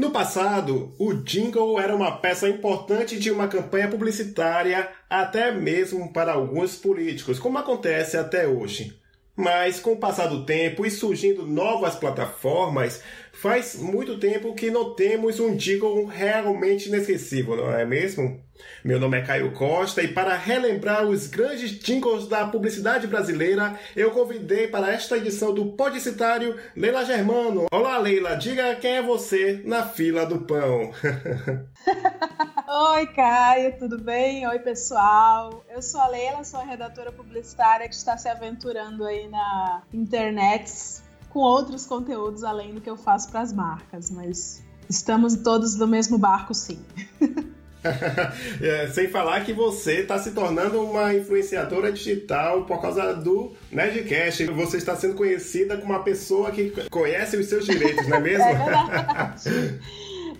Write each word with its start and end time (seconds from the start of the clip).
No 0.00 0.10
passado, 0.10 0.94
o 0.98 1.12
jingle 1.12 1.78
era 1.78 1.94
uma 1.94 2.10
peça 2.10 2.48
importante 2.48 3.18
de 3.18 3.30
uma 3.30 3.46
campanha 3.48 3.86
publicitária, 3.86 4.88
até 5.10 5.52
mesmo 5.52 6.10
para 6.10 6.32
alguns 6.32 6.74
políticos, 6.74 7.38
como 7.38 7.58
acontece 7.58 8.16
até 8.16 8.48
hoje. 8.48 8.98
Mas 9.36 9.78
com 9.78 9.92
o 9.92 9.98
passar 9.98 10.28
do 10.28 10.46
tempo 10.46 10.86
e 10.86 10.90
surgindo 10.90 11.46
novas 11.46 11.96
plataformas, 11.96 13.02
faz 13.32 13.76
muito 13.76 14.18
tempo 14.18 14.54
que 14.54 14.70
não 14.70 14.94
temos 14.94 15.40
um 15.40 15.56
jingle 15.56 16.04
realmente 16.06 16.88
inesquecível, 16.88 17.56
não 17.56 17.72
é 17.72 17.84
mesmo? 17.84 18.40
Meu 18.84 18.98
nome 18.98 19.18
é 19.18 19.22
Caio 19.22 19.52
Costa 19.52 20.02
e 20.02 20.08
para 20.08 20.36
relembrar 20.36 21.04
os 21.04 21.26
grandes 21.26 21.70
jingles 21.70 22.26
da 22.28 22.46
publicidade 22.46 23.06
brasileira, 23.06 23.78
eu 23.96 24.10
convidei 24.10 24.68
para 24.68 24.92
esta 24.92 25.16
edição 25.16 25.54
do 25.54 25.72
Podicitário 25.72 26.58
Leila 26.76 27.04
Germano. 27.04 27.66
Olá, 27.72 27.98
Leila, 27.98 28.36
diga 28.36 28.74
quem 28.76 28.96
é 28.96 29.02
você 29.02 29.62
na 29.64 29.86
fila 29.86 30.26
do 30.26 30.40
pão. 30.40 30.92
Oi, 32.92 33.06
Caio, 33.08 33.78
tudo 33.78 33.98
bem? 33.98 34.46
Oi, 34.46 34.58
pessoal. 34.58 35.64
Eu 35.68 35.82
sou 35.82 36.00
a 36.00 36.08
Leila, 36.08 36.44
sou 36.44 36.60
a 36.60 36.64
redatora 36.64 37.10
publicitária 37.10 37.88
que 37.88 37.94
está 37.94 38.16
se 38.16 38.28
aventurando 38.28 39.04
aí 39.04 39.28
na 39.28 39.82
internet 39.92 41.00
com 41.30 41.38
outros 41.38 41.86
conteúdos 41.86 42.44
além 42.44 42.74
do 42.74 42.80
que 42.80 42.90
eu 42.90 42.96
faço 42.96 43.30
para 43.30 43.40
as 43.40 43.52
marcas, 43.52 44.10
mas 44.10 44.62
estamos 44.88 45.36
todos 45.36 45.76
no 45.76 45.86
mesmo 45.86 46.18
barco, 46.18 46.52
sim. 46.52 46.80
é, 48.60 48.88
sem 48.88 49.08
falar 49.08 49.44
que 49.44 49.52
você 49.52 50.00
está 50.00 50.18
se 50.18 50.32
tornando 50.32 50.82
uma 50.82 51.14
influenciadora 51.14 51.90
digital 51.90 52.64
por 52.64 52.80
causa 52.80 53.14
do 53.14 53.52
Nerdcast. 53.70 54.44
Você 54.46 54.76
está 54.76 54.94
sendo 54.96 55.14
conhecida 55.14 55.76
como 55.78 55.92
uma 55.92 56.02
pessoa 56.02 56.50
que 56.50 56.72
conhece 56.90 57.36
os 57.36 57.46
seus 57.46 57.64
direitos, 57.64 58.06
não 58.06 58.18
é 58.18 58.20
mesmo? 58.20 58.44
é 58.44 58.54
verdade. 58.54 59.80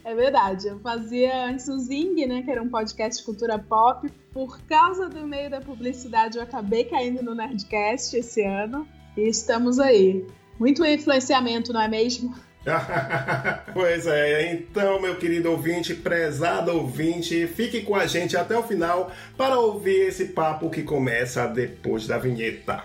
É 0.05 0.15
verdade. 0.15 0.69
Eu 0.69 0.79
fazia 0.81 1.47
antes 1.47 1.69
o 1.69 1.79
Zing, 1.79 2.27
né, 2.27 2.43
que 2.43 2.51
era 2.51 2.63
um 2.63 2.69
podcast 2.69 3.21
de 3.21 3.25
cultura 3.25 3.59
pop. 3.59 4.11
Por 4.33 4.61
causa 4.63 5.09
do 5.09 5.27
meio 5.27 5.51
da 5.51 5.61
publicidade, 5.61 6.37
eu 6.37 6.43
acabei 6.43 6.85
caindo 6.85 7.23
no 7.23 7.35
Nerdcast 7.35 8.17
esse 8.17 8.43
ano. 8.43 8.87
E 9.17 9.29
estamos 9.29 9.79
aí. 9.79 10.27
Muito 10.61 10.85
influenciamento, 10.85 11.73
não 11.73 11.81
é 11.81 11.89
mesmo? 11.89 12.35
pois 13.73 14.07
é, 14.07 14.53
então, 14.53 15.01
meu 15.01 15.17
querido 15.17 15.51
ouvinte, 15.51 15.95
prezado 15.95 16.71
ouvinte, 16.73 17.47
fique 17.47 17.81
com 17.81 17.97
a 17.97 18.07
gente 18.07 18.37
até 18.37 18.57
o 18.59 18.63
final 18.63 19.11
para 19.39 19.59
ouvir 19.59 20.09
esse 20.09 20.27
papo 20.27 20.69
que 20.69 20.83
começa 20.83 21.47
depois 21.47 22.07
da 22.07 22.19
vinheta. 22.19 22.85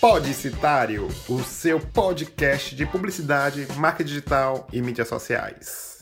Podicitário, 0.00 1.08
o 1.28 1.40
seu 1.40 1.78
podcast 1.78 2.74
de 2.74 2.86
publicidade, 2.86 3.68
marca 3.76 4.02
digital 4.02 4.66
e 4.72 4.80
mídias 4.80 5.08
sociais. 5.08 5.99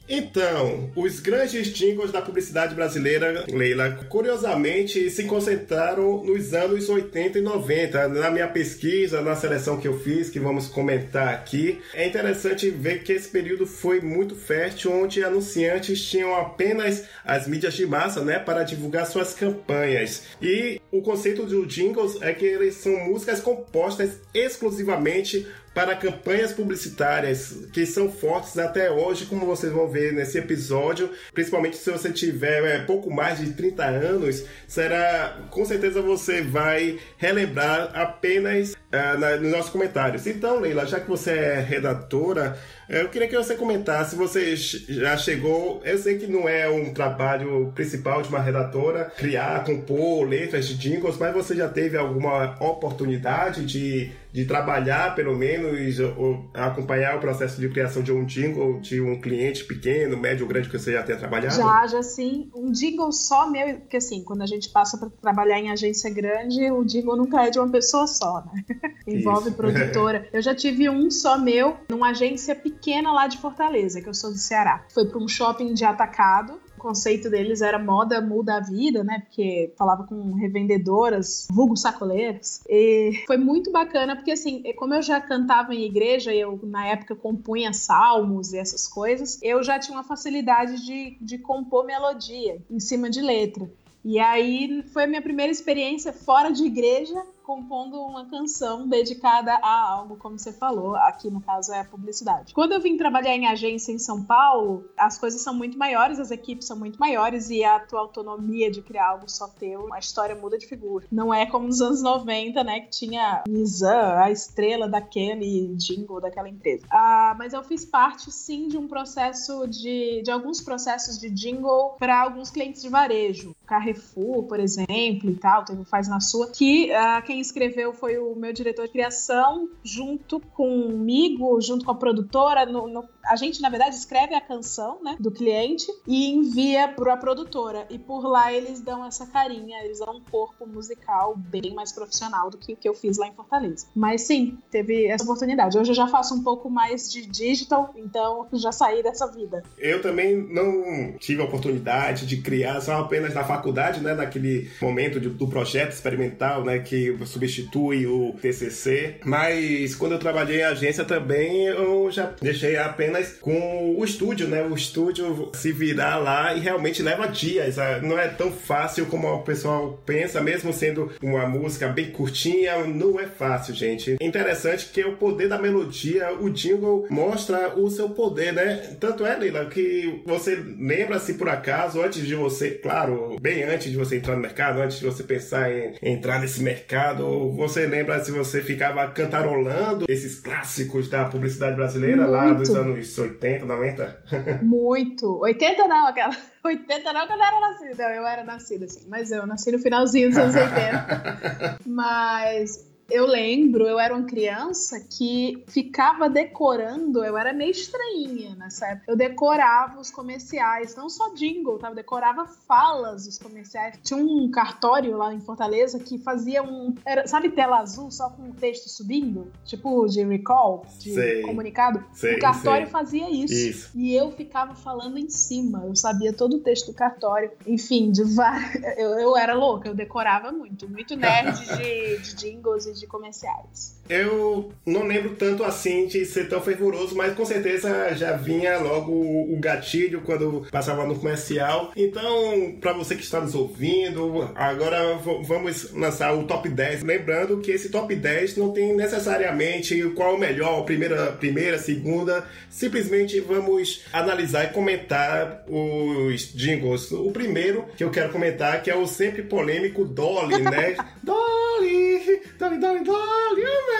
Então, 0.08 0.90
os 0.94 1.18
grandes 1.18 1.66
jingles 1.68 2.12
da 2.12 2.22
publicidade 2.22 2.74
brasileira, 2.74 3.44
Leila, 3.48 3.90
curiosamente 4.08 5.10
se 5.10 5.24
concentraram 5.24 6.22
nos 6.24 6.54
anos 6.54 6.88
80 6.88 7.38
e 7.38 7.42
90. 7.42 8.08
Na 8.08 8.30
minha 8.30 8.46
pesquisa, 8.46 9.20
na 9.20 9.34
seleção 9.34 9.78
que 9.78 9.88
eu 9.88 9.98
fiz, 9.98 10.30
que 10.30 10.38
vamos 10.38 10.68
comentar 10.68 11.34
aqui, 11.34 11.80
é 11.92 12.06
interessante 12.06 12.70
ver 12.70 13.02
que 13.02 13.12
esse 13.12 13.28
período 13.28 13.66
foi 13.66 14.00
muito 14.00 14.36
fértil, 14.36 14.92
onde 14.92 15.24
anunciantes 15.24 16.00
tinham 16.04 16.34
apenas 16.34 17.04
as 17.24 17.48
mídias 17.48 17.74
de 17.74 17.86
massa, 17.86 18.22
né, 18.22 18.38
para 18.38 18.62
divulgar 18.62 19.06
suas 19.06 19.34
campanhas. 19.34 20.22
E 20.40 20.80
o 20.92 21.02
conceito 21.02 21.44
dos 21.44 21.66
jingles 21.66 22.20
é 22.22 22.32
que 22.32 22.44
eles 22.44 22.76
são 22.76 22.96
músicas 23.06 23.40
compostas 23.40 24.20
exclusivamente 24.32 25.46
para 25.76 25.94
campanhas 25.94 26.54
publicitárias 26.54 27.68
que 27.70 27.84
são 27.84 28.10
fortes 28.10 28.56
até 28.56 28.90
hoje, 28.90 29.26
como 29.26 29.44
vocês 29.44 29.70
vão 29.70 29.86
ver 29.86 30.10
nesse 30.10 30.38
episódio. 30.38 31.10
Principalmente 31.34 31.76
se 31.76 31.90
você 31.90 32.10
tiver 32.10 32.64
é, 32.64 32.78
pouco 32.78 33.12
mais 33.12 33.38
de 33.38 33.52
30 33.52 33.84
anos, 33.84 34.42
será 34.66 35.36
com 35.50 35.66
certeza 35.66 36.00
você 36.00 36.40
vai 36.40 36.98
relembrar 37.18 37.90
apenas 37.92 38.72
uh, 38.72 39.18
na, 39.18 39.36
nos 39.36 39.52
nossos 39.52 39.70
comentários. 39.70 40.26
Então, 40.26 40.60
Leila, 40.60 40.86
já 40.86 40.98
que 40.98 41.10
você 41.10 41.32
é 41.32 41.60
redatora, 41.60 42.58
é, 42.88 43.02
eu 43.02 43.08
queria 43.08 43.28
que 43.28 43.36
você 43.36 43.54
comentasse, 43.54 44.14
você 44.14 44.54
já 44.56 45.16
chegou, 45.16 45.82
eu 45.84 45.98
sei 45.98 46.18
que 46.18 46.26
não 46.26 46.48
é 46.48 46.68
um 46.68 46.94
trabalho 46.94 47.72
principal 47.74 48.22
de 48.22 48.28
uma 48.28 48.40
redatora, 48.40 49.12
criar, 49.16 49.64
compor 49.64 50.26
letras 50.26 50.66
de 50.68 50.74
jingles, 50.76 51.18
mas 51.18 51.34
você 51.34 51.54
já 51.54 51.68
teve 51.68 51.96
alguma 51.96 52.56
oportunidade 52.60 53.64
de, 53.64 54.12
de 54.36 54.44
trabalhar, 54.44 55.14
pelo 55.14 55.34
menos, 55.34 55.98
ou 55.98 56.50
acompanhar 56.52 57.16
o 57.16 57.20
processo 57.20 57.58
de 57.58 57.70
criação 57.70 58.02
de 58.02 58.12
um 58.12 58.22
jingle 58.26 58.78
de 58.80 59.00
um 59.00 59.18
cliente 59.18 59.64
pequeno, 59.64 60.14
médio 60.14 60.42
ou 60.42 60.48
grande 60.48 60.68
que 60.68 60.78
você 60.78 60.92
já 60.92 61.02
tenha 61.02 61.18
trabalhado? 61.18 61.54
Já, 61.54 61.86
já 61.86 62.02
sim. 62.02 62.50
Um 62.54 62.70
jingle 62.70 63.10
só 63.12 63.50
meu, 63.50 63.80
porque 63.80 63.96
assim, 63.96 64.22
quando 64.22 64.42
a 64.42 64.46
gente 64.46 64.68
passa 64.68 64.98
para 64.98 65.08
trabalhar 65.08 65.58
em 65.58 65.70
agência 65.70 66.10
grande, 66.10 66.70
o 66.70 66.84
jingle 66.84 67.16
nunca 67.16 67.46
é 67.46 67.50
de 67.50 67.58
uma 67.58 67.70
pessoa 67.70 68.06
só, 68.06 68.44
né? 68.44 68.62
Envolve 69.08 69.48
Isso. 69.48 69.56
produtora. 69.56 70.28
eu 70.34 70.42
já 70.42 70.54
tive 70.54 70.90
um 70.90 71.10
só 71.10 71.38
meu, 71.38 71.78
numa 71.88 72.10
agência 72.10 72.54
pequena 72.54 73.12
lá 73.12 73.28
de 73.28 73.38
Fortaleza, 73.38 74.02
que 74.02 74.08
eu 74.10 74.14
sou 74.14 74.32
do 74.32 74.38
Ceará. 74.38 74.84
Foi 74.92 75.06
para 75.06 75.18
um 75.18 75.26
shopping 75.26 75.72
de 75.72 75.86
atacado. 75.86 76.60
Conceito 76.76 77.30
deles 77.30 77.60
era 77.60 77.78
moda 77.78 78.20
muda 78.20 78.56
a 78.56 78.60
vida, 78.60 79.02
né? 79.02 79.20
Porque 79.20 79.72
falava 79.76 80.04
com 80.04 80.34
revendedoras, 80.34 81.46
vulgo 81.50 81.76
sacoleiras. 81.76 82.62
E 82.68 83.24
foi 83.26 83.36
muito 83.36 83.70
bacana, 83.70 84.16
porque 84.16 84.32
assim, 84.32 84.62
como 84.74 84.94
eu 84.94 85.02
já 85.02 85.20
cantava 85.20 85.74
em 85.74 85.84
igreja, 85.84 86.34
eu 86.34 86.58
na 86.62 86.86
época 86.86 87.14
compunha 87.14 87.72
salmos 87.72 88.52
e 88.52 88.58
essas 88.58 88.86
coisas, 88.86 89.38
eu 89.42 89.62
já 89.62 89.78
tinha 89.78 89.96
uma 89.96 90.04
facilidade 90.04 90.84
de, 90.84 91.16
de 91.20 91.38
compor 91.38 91.84
melodia 91.84 92.60
em 92.70 92.80
cima 92.80 93.10
de 93.10 93.20
letra. 93.20 93.68
E 94.04 94.20
aí 94.20 94.84
foi 94.92 95.02
a 95.02 95.06
minha 95.08 95.20
primeira 95.20 95.50
experiência 95.50 96.12
fora 96.12 96.52
de 96.52 96.64
igreja 96.64 97.20
compondo 97.46 98.02
uma 98.02 98.26
canção 98.26 98.88
dedicada 98.88 99.54
a 99.54 99.88
algo, 99.88 100.16
como 100.16 100.36
você 100.36 100.52
falou, 100.52 100.96
aqui 100.96 101.30
no 101.30 101.40
caso 101.40 101.72
é 101.72 101.80
a 101.80 101.84
publicidade. 101.84 102.52
Quando 102.52 102.72
eu 102.72 102.80
vim 102.80 102.96
trabalhar 102.96 103.36
em 103.36 103.46
agência 103.46 103.92
em 103.92 104.00
São 104.00 104.24
Paulo, 104.24 104.84
as 104.98 105.16
coisas 105.16 105.40
são 105.40 105.54
muito 105.54 105.78
maiores, 105.78 106.18
as 106.18 106.32
equipes 106.32 106.66
são 106.66 106.76
muito 106.76 106.98
maiores 106.98 107.48
e 107.48 107.62
a 107.62 107.78
tua 107.78 108.00
autonomia 108.00 108.68
de 108.68 108.82
criar 108.82 109.10
algo 109.10 109.30
só 109.30 109.46
teu, 109.46 109.94
a 109.94 109.98
história 110.00 110.34
muda 110.34 110.58
de 110.58 110.66
figura. 110.66 111.06
Não 111.10 111.32
é 111.32 111.46
como 111.46 111.68
nos 111.68 111.80
anos 111.80 112.02
90, 112.02 112.64
né, 112.64 112.80
que 112.80 112.90
tinha 112.90 113.44
Nizam, 113.46 114.18
a 114.18 114.28
estrela 114.30 114.88
daquele 114.88 115.72
jingle 115.76 116.20
daquela 116.20 116.48
empresa. 116.48 116.84
Ah, 116.90 117.36
mas 117.38 117.52
eu 117.52 117.62
fiz 117.62 117.84
parte 117.84 118.32
sim 118.32 118.66
de 118.66 118.76
um 118.76 118.88
processo 118.88 119.68
de, 119.68 120.20
de 120.22 120.30
alguns 120.32 120.60
processos 120.60 121.16
de 121.16 121.30
jingle 121.30 121.94
para 121.96 122.20
alguns 122.20 122.50
clientes 122.50 122.82
de 122.82 122.88
varejo. 122.88 123.54
Carrefour, 123.64 124.44
por 124.44 124.58
exemplo, 124.58 125.30
e 125.30 125.36
tal, 125.36 125.64
teve 125.64 125.84
Faz 125.84 126.08
na 126.08 126.20
Sua, 126.20 126.50
que 126.50 126.90
uh, 126.90 127.22
quem 127.24 127.35
escreveu 127.40 127.92
foi 127.92 128.18
o 128.18 128.34
meu 128.34 128.52
diretor 128.52 128.86
de 128.86 128.92
criação, 128.92 129.68
junto 129.82 130.40
comigo, 130.40 131.60
junto 131.60 131.84
com 131.84 131.90
a 131.90 131.96
produtora. 131.96 132.66
No, 132.66 132.86
no, 132.86 133.08
a 133.28 133.36
gente, 133.36 133.60
na 133.60 133.68
verdade, 133.68 133.96
escreve 133.96 134.34
a 134.34 134.40
canção 134.40 135.02
né, 135.02 135.16
do 135.18 135.30
cliente 135.30 135.86
e 136.06 136.30
envia 136.30 136.88
para 136.88 137.14
a 137.14 137.16
produtora. 137.16 137.86
E 137.90 137.98
por 137.98 138.26
lá 138.26 138.52
eles 138.52 138.80
dão 138.80 139.04
essa 139.04 139.26
carinha, 139.26 139.82
eles 139.84 139.98
dão 139.98 140.16
um 140.16 140.20
corpo 140.20 140.66
musical 140.66 141.36
bem 141.36 141.74
mais 141.74 141.92
profissional 141.92 142.50
do 142.50 142.58
que 142.58 142.72
o 142.72 142.76
que 142.76 142.88
eu 142.88 142.94
fiz 142.94 143.18
lá 143.18 143.26
em 143.26 143.32
Fortaleza. 143.32 143.86
Mas 143.94 144.22
sim, 144.22 144.58
teve 144.70 145.06
essa 145.06 145.24
oportunidade. 145.24 145.78
Hoje 145.78 145.90
eu 145.90 145.94
já 145.94 146.06
faço 146.06 146.34
um 146.34 146.42
pouco 146.42 146.70
mais 146.70 147.10
de 147.10 147.26
digital, 147.26 147.92
então 147.96 148.46
já 148.52 148.72
saí 148.72 149.02
dessa 149.02 149.26
vida. 149.30 149.62
Eu 149.78 150.00
também 150.00 150.36
não 150.36 151.16
tive 151.18 151.42
a 151.42 151.44
oportunidade 151.44 152.26
de 152.26 152.38
criar 152.38 152.80
só 152.80 153.00
apenas 153.00 153.34
na 153.34 153.44
faculdade, 153.44 154.00
né, 154.00 154.14
naquele 154.14 154.70
momento 154.80 155.20
de, 155.20 155.28
do 155.28 155.48
projeto 155.48 155.92
experimental, 155.92 156.64
né, 156.64 156.78
que 156.78 157.16
substitui 157.26 158.06
o 158.06 158.32
TCC. 158.40 159.20
Mas 159.24 159.94
quando 159.94 160.12
eu 160.12 160.18
trabalhei 160.18 160.60
em 160.60 160.64
agência 160.64 161.04
também, 161.04 161.66
eu 161.66 162.10
já 162.10 162.32
deixei 162.40 162.76
apenas 162.76 163.15
com 163.40 163.94
o 163.98 164.04
estúdio, 164.04 164.48
né, 164.48 164.62
o 164.62 164.74
estúdio 164.74 165.50
se 165.54 165.72
virar 165.72 166.16
lá 166.16 166.54
e 166.54 166.60
realmente 166.60 167.02
leva 167.02 167.26
dias. 167.26 167.78
Ah, 167.78 168.00
não 168.02 168.18
é 168.18 168.28
tão 168.28 168.50
fácil 168.52 169.06
como 169.06 169.28
o 169.28 169.42
pessoal 169.42 170.02
pensa, 170.04 170.40
mesmo 170.40 170.72
sendo 170.72 171.12
uma 171.22 171.46
música 171.46 171.88
bem 171.88 172.10
curtinha, 172.10 172.84
não 172.84 173.18
é 173.18 173.26
fácil, 173.26 173.74
gente. 173.74 174.16
Interessante 174.20 174.86
que 174.92 175.04
o 175.04 175.16
poder 175.16 175.48
da 175.48 175.58
melodia, 175.58 176.32
o 176.40 176.50
jingle 176.50 177.06
mostra 177.10 177.78
o 177.78 177.90
seu 177.90 178.10
poder, 178.10 178.52
né? 178.52 178.96
Tanto 179.00 179.24
é, 179.26 179.36
Leila, 179.36 179.66
que 179.66 180.22
você 180.24 180.54
lembra 180.54 181.18
se 181.18 181.34
por 181.34 181.48
acaso, 181.48 182.02
antes 182.02 182.26
de 182.26 182.34
você, 182.34 182.70
claro, 182.70 183.36
bem 183.40 183.62
antes 183.64 183.90
de 183.90 183.96
você 183.96 184.16
entrar 184.16 184.34
no 184.34 184.42
mercado, 184.42 184.80
antes 184.80 184.98
de 184.98 185.04
você 185.04 185.22
pensar 185.22 185.70
em 185.70 185.94
entrar 186.02 186.40
nesse 186.40 186.62
mercado, 186.62 187.52
você 187.52 187.86
lembra 187.86 188.22
se 188.24 188.30
você 188.30 188.60
ficava 188.60 189.06
cantarolando 189.08 190.06
esses 190.08 190.40
clássicos 190.40 191.08
da 191.08 191.24
publicidade 191.24 191.76
brasileira 191.76 192.22
Muito. 192.22 192.30
lá 192.30 192.52
dos 192.52 192.70
anos 192.70 192.96
80, 193.18 193.64
90? 193.64 194.22
Muito. 194.62 195.38
80 195.40 195.88
não, 195.88 196.06
aquela. 196.06 196.36
80 196.64 197.12
não, 197.12 197.26
que 197.26 197.32
eu 197.32 197.36
não 197.36 197.46
era 197.46 197.60
nascida. 197.60 198.02
Eu 198.14 198.26
era 198.26 198.44
nascida, 198.44 198.84
assim. 198.86 199.06
Mas 199.08 199.30
eu 199.30 199.46
nasci 199.46 199.72
no 199.72 199.78
finalzinho 199.78 200.28
dos 200.28 200.38
anos 200.38 200.54
80. 200.54 201.78
mas 201.86 202.85
eu 203.08 203.26
lembro, 203.26 203.86
eu 203.86 203.98
era 203.98 204.14
uma 204.14 204.26
criança 204.26 205.00
que 205.00 205.62
ficava 205.68 206.28
decorando, 206.28 207.24
eu 207.24 207.38
era 207.38 207.52
meio 207.52 207.70
estranhinha 207.70 208.54
nessa 208.56 208.86
época. 208.88 209.04
Eu 209.10 209.16
decorava 209.16 210.00
os 210.00 210.10
comerciais, 210.10 210.96
não 210.96 211.08
só 211.08 211.32
jingle, 211.34 211.78
tá? 211.78 211.88
Eu 211.88 211.94
decorava 211.94 212.46
falas 212.46 213.26
dos 213.26 213.38
comerciais. 213.38 213.98
Tinha 214.02 214.18
um 214.18 214.50
cartório 214.50 215.16
lá 215.16 215.32
em 215.32 215.40
Fortaleza 215.40 216.00
que 216.00 216.18
fazia 216.18 216.62
um. 216.62 216.94
Era, 217.04 217.26
sabe, 217.26 217.50
tela 217.50 217.78
azul 217.78 218.10
só 218.10 218.28
com 218.30 218.50
o 218.50 218.52
texto 218.52 218.88
subindo? 218.88 219.52
Tipo 219.64 220.06
de 220.06 220.24
recall, 220.24 220.84
de 220.98 221.14
sei, 221.14 221.42
comunicado? 221.42 222.04
Sei, 222.12 222.36
o 222.36 222.40
cartório 222.40 222.86
sei. 222.86 222.92
fazia 222.92 223.30
isso. 223.30 223.54
isso. 223.54 223.90
E 223.94 224.14
eu 224.14 224.32
ficava 224.32 224.74
falando 224.74 225.18
em 225.18 225.28
cima. 225.28 225.84
Eu 225.86 225.94
sabia 225.94 226.32
todo 226.32 226.56
o 226.56 226.60
texto 226.60 226.86
do 226.86 226.94
cartório. 226.94 227.52
Enfim, 227.66 228.10
de 228.10 228.22
eu, 228.96 229.10
eu 229.18 229.36
era 229.36 229.54
louca, 229.54 229.88
eu 229.88 229.94
decorava 229.94 230.50
muito. 230.50 230.88
Muito 230.88 231.14
nerd 231.14 231.56
de, 231.76 232.18
de 232.18 232.34
jingles 232.34 232.86
e 232.86 232.95
de 233.00 233.06
comerciais. 233.06 233.95
Eu 234.08 234.72
não 234.84 235.06
lembro 235.06 235.30
tanto 235.30 235.64
assim 235.64 236.06
de 236.06 236.24
ser 236.24 236.48
tão 236.48 236.60
fervoroso, 236.60 237.16
mas 237.16 237.34
com 237.34 237.44
certeza 237.44 238.14
já 238.14 238.36
vinha 238.36 238.78
logo 238.78 239.12
o 239.12 239.56
gatilho 239.58 240.22
quando 240.22 240.66
passava 240.70 241.06
no 241.06 241.16
comercial. 241.16 241.92
Então, 241.96 242.76
para 242.80 242.92
você 242.92 243.14
que 243.14 243.22
está 243.22 243.40
nos 243.40 243.54
ouvindo, 243.54 244.50
agora 244.54 245.16
vamos 245.16 245.92
lançar 245.92 246.34
o 246.34 246.44
top 246.44 246.68
10. 246.68 247.02
Lembrando 247.02 247.58
que 247.58 247.70
esse 247.70 247.88
top 247.88 248.14
10 248.14 248.56
não 248.56 248.72
tem 248.72 248.94
necessariamente 248.94 250.00
qual 250.14 250.32
é 250.32 250.34
o 250.34 250.38
melhor, 250.38 250.84
primeira, 250.84 251.32
primeira, 251.32 251.78
segunda. 251.78 252.44
Simplesmente 252.70 253.40
vamos 253.40 254.04
analisar 254.12 254.64
e 254.64 254.72
comentar 254.72 255.64
os 255.66 256.52
jingles. 256.52 257.10
O 257.12 257.30
primeiro 257.32 257.86
que 257.96 258.04
eu 258.04 258.10
quero 258.10 258.30
comentar 258.30 258.82
que 258.82 258.90
é 258.90 258.96
o 258.96 259.06
sempre 259.06 259.42
polêmico 259.42 260.04
Dolly, 260.04 260.62
né? 260.62 260.96
Dolly, 261.22 262.40
Dolly, 262.58 262.78
Dolly, 262.78 263.04
Dolly. 263.04 263.95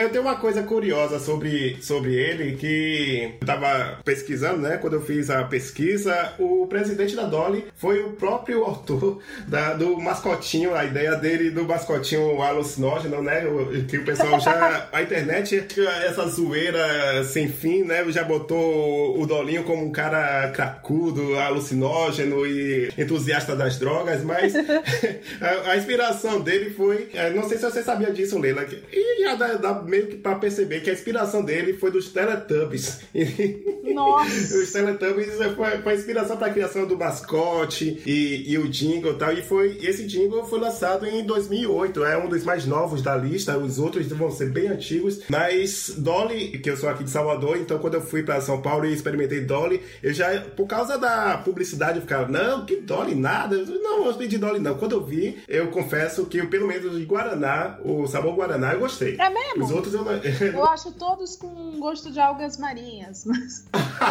Eu 0.00 0.10
tenho 0.10 0.22
uma 0.22 0.36
coisa 0.36 0.62
curiosa 0.62 1.18
sobre, 1.18 1.76
sobre 1.82 2.14
ele 2.14 2.56
que 2.56 3.34
eu 3.40 3.46
tava 3.46 3.98
pesquisando, 4.04 4.58
né? 4.58 4.76
Quando 4.78 4.94
eu 4.94 5.02
fiz 5.02 5.30
a 5.30 5.44
pesquisa, 5.44 6.32
o 6.38 6.66
presidente 6.66 7.14
da 7.14 7.24
Dolly 7.24 7.66
foi 7.76 8.02
o 8.02 8.12
próprio 8.12 8.64
autor 8.64 9.20
da, 9.46 9.74
do 9.74 9.98
mascotinho, 10.00 10.74
a 10.74 10.84
ideia 10.84 11.16
dele 11.16 11.50
do 11.50 11.64
mascotinho 11.64 12.40
alucinógeno, 12.42 13.22
né? 13.22 13.42
Que 13.88 13.98
o 13.98 14.04
pessoal 14.04 14.40
já. 14.40 14.88
A 14.92 15.02
internet, 15.02 15.66
essa 16.06 16.26
zoeira 16.28 17.24
sem 17.24 17.48
fim, 17.48 17.82
né? 17.82 18.04
Já 18.10 18.24
botou 18.24 19.20
o 19.20 19.26
Dolinho 19.26 19.64
como 19.64 19.84
um 19.84 19.92
cara 19.92 20.50
cracudo, 20.50 21.38
alucinógeno 21.38 22.46
e 22.46 22.92
entusiasta 22.96 23.54
das 23.54 23.78
drogas, 23.78 24.22
mas 24.22 24.54
a, 25.40 25.70
a 25.72 25.76
inspiração 25.76 26.40
dele 26.40 26.70
foi. 26.70 27.08
Não 27.34 27.48
sei 27.48 27.58
se 27.58 27.64
você 27.64 27.82
sabia 27.82 28.12
disso, 28.12 28.38
Leila. 28.38 28.66
E 28.92 29.22
já 29.22 29.34
dá, 29.34 29.54
dá 29.54 29.82
meio 29.82 30.06
que 30.06 30.16
pra 30.16 30.36
perceber 30.36 30.80
que 30.80 30.90
a 30.90 30.92
inspiração 30.92 31.44
dele 31.44 31.74
foi 31.74 31.90
dos 31.90 32.08
Teletubbies. 32.08 33.00
Nossa! 33.94 34.58
Os 34.58 34.72
Teletubbies 34.72 35.34
foi, 35.54 35.78
foi 35.82 35.92
a 35.92 35.96
inspiração 35.96 36.36
pra 36.36 36.50
criação 36.50 36.86
do 36.86 36.96
mascote 36.96 38.02
e, 38.06 38.52
e 38.52 38.58
o 38.58 38.68
jingle 38.68 39.12
e 39.12 39.16
tal. 39.16 39.32
E 39.32 39.42
foi, 39.42 39.78
esse 39.82 40.06
jingle 40.06 40.44
foi 40.44 40.60
lançado 40.60 41.06
em 41.06 41.24
2008. 41.24 42.04
É 42.04 42.18
um 42.18 42.28
dos 42.28 42.44
mais 42.44 42.66
novos 42.66 43.02
da 43.02 43.16
lista. 43.16 43.56
Os 43.58 43.78
outros 43.78 44.06
vão 44.08 44.30
ser 44.30 44.50
bem 44.50 44.68
antigos. 44.68 45.20
Mas 45.28 45.94
Dolly, 45.96 46.58
que 46.58 46.70
eu 46.70 46.76
sou 46.76 46.88
aqui 46.88 47.04
de 47.04 47.10
Salvador, 47.10 47.56
então 47.56 47.78
quando 47.78 47.94
eu 47.94 48.02
fui 48.02 48.22
pra 48.22 48.40
São 48.40 48.60
Paulo 48.60 48.86
e 48.86 48.92
experimentei 48.92 49.40
Dolly, 49.40 49.82
eu 50.02 50.12
já, 50.12 50.40
por 50.40 50.66
causa 50.66 50.98
da 50.98 51.38
publicidade, 51.38 51.98
eu 51.98 52.02
ficava, 52.02 52.28
não, 52.28 52.64
que 52.64 52.76
Dolly 52.76 53.14
nada. 53.14 53.56
Eu, 53.56 53.66
não, 53.66 54.06
eu 54.06 54.12
não 54.12 54.18
de 54.18 54.38
Dolly 54.38 54.60
não. 54.60 54.76
Quando 54.76 54.92
eu 54.92 55.04
vi, 55.04 55.38
eu 55.48 55.68
confesso 55.68 56.26
que 56.26 56.44
pelo 56.46 56.66
menos 56.66 56.98
de 56.98 57.04
Guaraná, 57.24 57.78
o 57.82 58.06
sabor 58.06 58.34
Guaraná, 58.34 58.74
eu 58.74 58.80
gostei. 58.80 59.16
É 59.18 59.30
mesmo? 59.30 59.64
Os 59.64 59.70
outros 59.70 59.94
eu 59.94 60.04
não. 60.04 60.12
eu 60.12 60.64
acho 60.68 60.92
todos 60.92 61.36
com 61.36 61.78
gosto 61.78 62.10
de 62.10 62.20
algas 62.20 62.58
marinhas, 62.58 63.24
mas 63.24 63.64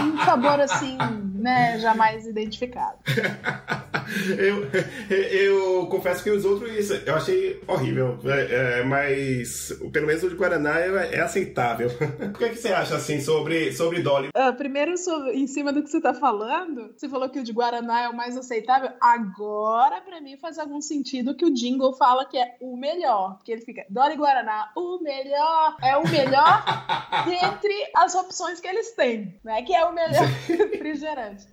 um 0.04 0.18
sabor 0.26 0.60
assim, 0.60 0.98
né, 1.36 1.80
jamais 1.80 2.26
identificado. 2.26 2.98
eu, 4.38 4.68
eu 5.10 5.88
confesso 5.88 6.24
que 6.24 6.30
os 6.30 6.44
outros 6.46 6.90
eu 7.06 7.16
achei 7.16 7.62
horrível, 7.68 8.20
é, 8.26 8.80
é, 8.80 8.84
mas 8.84 9.72
pelo 9.92 10.08
menos 10.08 10.24
o 10.24 10.30
de 10.30 10.36
Guaraná 10.36 10.80
é, 10.80 11.16
é 11.16 11.22
aceitável. 11.22 11.90
o 12.34 12.38
que, 12.38 12.46
é 12.46 12.50
que 12.50 12.56
você 12.56 12.70
acha 12.70 12.96
assim 12.96 13.22
sobre, 13.22 13.72
sobre 13.74 14.02
Dolly? 14.02 14.30
Uh, 14.30 14.56
primeiro, 14.56 14.98
sobre, 14.98 15.34
em 15.34 15.48
cima 15.48 15.72
do 15.72 15.84
que 15.84 15.90
você 15.90 16.02
tá 16.02 16.14
falando, 16.14 16.94
você 16.96 17.08
falou 17.08 17.30
que 17.30 17.40
o 17.40 17.44
de 17.44 17.52
Guaraná 17.52 18.02
é 18.02 18.10
o 18.10 18.16
mais 18.16 18.38
aceitável. 18.38 18.90
Agora, 19.00 20.02
para 20.02 20.20
mim, 20.22 20.38
faz 20.38 20.58
algum 20.58 20.82
sentido 20.82 21.36
que 21.36 21.46
o 21.46 21.54
jingle 21.54 21.94
fala 21.94 22.26
que 22.26 22.38
é 22.38 22.58
o 22.60 22.76
melhor, 22.76 23.03
porque 23.38 23.52
ele 23.52 23.62
fica 23.62 23.86
Dolly 23.90 24.16
Guaraná, 24.16 24.72
o 24.76 25.00
melhor, 25.02 25.78
é 25.82 25.98
o 25.98 26.08
melhor 26.08 26.64
dentre 27.26 27.92
as 27.96 28.16
opções 28.16 28.60
que 28.60 28.68
eles 28.68 28.92
têm, 28.94 29.40
né? 29.44 29.62
Que 29.64 29.74
é 29.74 29.86
o 29.86 29.94
melhor 29.94 30.26
refrigerante. 30.48 31.46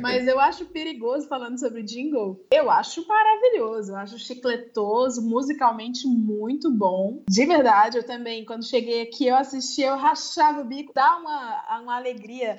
Mas 0.00 0.26
eu 0.26 0.38
acho 0.38 0.66
perigoso 0.66 1.28
falando 1.28 1.58
sobre 1.58 1.82
jingle. 1.82 2.44
Eu 2.50 2.70
acho 2.70 3.06
maravilhoso, 3.06 3.92
eu 3.92 3.96
acho 3.96 4.18
chicletoso, 4.18 5.22
musicalmente 5.22 6.06
muito 6.06 6.70
bom. 6.70 7.22
De 7.28 7.46
verdade, 7.46 7.98
eu 7.98 8.04
também, 8.04 8.44
quando 8.44 8.66
cheguei 8.66 9.02
aqui, 9.02 9.26
eu 9.26 9.36
assisti, 9.36 9.82
eu 9.82 9.96
rachava 9.96 10.60
o 10.60 10.64
bico, 10.64 10.92
dá 10.94 11.16
uma, 11.16 11.80
uma 11.80 11.96
alegria 11.96 12.58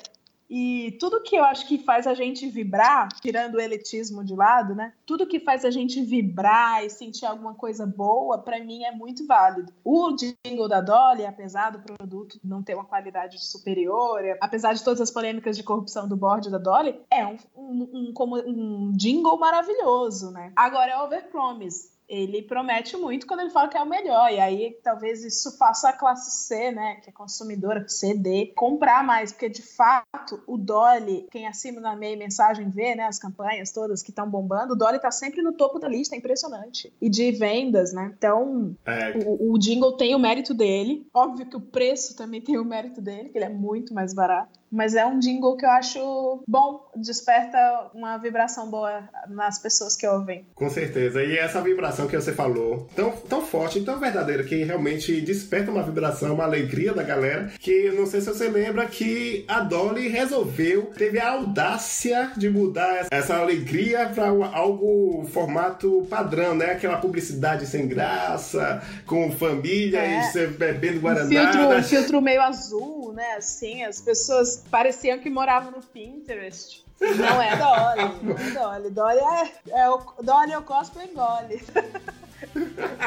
e 0.50 0.98
tudo 1.00 1.22
que 1.22 1.36
eu 1.36 1.44
acho 1.44 1.68
que 1.68 1.78
faz 1.78 2.08
a 2.08 2.14
gente 2.14 2.48
vibrar, 2.50 3.10
tirando 3.22 3.56
o 3.56 3.60
elitismo 3.60 4.24
de 4.24 4.34
lado, 4.34 4.74
né? 4.74 4.94
Tudo 5.06 5.28
que 5.28 5.40
faz 5.40 5.66
a 5.66 5.72
gente 5.72 6.02
vibrar 6.02 6.86
e 6.86 6.90
sentir 6.90 7.26
alguma 7.26 7.54
coisa 7.54 7.86
boa, 7.86 8.38
para 8.38 8.64
mim 8.64 8.84
é 8.84 8.92
muito 8.92 9.26
válido. 9.28 9.74
O 9.84 10.16
jingle 10.16 10.70
da 10.70 10.80
Dolly, 10.80 11.26
apesar 11.26 11.72
do 11.72 11.80
produto 11.80 12.40
não 12.44 12.64
ter 12.64 12.76
uma 12.76 12.86
qualidade 12.86 13.44
superior, 13.44 14.22
apesar 14.40 14.74
de 14.74 14.84
todas 14.84 15.02
as 15.02 15.12
polêmicas 15.12 15.58
de 15.58 15.64
corrupção 15.64 16.08
do 16.08 16.16
board 16.16 16.50
da 16.50 16.58
Dolly, 16.58 17.00
é 17.12 17.26
um, 17.26 17.38
um, 17.56 18.14
um, 18.18 18.34
um 18.48 18.92
jingle 18.94 19.38
maravilhoso, 19.38 20.32
né? 20.32 20.54
Agora 20.56 20.92
é 20.92 21.02
overpromise 21.02 21.97
ele 22.08 22.42
promete 22.42 22.96
muito 22.96 23.28
quando 23.28 23.42
ele 23.42 23.50
fala 23.50 23.68
que 23.68 23.78
é 23.78 23.82
o 23.82 23.90
melhor. 23.90 24.32
E 24.32 24.40
aí 24.40 24.78
talvez 24.84 25.24
isso 25.24 25.58
faça 25.58 25.90
a 25.90 25.94
classe 25.94 26.48
C, 26.48 26.72
né, 26.72 26.96
que 27.04 27.10
é 27.10 27.14
consumidora, 27.14 27.88
CD, 27.88 28.54
comprar 28.56 29.04
mais, 29.04 29.32
porque 29.32 29.50
de 29.50 29.62
fato 29.62 30.42
o 30.48 30.58
Dolly, 30.58 31.28
quem 31.32 31.48
acima 31.48 31.82
na 31.82 31.96
meia 31.96 32.18
mensagem 32.18 32.70
vê, 32.70 32.96
né, 32.96 33.04
as 33.04 33.20
campanhas 33.20 33.72
todas 33.72 34.02
que 34.02 34.12
estão 34.12 34.30
bombando, 34.30 34.74
o 34.74 34.76
Dolly 34.76 35.00
tá 35.00 35.12
sempre 35.12 35.42
no 35.42 35.54
topo 35.54 35.80
da 35.80 35.88
lista, 35.88 36.16
é 36.16 36.18
impressionante. 36.18 36.94
E 37.02 37.10
de 37.10 37.32
vendas, 37.32 37.94
né? 37.94 38.14
Então, 38.18 38.76
é. 38.86 39.18
o, 39.26 39.54
o 39.54 39.60
jingle 39.60 39.98
tem 39.98 40.16
o 40.16 40.20
mérito 40.20 40.54
dele. 40.54 41.08
Óbvio 41.14 41.46
que 41.46 41.56
o 41.56 41.62
preço 41.62 42.16
também 42.16 42.42
tem 42.42 42.58
o 42.58 42.66
mérito 42.66 43.02
dele, 43.02 43.30
que 43.30 43.38
ele 43.38 43.46
é 43.46 43.50
muito 43.50 43.94
mais 43.94 44.14
barato. 44.14 44.60
Mas 44.72 44.96
é 44.96 45.06
um 45.06 45.20
jingle 45.20 45.56
que 45.56 45.66
eu 45.66 45.70
acho 45.70 46.44
bom, 46.48 46.90
desperta 46.96 47.58
uma 47.94 48.18
vibração 48.18 48.70
boa 48.70 49.08
nas 49.30 49.60
pessoas 49.60 49.96
que 49.96 50.08
ouvem. 50.08 50.46
Com 50.56 50.70
certeza. 50.70 51.24
E 51.24 51.38
essa 51.38 51.62
vibração 51.62 52.08
que 52.08 52.16
você 52.16 52.34
falou, 52.34 52.88
tão, 52.96 53.12
tão 53.12 53.42
forte, 53.42 53.82
tão 53.82 54.00
verdadeira, 54.00 54.44
que 54.44 54.64
realmente 54.64 55.22
desperta 55.22 55.72
uma 55.72 55.84
vibração, 55.84 56.34
uma 56.34 56.44
alegria 56.44 56.94
da 56.94 57.04
galera, 57.04 57.52
que 57.60 57.92
não 57.92 58.06
sei 58.06 58.22
se 58.22 58.28
você 58.28 58.50
lembra 58.50 58.86
que 58.86 59.46
a 59.48 59.62
Dolly 59.62 60.08
resolveu, 60.08 60.92
teve 60.98 61.20
a 61.20 61.32
audácia 61.32 62.32
de 62.36 62.50
mudar 62.50 63.08
essa 63.12 63.38
alegria 63.38 64.12
para 64.14 64.28
algo 64.28 65.26
formato 65.32 66.06
padrão, 66.10 66.56
né? 66.56 66.72
Aquela 66.72 66.98
publicidade 66.98 67.66
sem 67.66 67.88
graça, 67.88 68.82
com 69.06 69.32
família 69.32 70.00
é. 70.00 70.20
e 70.20 70.24
você 70.24 70.48
bebendo 70.48 71.00
Guaraná. 71.00 71.30
Filtro, 71.30 71.70
um 71.70 71.84
filtro 71.84 72.22
meio 72.22 72.42
azul, 72.42 73.14
né? 73.14 73.36
Assim, 73.38 73.84
as 73.84 74.02
pessoas 74.02 74.57
pareciam 74.70 75.20
que 75.20 75.30
moravam 75.30 75.72
no 75.72 75.82
Pinterest. 75.82 76.86
Não 77.00 77.42
é 77.42 77.56
Dolly, 77.56 78.24
não 78.24 78.38
é 78.38 78.52
Dolly. 78.52 78.90
Dolly 78.90 79.20
é, 79.20 79.82
é 79.82 79.90
o 79.90 80.02
Dolly 80.22 80.52
é 80.52 80.58
o 80.58 80.64
cosplay 80.64 81.08
Dolly. 81.08 81.64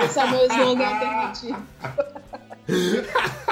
Esse 0.04 0.18
é 0.18 0.24
o 0.24 0.30
meu 0.30 0.46
slogan 0.46 0.86
alternativo. 0.86 1.66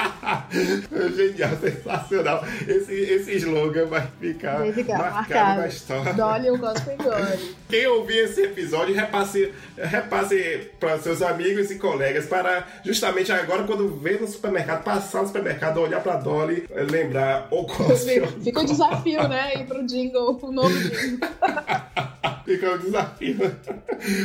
Genial, 1.16 1.56
sensacional. 1.60 2.44
Esse, 2.66 2.94
esse 2.94 3.36
slogan 3.36 3.86
vai 3.86 4.06
ficar, 4.20 4.58
vai 4.58 4.72
ficar 4.72 4.98
marcado, 4.98 5.16
marcado, 5.16 5.60
na 5.60 5.68
história. 5.68 6.12
Dolly, 6.14 6.46
eu 6.46 6.58
gosto 6.58 6.84
Dolly. 6.96 7.56
Quem 7.68 7.86
ouvir 7.86 8.18
esse 8.24 8.42
episódio, 8.42 8.94
repasse, 8.94 9.52
repasse 9.76 10.70
para 10.80 10.98
seus 10.98 11.20
amigos 11.20 11.70
e 11.70 11.76
colegas 11.76 12.26
para 12.26 12.66
justamente 12.84 13.30
agora, 13.30 13.64
quando 13.64 13.88
vê 13.98 14.18
no 14.18 14.26
supermercado, 14.26 14.82
passar 14.82 15.22
no 15.22 15.26
supermercado, 15.26 15.78
olhar 15.78 16.02
para 16.02 16.16
Dolly, 16.16 16.66
lembrar 16.90 17.48
o 17.50 17.64
cosplay. 17.64 18.26
Fica 18.42 18.60
o 18.60 18.64
desafio, 18.64 19.28
né? 19.28 19.54
Ir 19.54 19.66
pro 19.66 19.86
jingle, 19.86 20.38
o 20.40 20.52
novo 20.52 20.78
jingle. 20.78 21.28
Fica 22.44 22.74
o 22.74 22.78
desafio. 22.78 23.36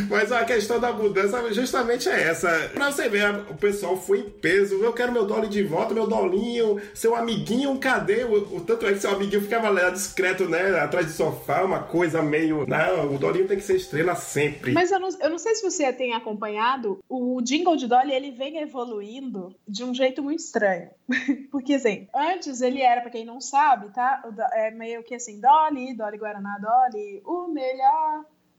Mas 0.10 0.32
a 0.32 0.46
questão 0.46 0.80
da 0.80 0.92
mudança 0.92 1.54
justamente 1.54 2.10
é 2.10 2.30
essa. 2.30 2.70
Pra 2.74 2.92
você 2.92 3.10
ver, 3.10 3.36
o 3.50 3.56
pessoal 3.56 3.98
foi 3.98 4.20
em 4.20 4.30
peso. 4.30 4.76
Eu 4.76 4.94
quero 4.94 5.12
meu 5.12 5.26
Dolly 5.26 5.48
de 5.48 5.64
volta, 5.64 5.94
meu 5.94 6.08
Dolinho, 6.08 6.82
seu 6.94 7.16
amiguinho, 7.16 7.78
cadê? 7.80 8.24
O, 8.24 8.58
o 8.58 8.62
tanto 8.62 8.86
é 8.86 8.94
que 8.94 9.00
seu 9.00 9.12
amiguinho 9.12 9.42
ficava 9.42 9.70
lá 9.70 9.90
discreto, 9.90 10.48
né? 10.48 10.80
Atrás 10.80 11.08
do 11.08 11.12
sofá, 11.12 11.64
uma 11.64 11.84
coisa 11.84 12.22
meio. 12.22 12.66
Não, 12.68 13.14
o 13.14 13.18
Dolinho 13.18 13.48
tem 13.48 13.58
que 13.58 13.64
ser 13.64 13.76
estrela 13.76 14.16
sempre. 14.16 14.72
Mas 14.72 14.92
eu 14.92 15.00
não, 15.00 15.10
eu 15.20 15.30
não 15.30 15.38
sei 15.38 15.56
se 15.56 15.64
você 15.64 15.92
tem 15.92 16.14
acompanhado, 16.14 17.00
o 17.10 17.42
jingle 17.42 17.76
de 17.76 17.88
Dolly 17.88 18.14
ele 18.14 18.32
vem 18.32 18.60
evoluindo 18.60 19.56
de 19.68 19.84
um 19.84 19.94
jeito 19.94 20.24
muito 20.24 20.40
estranho. 20.40 20.90
Porque 21.52 21.74
assim, 21.74 22.08
antes 22.16 22.62
ele 22.62 22.82
era, 22.82 23.02
pra 23.02 23.12
quem 23.12 23.26
não 23.26 23.42
sabe, 23.42 23.90
tá? 23.94 24.24
É 24.54 24.72
meio 24.72 25.04
que 25.04 25.16
assim, 25.16 25.40
Dolly, 25.40 25.94
Dolly 25.96 26.18
Guaraná, 26.18 26.58
Dolly, 26.60 27.22
o 27.26 27.48
melhor 27.48 27.83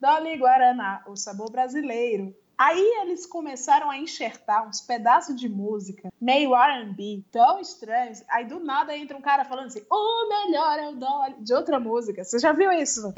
Dolly 0.00 0.37
Guaraná, 0.37 1.02
o 1.07 1.16
sabor 1.16 1.50
brasileiro. 1.50 2.35
Aí 2.57 3.00
eles 3.02 3.26
começaram 3.26 3.90
a 3.90 3.99
enxertar 3.99 4.66
uns 4.69 4.81
pedaços 4.81 5.35
de 5.40 5.49
música 5.49 6.12
meio 6.25 6.54
R&B, 6.54 7.23
tão 7.31 7.61
estranhos. 7.61 8.25
Aí 8.31 8.47
do 8.47 8.59
nada 8.59 8.97
entra 8.97 9.14
um 9.14 9.21
cara 9.21 9.45
falando 9.45 9.66
assim, 9.66 9.83
o 9.90 10.28
melhor 10.28 10.78
é 10.78 10.88
o 10.88 10.93
Dolly, 10.93 11.35
de 11.40 11.52
outra 11.52 11.78
música. 11.78 12.25
Você 12.25 12.38
já 12.38 12.52
viu 12.52 12.73
isso? 12.73 13.12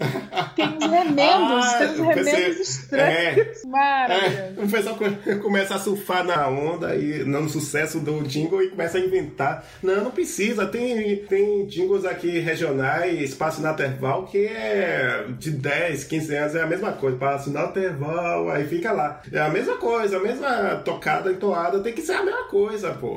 Tem 0.56 0.66
uns 0.66 0.82
remendos, 0.90 1.64
ah, 1.64 1.78
tem 1.78 1.88
uns 1.88 1.98
remendos 1.98 2.24
pensei, 2.24 2.60
estranhos. 2.60 3.64
É, 3.64 3.66
Maravilhoso. 3.68 4.60
É, 4.60 4.64
o 4.64 4.68
pessoal 4.68 4.96
começa 5.40 5.76
a 5.76 5.78
surfar 5.78 6.24
na 6.24 6.48
onda 6.48 6.96
e 6.96 7.22
no 7.22 7.48
sucesso 7.48 8.00
do 8.00 8.22
jingle 8.22 8.60
e 8.60 8.70
começa 8.70 8.98
a 8.98 9.00
inventar. 9.00 9.64
Não, 9.80 10.02
não 10.02 10.10
precisa. 10.10 10.66
Tem, 10.66 11.24
tem 11.26 11.64
jingles 11.66 12.04
aqui 12.04 12.40
regionais, 12.40 13.20
Espaço 13.20 13.62
Naterval, 13.62 14.26
que 14.26 14.46
é 14.46 15.26
de 15.38 15.52
10, 15.52 16.04
15 16.04 16.34
anos, 16.34 16.54
é 16.56 16.62
a 16.62 16.66
mesma 16.66 16.92
coisa. 16.92 17.14
Espaço 17.14 17.50
Naterval, 17.50 18.50
aí 18.50 18.66
fica 18.66 18.90
lá. 18.90 19.22
É 19.32 19.38
a 19.38 19.48
mesma 19.48 19.76
coisa, 19.76 20.16
a 20.16 20.20
mesma 20.20 20.76
tocada, 20.84 21.30
entoada, 21.30 21.78
tem 21.78 21.92
que 21.92 22.02
ser 22.02 22.14
a 22.14 22.24
mesma 22.24 22.44
coisa, 22.44 22.95
pô. 22.96 23.16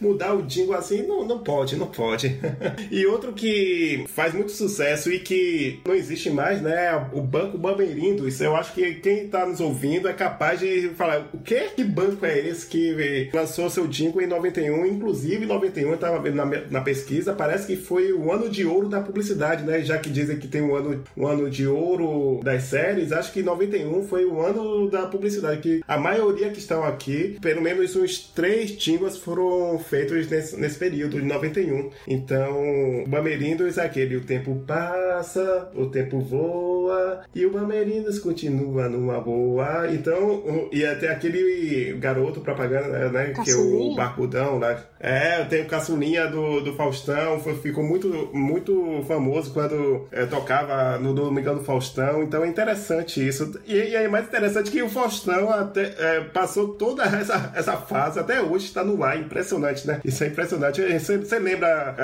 Mudar 0.00 0.34
o 0.34 0.42
jingle 0.42 0.74
assim 0.74 1.02
não, 1.02 1.24
não 1.24 1.38
pode, 1.38 1.76
não 1.76 1.86
pode. 1.86 2.38
e 2.90 3.06
outro 3.06 3.32
que 3.32 4.04
faz 4.08 4.34
muito 4.34 4.52
sucesso 4.52 5.10
e 5.12 5.18
que 5.18 5.80
não 5.86 5.94
existe 5.94 6.30
mais, 6.30 6.60
né? 6.60 7.08
O 7.12 7.20
Banco 7.20 7.58
Bamerindo. 7.58 8.28
Isso 8.28 8.42
eu 8.42 8.56
acho 8.56 8.72
que 8.72 8.94
quem 8.96 9.28
tá 9.28 9.46
nos 9.46 9.60
ouvindo 9.60 10.08
é 10.08 10.12
capaz 10.12 10.60
de 10.60 10.90
falar: 10.90 11.28
o 11.32 11.38
que? 11.38 11.60
Que 11.70 11.84
banco 11.84 12.24
é 12.24 12.38
esse 12.38 12.66
que 12.66 13.30
lançou 13.32 13.70
seu 13.70 13.86
jingle 13.86 14.22
em 14.22 14.26
91? 14.26 14.86
Inclusive, 14.86 15.44
em 15.44 15.48
91, 15.48 15.90
eu 15.90 15.98
tava 15.98 16.20
vendo 16.20 16.36
na, 16.36 16.44
na 16.44 16.80
pesquisa, 16.80 17.32
parece 17.32 17.66
que 17.66 17.76
foi 17.76 18.12
o 18.12 18.32
ano 18.32 18.48
de 18.48 18.64
ouro 18.64 18.88
da 18.88 19.00
publicidade, 19.00 19.64
né? 19.64 19.82
Já 19.82 19.98
que 19.98 20.10
dizem 20.10 20.38
que 20.38 20.48
tem 20.48 20.62
um 20.62 20.74
ano, 20.74 21.04
um 21.16 21.26
ano 21.26 21.50
de 21.50 21.66
ouro 21.66 22.40
das 22.42 22.64
séries, 22.64 23.12
acho 23.12 23.32
que 23.32 23.42
91 23.42 24.04
foi 24.04 24.24
o 24.24 24.40
ano 24.40 24.88
da 24.88 25.06
publicidade 25.06 25.60
que 25.60 25.82
a 25.86 25.98
maioria 25.98 26.50
que 26.50 26.58
estão 26.58 26.84
aqui, 26.84 27.36
pelo 27.40 27.60
menos 27.60 27.94
uns 27.96 28.18
três 28.18 28.72
jingles 29.00 29.16
foram 29.16 29.78
feitos 29.78 30.28
nesse, 30.28 30.56
nesse 30.58 30.78
período, 30.78 31.18
de 31.18 31.26
91. 31.26 31.90
Então, 32.06 33.02
o 33.02 33.08
Bamerindos 33.08 33.78
é 33.78 33.84
aquele, 33.84 34.16
o 34.16 34.20
tempo 34.20 34.62
passa, 34.66 35.70
o 35.74 35.86
tempo 35.86 36.20
voa, 36.20 37.22
e 37.34 37.46
o 37.46 37.50
Bamerindos 37.50 38.18
continua 38.18 38.88
numa 38.88 39.20
boa. 39.20 39.88
Então, 39.92 40.68
e 40.70 40.84
até 40.84 41.08
aquele 41.08 41.94
garoto 41.98 42.40
propaganda, 42.40 43.10
né, 43.10 43.32
que 43.44 43.50
é 43.50 43.54
o 43.54 43.94
Barcudão 43.94 44.58
lá. 44.58 44.84
É, 44.98 45.42
tem 45.44 45.62
o 45.62 45.66
Caçulinha 45.66 46.26
do, 46.26 46.60
do 46.60 46.74
Faustão, 46.74 47.40
foi, 47.40 47.54
ficou 47.54 47.82
muito, 47.82 48.30
muito 48.34 49.02
famoso 49.08 49.52
quando 49.52 50.06
é, 50.12 50.26
tocava 50.26 50.98
no 50.98 51.14
Domingão 51.14 51.54
do 51.54 51.64
Faustão, 51.64 52.22
então 52.22 52.44
é 52.44 52.48
interessante 52.48 53.26
isso. 53.26 53.58
E, 53.66 53.74
e 53.74 53.94
é 53.94 54.06
mais 54.08 54.26
interessante 54.26 54.70
que 54.70 54.82
o 54.82 54.90
Faustão 54.90 55.50
até, 55.50 55.94
é, 55.98 56.20
passou 56.20 56.74
toda 56.74 57.02
essa, 57.04 57.52
essa 57.54 57.76
fase, 57.76 58.18
até 58.18 58.42
hoje 58.42 58.66
está 58.80 58.84
no 58.84 59.02
ar, 59.04 59.18
impressionante, 59.18 59.86
né? 59.86 60.00
Isso 60.04 60.24
é 60.24 60.28
impressionante. 60.28 60.80
Você, 60.98 61.18
você 61.18 61.38
lembra 61.38 61.96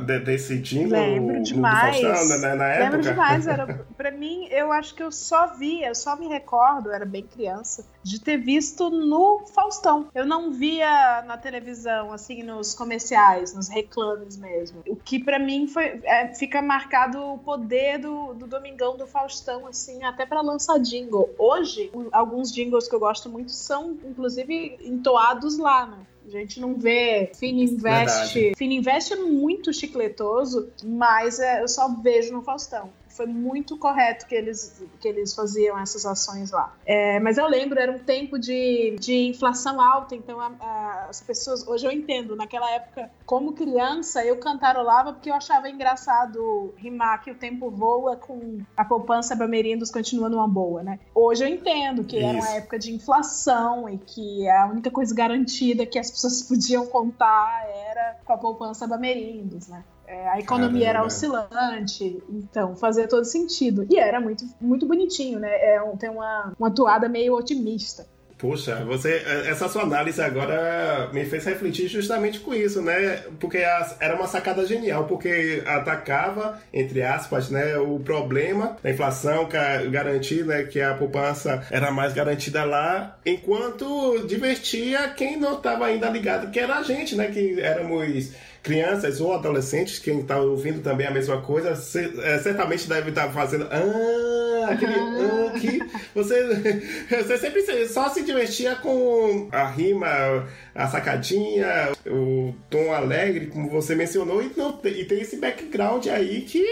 uh, 0.00 0.04
de, 0.04 0.18
desse 0.20 0.58
jingle? 0.58 0.98
Lembro 0.98 1.42
demais. 1.42 2.00
Faustão, 2.00 2.38
na, 2.38 2.54
na 2.54 2.66
época? 2.66 2.84
Lembro 2.84 3.02
demais. 3.02 3.46
Era, 3.46 3.66
pra 3.96 4.10
mim, 4.10 4.46
eu 4.50 4.70
acho 4.70 4.94
que 4.94 5.02
eu 5.02 5.10
só 5.10 5.54
vi, 5.56 5.82
eu 5.82 5.94
só 5.94 6.16
me 6.16 6.28
recordo, 6.28 6.92
era 6.92 7.04
bem 7.04 7.22
criança, 7.22 7.84
de 8.02 8.20
ter 8.20 8.36
visto 8.36 8.90
no 8.90 9.44
Faustão. 9.54 10.08
Eu 10.14 10.26
não 10.26 10.52
via 10.52 11.22
na 11.22 11.36
televisão, 11.36 12.12
assim, 12.12 12.42
nos 12.42 12.74
comerciais, 12.74 13.54
nos 13.54 13.68
reclames 13.68 14.36
mesmo. 14.36 14.82
O 14.86 14.96
que 14.96 15.22
para 15.22 15.38
mim 15.38 15.66
foi, 15.66 16.00
é, 16.04 16.34
fica 16.34 16.60
marcado 16.62 17.18
o 17.18 17.38
poder 17.38 17.98
do, 17.98 18.34
do 18.34 18.46
Domingão 18.46 18.96
do 18.96 19.06
Faustão, 19.06 19.66
assim, 19.66 20.04
até 20.04 20.26
para 20.26 20.40
lançar 20.40 20.78
jingle. 20.78 21.30
Hoje, 21.38 21.90
alguns 22.12 22.52
jingles 22.52 22.88
que 22.88 22.94
eu 22.94 23.00
gosto 23.00 23.28
muito 23.28 23.52
são, 23.52 23.96
inclusive, 24.04 24.78
entoados 24.82 25.58
lá, 25.58 25.86
né? 25.86 25.98
A 26.28 26.30
gente 26.30 26.60
não 26.60 26.74
vê 26.74 27.32
Fininvest. 27.34 28.54
Fininvest 28.56 29.12
é 29.14 29.16
muito 29.16 29.72
chicletoso, 29.72 30.70
mas 30.84 31.40
é, 31.40 31.62
eu 31.62 31.68
só 31.68 31.88
vejo 32.02 32.32
no 32.32 32.42
Faustão 32.42 32.90
foi 33.18 33.26
muito 33.26 33.76
correto 33.76 34.26
que 34.26 34.34
eles, 34.34 34.80
que 35.00 35.08
eles 35.08 35.34
faziam 35.34 35.76
essas 35.76 36.06
ações 36.06 36.52
lá. 36.52 36.72
É, 36.86 37.18
mas 37.18 37.36
eu 37.36 37.48
lembro, 37.48 37.76
era 37.76 37.90
um 37.90 37.98
tempo 37.98 38.38
de, 38.38 38.96
de 39.00 39.26
inflação 39.26 39.80
alta, 39.80 40.14
então 40.14 40.40
a, 40.40 40.52
a, 40.60 41.06
as 41.10 41.20
pessoas. 41.20 41.66
Hoje 41.66 41.84
eu 41.84 41.90
entendo, 41.90 42.36
naquela 42.36 42.70
época, 42.70 43.10
como 43.26 43.54
criança, 43.54 44.24
eu 44.24 44.36
cantarolava 44.38 45.12
porque 45.12 45.28
eu 45.28 45.34
achava 45.34 45.68
engraçado 45.68 46.72
rimar 46.76 47.20
que 47.24 47.32
o 47.32 47.34
tempo 47.34 47.68
voa 47.70 48.14
com 48.14 48.60
a 48.76 48.84
poupança 48.84 49.34
Bamerindos 49.34 49.90
continua 49.90 50.28
numa 50.28 50.46
boa, 50.46 50.84
né? 50.84 51.00
Hoje 51.12 51.42
eu 51.42 51.48
entendo 51.48 52.04
que 52.04 52.18
Isso. 52.18 52.26
era 52.26 52.38
uma 52.38 52.50
época 52.50 52.78
de 52.78 52.94
inflação 52.94 53.88
e 53.88 53.98
que 53.98 54.48
a 54.48 54.66
única 54.66 54.92
coisa 54.92 55.12
garantida 55.12 55.84
que 55.84 55.98
as 55.98 56.08
pessoas 56.08 56.40
podiam 56.46 56.86
contar 56.86 57.66
era 57.68 58.20
com 58.24 58.32
a 58.32 58.38
poupança 58.38 58.86
Bamerindos, 58.86 59.66
né? 59.66 59.82
É, 60.08 60.26
a 60.30 60.38
economia 60.38 60.86
Caramba. 60.86 60.98
era 61.00 61.06
oscilante, 61.06 62.22
então 62.30 62.74
fazia 62.74 63.06
todo 63.06 63.26
sentido. 63.26 63.86
E 63.90 63.98
era 63.98 64.18
muito, 64.18 64.42
muito 64.58 64.86
bonitinho, 64.86 65.38
né? 65.38 65.50
É 65.50 65.78
tem 65.98 66.08
uma, 66.08 66.54
uma 66.58 66.70
toada 66.70 67.10
meio 67.10 67.34
otimista. 67.34 68.06
Poxa, 68.38 68.84
você, 68.84 69.20
essa 69.46 69.68
sua 69.68 69.82
análise 69.82 70.22
agora 70.22 71.10
me 71.12 71.24
fez 71.24 71.44
refletir 71.44 71.88
justamente 71.88 72.38
com 72.38 72.54
isso, 72.54 72.80
né? 72.80 73.24
Porque 73.40 73.58
era 73.58 74.14
uma 74.14 74.28
sacada 74.28 74.64
genial, 74.64 75.04
porque 75.04 75.60
atacava, 75.66 76.60
entre 76.72 77.02
aspas, 77.02 77.50
né, 77.50 77.76
o 77.78 77.98
problema 77.98 78.76
da 78.80 78.90
inflação, 78.90 79.48
garantir 79.90 80.44
né, 80.44 80.62
que 80.62 80.80
a 80.80 80.94
poupança 80.94 81.66
era 81.68 81.90
mais 81.90 82.14
garantida 82.14 82.64
lá, 82.64 83.18
enquanto 83.26 84.24
divertia 84.28 85.08
quem 85.08 85.36
não 85.36 85.54
estava 85.54 85.86
ainda 85.86 86.08
ligado, 86.08 86.52
que 86.52 86.60
era 86.60 86.76
a 86.76 86.82
gente, 86.84 87.16
né? 87.16 87.26
Que 87.26 87.60
éramos 87.60 88.30
crianças 88.62 89.20
ou 89.20 89.32
adolescentes, 89.32 89.98
quem 89.98 90.20
está 90.20 90.38
ouvindo 90.38 90.82
também 90.82 91.06
a 91.06 91.10
mesma 91.10 91.40
coisa, 91.40 91.70
é, 91.70 92.38
certamente 92.38 92.88
deve 92.88 93.10
estar 93.10 93.26
tá 93.26 93.32
fazendo. 93.32 93.66
Ah, 93.70 94.47
aquele 94.70 94.94
ah, 94.94 95.58
que 95.58 95.82
você, 96.14 96.82
você 97.10 97.38
sempre 97.38 97.86
só 97.88 98.08
se 98.08 98.22
divertia 98.22 98.76
com 98.76 99.48
a 99.52 99.66
rima, 99.66 100.46
a 100.78 100.86
sacadinha, 100.86 101.90
o 102.06 102.54
tom 102.70 102.92
alegre, 102.92 103.48
como 103.48 103.68
você 103.68 103.96
mencionou, 103.96 104.40
e, 104.40 104.52
não, 104.56 104.78
e 104.84 105.04
tem 105.04 105.20
esse 105.20 105.36
background 105.36 106.06
aí 106.06 106.42
que 106.42 106.64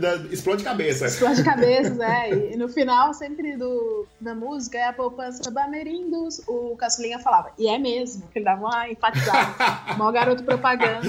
da, 0.00 0.16
explode 0.32 0.64
cabeça. 0.64 1.06
Explode 1.06 1.44
cabeça, 1.44 1.94
é. 2.02 2.52
E 2.52 2.56
no 2.56 2.70
final, 2.70 3.12
sempre 3.12 3.58
do, 3.58 4.06
da 4.18 4.34
música, 4.34 4.78
é 4.78 4.86
a 4.86 4.94
poupança 4.94 5.50
Bamerindos, 5.50 6.40
o 6.46 6.74
Caçulinha 6.76 7.18
falava, 7.18 7.52
e 7.58 7.68
é 7.68 7.78
mesmo, 7.78 8.26
que 8.32 8.38
ele 8.38 8.46
dava 8.46 8.64
uma 8.64 8.88
enfatizada. 8.88 9.54
Mó 9.98 10.10
garoto 10.10 10.42
propaganda. 10.42 11.02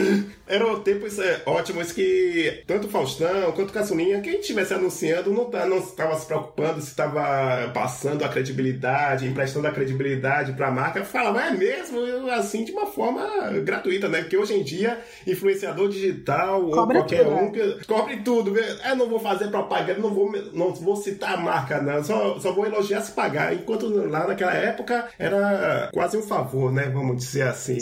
Eram 0.45 0.81
tempos 0.81 1.19
é, 1.19 1.41
ótimos 1.45 1.93
que 1.93 2.63
tanto 2.67 2.89
Faustão 2.89 3.53
quanto 3.53 3.71
Caçulinha, 3.71 4.19
quem 4.19 4.41
estivesse 4.41 4.73
anunciando, 4.73 5.31
não, 5.31 5.45
tá, 5.45 5.65
não 5.65 5.77
estava 5.77 6.19
se 6.19 6.25
preocupando 6.25 6.81
se 6.81 6.89
estava 6.89 7.71
passando 7.73 8.25
a 8.25 8.29
credibilidade, 8.29 9.25
emprestando 9.25 9.67
a 9.67 9.71
credibilidade 9.71 10.51
para 10.51 10.67
a 10.67 10.71
marca, 10.71 11.05
falava, 11.05 11.41
é 11.43 11.51
mesmo, 11.51 12.01
assim, 12.41 12.63
de 12.63 12.71
uma 12.71 12.85
forma 12.85 13.25
gratuita, 13.63 14.07
né? 14.07 14.21
Porque 14.21 14.37
hoje 14.37 14.53
em 14.53 14.63
dia, 14.63 14.99
influenciador 15.25 15.89
digital 15.89 16.61
Cobra 16.69 16.99
ou 16.99 17.05
qualquer 17.05 17.23
tudo, 17.23 17.35
um, 17.35 17.55
é. 17.55 17.83
cobre 17.85 18.17
tudo. 18.17 18.57
Eu 18.57 18.95
não 18.95 19.07
vou 19.07 19.19
fazer 19.19 19.47
propaganda, 19.49 19.99
não 19.99 20.13
vou, 20.13 20.31
não 20.53 20.73
vou 20.73 20.95
citar 20.95 21.35
a 21.35 21.37
marca, 21.37 21.81
não. 21.81 22.03
Só, 22.03 22.39
só 22.39 22.51
vou 22.51 22.65
elogiar 22.65 23.01
se 23.01 23.11
pagar. 23.11 23.53
Enquanto 23.53 23.87
lá 23.87 24.27
naquela 24.27 24.53
época 24.53 25.07
era 25.17 25.89
quase 25.93 26.17
um 26.17 26.21
favor, 26.21 26.71
né? 26.71 26.89
Vamos 26.93 27.17
dizer 27.17 27.43
assim. 27.43 27.77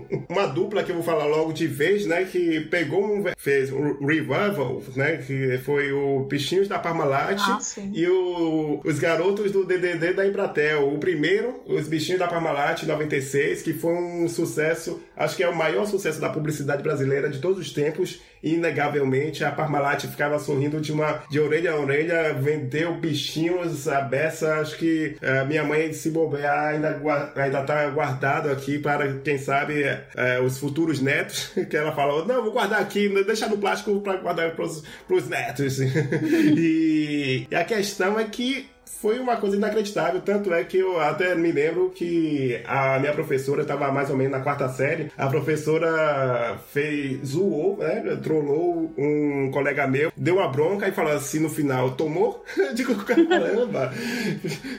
uma 0.28 0.46
dupla 0.46 0.82
que 0.82 0.90
eu 0.90 0.96
vou 0.96 1.04
falar 1.04 1.26
logo 1.26 1.52
de 1.52 1.66
vez, 1.66 2.06
né? 2.06 2.24
Que 2.24 2.60
pegou 2.62 3.04
um. 3.04 3.24
fez 3.36 3.70
um 3.72 4.04
revival, 4.04 4.82
né? 4.96 5.18
Que 5.18 5.58
foi 5.58 5.92
o 5.92 6.24
Pichinhos 6.24 6.68
da 6.68 6.78
Parmalat 6.78 7.38
ah, 7.40 7.58
e 7.92 8.06
o, 8.06 8.80
os 8.84 8.98
garotos 8.98 9.52
do 9.52 9.64
DDD 9.64 10.14
da 10.14 10.26
Embratel. 10.26 10.92
O 10.92 10.98
primeiro, 10.98 11.60
os 11.66 11.86
Bichinhos 11.88 12.20
da 12.20 12.28
Parmalat, 12.28 12.82
96, 12.84 13.62
que 13.62 13.73
foi 13.74 13.94
um 13.94 14.28
sucesso, 14.28 15.02
acho 15.16 15.36
que 15.36 15.42
é 15.42 15.48
o 15.48 15.56
maior 15.56 15.86
sucesso 15.86 16.20
da 16.20 16.28
publicidade 16.28 16.82
brasileira 16.82 17.28
de 17.28 17.38
todos 17.38 17.58
os 17.58 17.72
tempos. 17.72 18.20
Inegavelmente, 18.42 19.42
a 19.42 19.50
Parmalat 19.50 20.04
ficava 20.06 20.38
sorrindo 20.38 20.78
de 20.78 20.92
uma 20.92 21.22
de 21.30 21.40
orelha 21.40 21.72
a 21.72 21.80
orelha, 21.80 22.34
vendeu 22.34 22.94
bichinhos 22.94 23.88
a 23.88 24.02
beça. 24.02 24.56
Acho 24.56 24.76
que 24.76 25.16
uh, 25.22 25.46
minha 25.46 25.64
mãe, 25.64 25.92
se 25.94 26.10
bobear, 26.10 26.74
ainda, 26.74 27.00
ainda 27.36 27.62
tá 27.62 27.88
guardado 27.88 28.50
aqui 28.50 28.78
para, 28.78 29.14
quem 29.20 29.38
sabe, 29.38 29.84
uh, 29.84 30.44
os 30.44 30.58
futuros 30.58 31.00
netos. 31.00 31.52
Que 31.70 31.76
ela 31.78 31.92
falou: 31.92 32.26
Não, 32.26 32.42
vou 32.42 32.52
guardar 32.52 32.82
aqui, 32.82 33.08
deixar 33.24 33.48
no 33.48 33.56
plástico 33.56 33.98
para 34.02 34.18
guardar 34.18 34.54
para 34.54 34.64
os 34.64 35.28
netos. 35.28 35.80
e, 35.80 37.46
e 37.50 37.54
a 37.54 37.64
questão 37.64 38.20
é 38.20 38.24
que 38.24 38.68
foi 38.86 39.18
uma 39.18 39.36
coisa 39.36 39.56
inacreditável. 39.56 40.20
Tanto 40.20 40.52
é 40.52 40.64
que 40.64 40.78
eu 40.78 41.00
até 41.00 41.34
me 41.34 41.52
lembro 41.52 41.90
que 41.90 42.62
a 42.66 42.98
minha 42.98 43.12
professora 43.12 43.62
estava 43.62 43.90
mais 43.92 44.10
ou 44.10 44.16
menos 44.16 44.32
na 44.32 44.40
quarta 44.40 44.68
série. 44.68 45.10
A 45.16 45.26
professora 45.26 46.58
fez, 46.70 47.28
zoou, 47.28 47.78
né? 47.78 48.18
Trollou 48.22 48.92
um 48.96 49.50
colega 49.52 49.86
meu, 49.86 50.12
deu 50.16 50.36
uma 50.36 50.48
bronca 50.48 50.88
e 50.88 50.92
falou 50.92 51.12
assim 51.12 51.40
no 51.40 51.50
final: 51.50 51.92
tomou? 51.92 52.44
Digo, 52.74 52.94
caramba! 53.04 53.92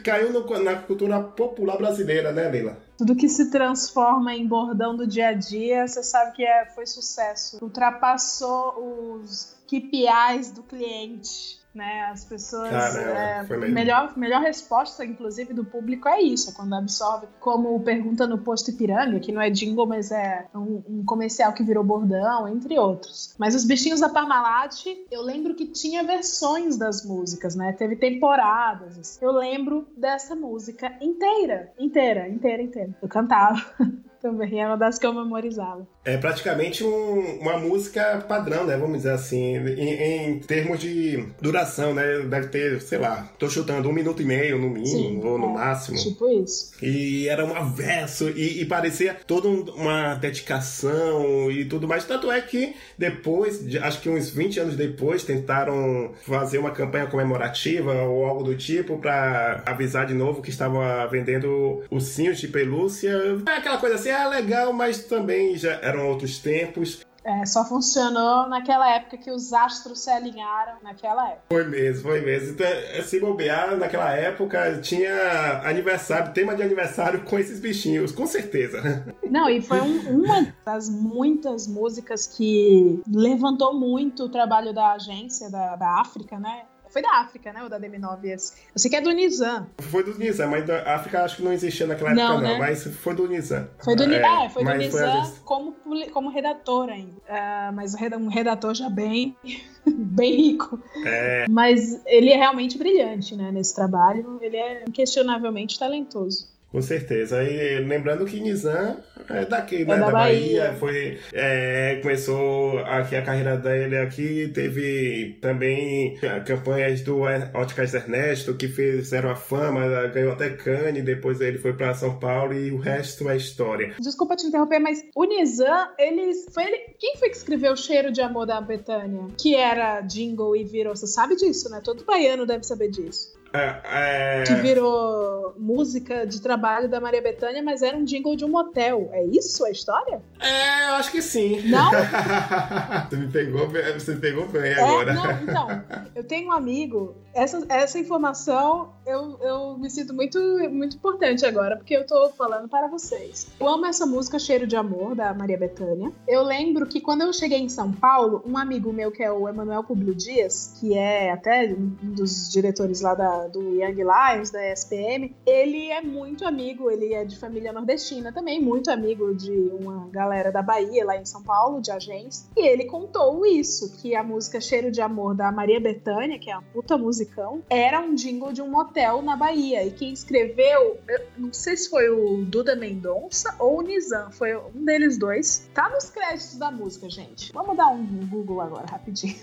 Caiu 0.04 0.32
no, 0.32 0.64
na 0.64 0.76
cultura 0.76 1.20
popular 1.20 1.78
brasileira, 1.78 2.32
né, 2.32 2.50
Leila? 2.50 2.78
Tudo 2.98 3.16
que 3.16 3.28
se 3.28 3.52
transforma 3.52 4.34
em 4.34 4.48
bordão 4.48 4.96
do 4.96 5.06
dia 5.06 5.30
a 5.30 5.34
dia, 5.34 5.88
você 5.88 6.02
sabe 6.02 6.32
que 6.32 6.44
é, 6.44 6.66
foi 6.74 6.86
sucesso. 6.86 7.58
Ultrapassou 7.62 9.20
os 9.20 9.56
KPIs 9.68 10.52
do 10.52 10.64
cliente 10.64 11.65
né? 11.76 12.10
As 12.12 12.24
pessoas. 12.24 12.70
Caramba, 12.70 13.66
é, 13.66 13.70
melhor, 13.70 14.18
melhor 14.18 14.42
resposta, 14.42 15.06
inclusive, 15.06 15.54
do 15.54 15.66
público 15.66 16.08
é 16.08 16.22
isso, 16.22 16.50
é 16.50 16.54
quando 16.54 16.74
absorve. 16.74 17.28
Como 17.40 17.80
pergunta 17.82 18.26
no 18.26 18.38
posto 18.38 18.72
Ipiranga, 18.72 19.20
que 19.20 19.32
não 19.32 19.42
é 19.42 19.50
jingle, 19.50 19.86
mas 19.86 20.12
é 20.12 20.48
um, 20.56 20.82
um 20.88 21.06
comercial 21.06 21.54
que 21.54 21.64
virou 21.64 21.84
bordão, 21.84 22.48
entre 22.48 22.80
outros. 22.80 23.36
Mas 23.38 23.54
os 23.54 23.66
bichinhos 23.66 24.00
da 24.00 24.10
Parmalat, 24.10 24.86
eu 25.12 25.22
lembro 25.22 25.54
que 25.54 25.68
tinha 25.68 26.04
versões 26.04 26.78
das 26.78 27.04
músicas, 27.04 27.56
né? 27.56 27.74
Teve 27.74 27.96
temporadas. 27.96 29.22
Eu 29.22 29.32
lembro 29.32 29.88
dessa 29.98 30.36
música 30.36 30.98
inteira, 31.02 31.74
inteira, 31.78 32.30
inteira, 32.30 32.64
inteira. 32.64 32.96
Eu 33.02 33.08
cantava. 33.08 33.62
Também 34.26 34.60
é 34.60 34.66
uma 34.66 34.76
das 34.76 34.98
que 34.98 35.06
eu 35.06 35.14
memorizava. 35.14 35.88
É 36.04 36.18
praticamente 36.18 36.84
um, 36.84 37.38
uma 37.42 37.60
música 37.60 38.26
padrão, 38.28 38.66
né? 38.66 38.76
Vamos 38.76 38.98
dizer 38.98 39.12
assim, 39.12 39.56
em, 39.56 40.30
em, 40.30 40.40
termos 40.40 40.80
de 40.80 41.28
duração, 41.40 41.94
né? 41.94 42.22
Deve 42.22 42.48
ter, 42.48 42.82
sei 42.82 42.98
lá, 42.98 43.30
tô 43.38 43.48
chutando 43.48 43.88
um 43.88 43.94
minuto 43.94 44.24
e 44.24 44.26
meio 44.26 44.58
no 44.58 44.68
mínimo, 44.68 44.88
Sim, 44.88 45.22
ou 45.24 45.38
no 45.38 45.52
é, 45.52 45.54
máximo. 45.54 46.00
Tipo 46.00 46.28
isso. 46.28 46.72
E 46.82 47.28
era 47.28 47.46
um 47.46 47.72
verso, 47.72 48.28
e, 48.30 48.64
e, 48.64 48.66
parecia 48.66 49.16
toda 49.28 49.48
uma 49.48 50.16
dedicação 50.16 51.52
e 51.52 51.64
tudo 51.66 51.88
mais. 51.88 52.04
Tanto 52.04 52.32
é 52.32 52.42
que 52.42 52.76
depois, 52.98 53.64
acho 53.80 54.02
que 54.02 54.10
uns 54.10 54.32
20 54.32 54.60
anos 54.60 54.76
depois, 54.76 55.24
tentaram 55.24 56.14
fazer 56.24 56.58
uma 56.58 56.72
campanha 56.72 57.06
comemorativa 57.06 57.94
ou 58.02 58.26
algo 58.26 58.44
do 58.44 58.56
tipo 58.56 58.98
para 58.98 59.62
avisar 59.68 60.08
de 60.08 60.16
novo 60.16 60.42
que 60.42 60.50
estava 60.50 61.06
vendendo 61.06 61.84
ursinhos 61.92 62.40
de 62.40 62.48
pelúcia. 62.48 63.14
É 63.48 63.58
aquela 63.58 63.78
coisa 63.78 63.96
assim, 63.96 64.15
é 64.24 64.28
legal, 64.28 64.74
mas 64.74 65.04
também 65.06 65.58
já 65.58 65.74
eram 65.82 66.08
outros 66.08 66.40
tempos. 66.40 67.06
É, 67.26 67.44
só 67.44 67.66
funcionou 67.66 68.48
naquela 68.48 68.88
época 68.88 69.18
que 69.18 69.32
os 69.32 69.52
astros 69.52 70.02
se 70.02 70.12
alinharam 70.12 70.76
naquela 70.84 71.28
época. 71.28 71.46
Foi 71.50 71.64
mesmo, 71.64 72.04
foi 72.04 72.22
mesmo. 72.22 72.52
Então, 72.52 72.68
é, 72.68 73.02
se 73.02 73.20
bobear, 73.20 73.76
naquela 73.78 74.12
época 74.14 74.80
tinha 74.80 75.64
aniversário, 75.64 76.34
tema 76.34 76.54
de 76.54 76.62
aniversário 76.62 77.24
com 77.24 77.40
esses 77.40 77.60
bichinhos, 77.60 78.12
com 78.12 78.28
certeza. 78.28 79.04
Não, 79.28 79.50
e 79.50 79.60
foi 79.60 79.82
um, 79.82 80.22
uma 80.22 80.54
das 80.64 80.88
muitas 80.88 81.68
músicas 81.68 82.28
que 82.28 83.02
levantou 83.12 83.74
muito 83.74 84.26
o 84.26 84.30
trabalho 84.30 84.72
da 84.72 84.92
agência 84.92 85.50
da, 85.50 85.76
da 85.76 86.00
África, 86.00 86.38
né? 86.38 86.66
Foi 86.96 87.02
da 87.02 87.20
África, 87.20 87.52
né? 87.52 87.62
O 87.62 87.68
da 87.68 87.78
DM9 87.78 88.24
esse. 88.24 88.54
Eu 88.74 88.80
sei 88.80 88.90
que 88.90 88.96
é 88.96 89.02
do 89.02 89.12
Nizam. 89.12 89.68
Foi 89.80 90.02
do 90.02 90.18
Nizam, 90.18 90.50
mas 90.50 90.66
da 90.66 90.96
África 90.96 91.26
acho 91.26 91.36
que 91.36 91.44
não 91.44 91.52
existia 91.52 91.86
naquela 91.86 92.12
época, 92.12 92.26
não. 92.26 92.40
Né? 92.40 92.58
Mas 92.58 92.86
foi 92.88 93.14
do 93.14 93.28
Nizam. 93.28 93.68
Foi 93.84 93.98
do, 93.98 94.04
é, 94.04 94.46
é, 94.46 94.50
foi 94.50 94.64
do 94.64 94.74
Nizam 94.76 95.34
como, 95.44 95.76
como 96.14 96.30
redator 96.30 96.88
ainda. 96.88 97.12
Uh, 97.28 97.74
mas 97.74 97.94
um 98.18 98.30
redator 98.30 98.74
já 98.74 98.90
bem, 98.90 99.36
bem 99.86 100.38
rico. 100.38 100.82
É. 101.06 101.46
Mas 101.50 102.02
ele 102.06 102.30
é 102.30 102.38
realmente 102.38 102.78
brilhante, 102.78 103.36
né? 103.36 103.52
Nesse 103.52 103.76
trabalho. 103.76 104.40
Ele 104.42 104.56
é 104.56 104.86
inquestionavelmente 104.88 105.78
talentoso. 105.78 106.48
Com 106.76 106.82
certeza. 106.82 107.42
E 107.42 107.80
lembrando 107.80 108.26
que 108.26 108.38
Nizam 108.38 108.98
é 109.30 109.46
daqui, 109.46 109.84
é 109.84 109.86
né? 109.86 109.96
É 109.96 109.98
da, 109.98 110.06
da 110.08 110.12
Bahia. 110.12 110.64
Bahia. 110.64 110.74
Foi, 110.78 111.18
é, 111.32 112.00
começou 112.02 112.80
aqui 112.80 113.16
a 113.16 113.22
carreira 113.22 113.56
dele 113.56 113.98
aqui. 113.98 114.52
Teve 114.54 115.38
também 115.40 116.20
campanhas 116.46 117.00
do 117.00 117.22
Óticas 117.54 117.94
Ernesto, 117.94 118.56
que 118.56 118.68
fizeram 118.68 119.30
a 119.30 119.38
fama, 119.38 120.08
ganhou 120.08 120.34
até 120.34 120.50
Cannes, 120.50 121.06
depois 121.06 121.40
ele 121.40 121.60
foi 121.60 121.72
para 121.72 121.94
São 121.94 122.20
Paulo 122.20 122.54
e 122.54 122.70
o 122.72 122.78
resto 122.78 123.30
é 123.30 123.38
história. 123.38 123.96
Desculpa 123.98 124.36
te 124.36 124.46
interromper, 124.46 124.80
mas 124.80 125.02
o 125.16 125.24
Nizam, 125.24 125.88
eles. 125.98 126.46
Foi 126.54 126.66
ele, 126.66 126.78
quem 127.00 127.16
foi 127.16 127.30
que 127.30 127.38
escreveu 127.38 127.72
o 127.72 127.78
Cheiro 127.78 128.12
de 128.12 128.20
Amor 128.20 128.46
da 128.46 128.60
Betânia? 128.60 129.28
Que 129.40 129.56
era 129.56 130.02
jingle 130.02 130.54
e 130.58 130.66
virou. 130.66 130.94
Você 130.94 131.08
sabe 131.08 131.38
disso, 131.38 131.70
né? 131.70 131.80
Todo 131.82 132.04
baiano 132.04 132.46
deve 132.46 132.66
saber 132.66 132.90
disso. 132.90 133.34
É, 133.56 134.42
é... 134.42 134.44
Que 134.44 134.54
virou 134.56 135.54
música 135.58 136.26
de 136.26 136.42
trabalho 136.42 136.90
da 136.90 137.00
Maria 137.00 137.22
Bethânia, 137.22 137.64
mas 137.64 137.82
era 137.82 137.98
um 137.98 138.04
jingle 138.04 138.36
de 138.36 138.46
um 138.46 138.50
motel. 138.50 139.10
É 139.12 139.24
isso 139.26 139.66
a 139.66 139.72
história? 139.72 140.22
É, 140.40 140.90
eu 140.90 140.96
acho 140.96 141.12
que 141.12 141.22
sim. 141.22 141.68
Não? 141.70 141.92
você, 143.10 143.16
me 143.16 143.28
pegou, 143.28 143.68
você 143.68 144.16
me 144.16 144.22
pegou 144.22 144.48
bem 144.48 144.72
é, 144.72 144.82
agora. 144.82 145.14
Não, 145.14 145.32
então, 145.32 145.84
eu 146.14 146.24
tenho 146.24 146.50
um 146.50 146.52
amigo, 146.52 147.16
essa, 147.34 147.64
essa 147.70 148.00
informação 148.00 148.94
eu, 149.06 149.38
eu 149.40 149.78
me 149.78 149.90
sinto 149.90 150.14
muito, 150.14 150.40
muito 150.72 150.96
importante 150.96 151.46
agora, 151.46 151.78
porque 151.78 151.96
eu 151.96 152.06
tô 152.06 152.30
falando 152.30 152.68
para 152.68 152.88
vocês. 152.88 153.48
Eu 153.60 153.68
amo 153.68 153.86
essa 153.86 154.06
música 154.06 154.40
Cheiro 154.40 154.66
de 154.66 154.76
Amor, 154.76 155.16
da 155.16 155.34
Maria 155.34 155.58
Bethânia. 155.58 156.12
Eu 156.28 156.42
lembro 156.42 156.88
que 156.88 157.00
quando 157.00 157.22
eu 157.22 157.32
cheguei 157.32 157.60
em 157.60 157.70
São 157.70 157.92
Paulo, 157.92 158.44
um 158.46 158.58
amigo 158.58 158.92
meu, 158.92 159.12
que 159.12 159.22
é 159.22 159.32
o 159.32 159.48
Emanuel 159.48 159.84
Publio 159.84 160.16
Dias, 160.16 160.74
que 160.80 160.98
é 160.98 161.32
até 161.32 161.72
um 161.72 162.14
dos 162.14 162.50
diretores 162.50 163.02
lá 163.02 163.14
da 163.14 163.45
do 163.48 163.62
Young 163.62 164.04
Lions, 164.04 164.52
da 164.52 164.66
SPM, 164.72 165.36
ele 165.46 165.90
é 165.90 166.02
muito 166.02 166.46
amigo, 166.46 166.90
ele 166.90 167.14
é 167.14 167.26
de 167.26 167.38
família 167.38 167.72
nordestina 167.72 168.32
também, 168.32 168.62
muito 168.62 168.90
amigo 168.92 169.34
de 169.34 169.52
uma 169.52 170.08
galera 170.10 170.52
da 170.52 170.62
Bahia, 170.62 171.06
lá 171.06 171.18
em 171.18 171.26
São 171.26 171.44
Paulo, 171.44 171.82
de 171.82 171.92
agência. 171.92 172.48
E 172.56 172.66
ele 172.66 172.86
contou 172.86 173.46
isso, 173.46 173.98
que 173.98 174.16
a 174.16 174.24
música 174.24 174.60
Cheiro 174.60 174.92
de 174.92 175.02
Amor 175.02 175.36
da 175.36 175.52
Maria 175.52 175.80
Bethânia, 175.80 176.40
que 176.40 176.50
é 176.50 176.56
uma 176.56 176.64
puta 176.74 176.98
musicão, 176.98 177.62
era 177.70 178.00
um 178.00 178.16
jingle 178.16 178.54
de 178.54 178.62
um 178.62 178.68
motel 178.68 179.22
na 179.22 179.36
Bahia. 179.36 179.84
E 179.84 179.92
quem 179.92 180.14
escreveu, 180.14 180.98
não 181.38 181.54
sei 181.54 181.78
se 181.78 181.90
foi 181.90 182.10
o 182.10 182.46
Duda 182.46 182.76
Mendonça 182.76 183.56
ou 183.60 183.80
o 183.80 183.82
Nizam, 183.82 184.32
foi 184.32 184.56
um 184.56 184.86
deles 184.86 185.18
dois. 185.18 185.70
Tá 185.74 185.90
nos 185.90 186.10
créditos 186.10 186.58
da 186.58 186.72
música, 186.72 187.10
gente. 187.10 187.52
Vamos 187.54 187.76
dar 187.78 187.88
um 187.88 188.06
Google 188.28 188.62
agora, 188.62 188.86
rapidinho. 188.86 189.36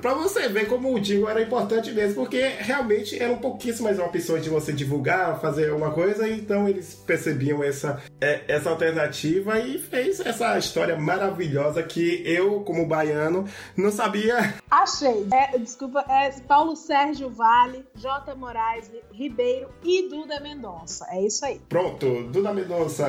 Pra 0.00 0.14
você 0.14 0.48
ver 0.48 0.68
como 0.68 0.92
o 0.92 1.00
jingle 1.00 1.28
era 1.28 1.42
importante 1.42 1.92
mesmo, 1.92 2.14
porque 2.14 2.40
realmente 2.40 3.16
eram 3.36 3.38
pouquíssimas 3.38 3.98
opções 3.98 4.42
de 4.42 4.50
você 4.50 4.72
divulgar, 4.72 5.40
fazer 5.40 5.72
uma 5.72 5.90
coisa, 5.90 6.28
então 6.28 6.68
eles 6.68 6.94
percebiam 6.94 7.62
essa, 7.62 8.02
é, 8.20 8.42
essa 8.48 8.70
alternativa 8.70 9.58
e 9.58 9.78
fez 9.78 10.20
essa 10.20 10.56
história 10.58 10.96
maravilhosa 10.96 11.82
que 11.82 12.22
eu, 12.24 12.60
como 12.60 12.86
baiano, 12.86 13.44
não 13.76 13.90
sabia. 13.90 14.54
Achei. 14.70 15.26
É, 15.32 15.58
desculpa, 15.58 16.04
é 16.08 16.30
Paulo 16.46 16.74
Sérgio 16.74 17.28
Vale, 17.30 17.84
J. 17.94 18.34
Moraes 18.34 18.90
Ribeiro 19.12 19.68
e 19.84 20.08
Duda 20.08 20.40
Mendonça. 20.40 21.06
É 21.10 21.24
isso 21.24 21.44
aí. 21.44 21.60
Pronto, 21.68 22.24
Duda 22.24 22.52
Mendonça. 22.52 23.06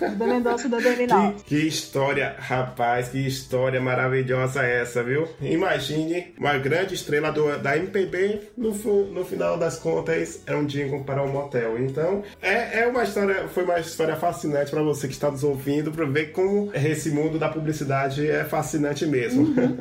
Duda 0.00 0.26
Mendonça 0.26 0.68
da 0.68 0.78
Dominal. 0.78 1.34
Que, 1.44 1.60
que 1.60 1.68
história, 1.68 2.36
rapaz, 2.38 3.08
que 3.08 3.26
história 3.26 3.80
maravilhosa 3.80 4.62
essa, 4.62 5.02
viu? 5.02 5.28
Imagine 5.40 6.34
uma 6.38 6.56
grande 6.58 6.94
estrela 6.94 7.30
do, 7.30 7.58
da 7.58 7.76
MPB, 7.76 8.52
no, 8.56 8.72
no 9.06 9.24
final 9.24 9.56
das 9.64 9.78
contas, 9.78 10.42
é 10.46 10.54
um 10.54 10.66
jingle 10.66 11.02
para 11.04 11.22
um 11.22 11.32
motel. 11.32 11.78
Então, 11.78 12.22
é, 12.42 12.80
é 12.80 12.86
uma 12.86 13.02
história, 13.02 13.48
foi 13.48 13.64
uma 13.64 13.80
história 13.80 14.14
fascinante 14.14 14.70
para 14.70 14.82
você 14.82 15.08
que 15.08 15.14
está 15.14 15.30
nos 15.30 15.42
ouvindo, 15.42 15.90
para 15.90 16.04
ver 16.04 16.32
como 16.32 16.70
esse 16.74 17.10
mundo 17.10 17.38
da 17.38 17.48
publicidade 17.48 18.28
é 18.28 18.44
fascinante 18.44 19.06
mesmo. 19.06 19.42
Uhum. 19.42 19.76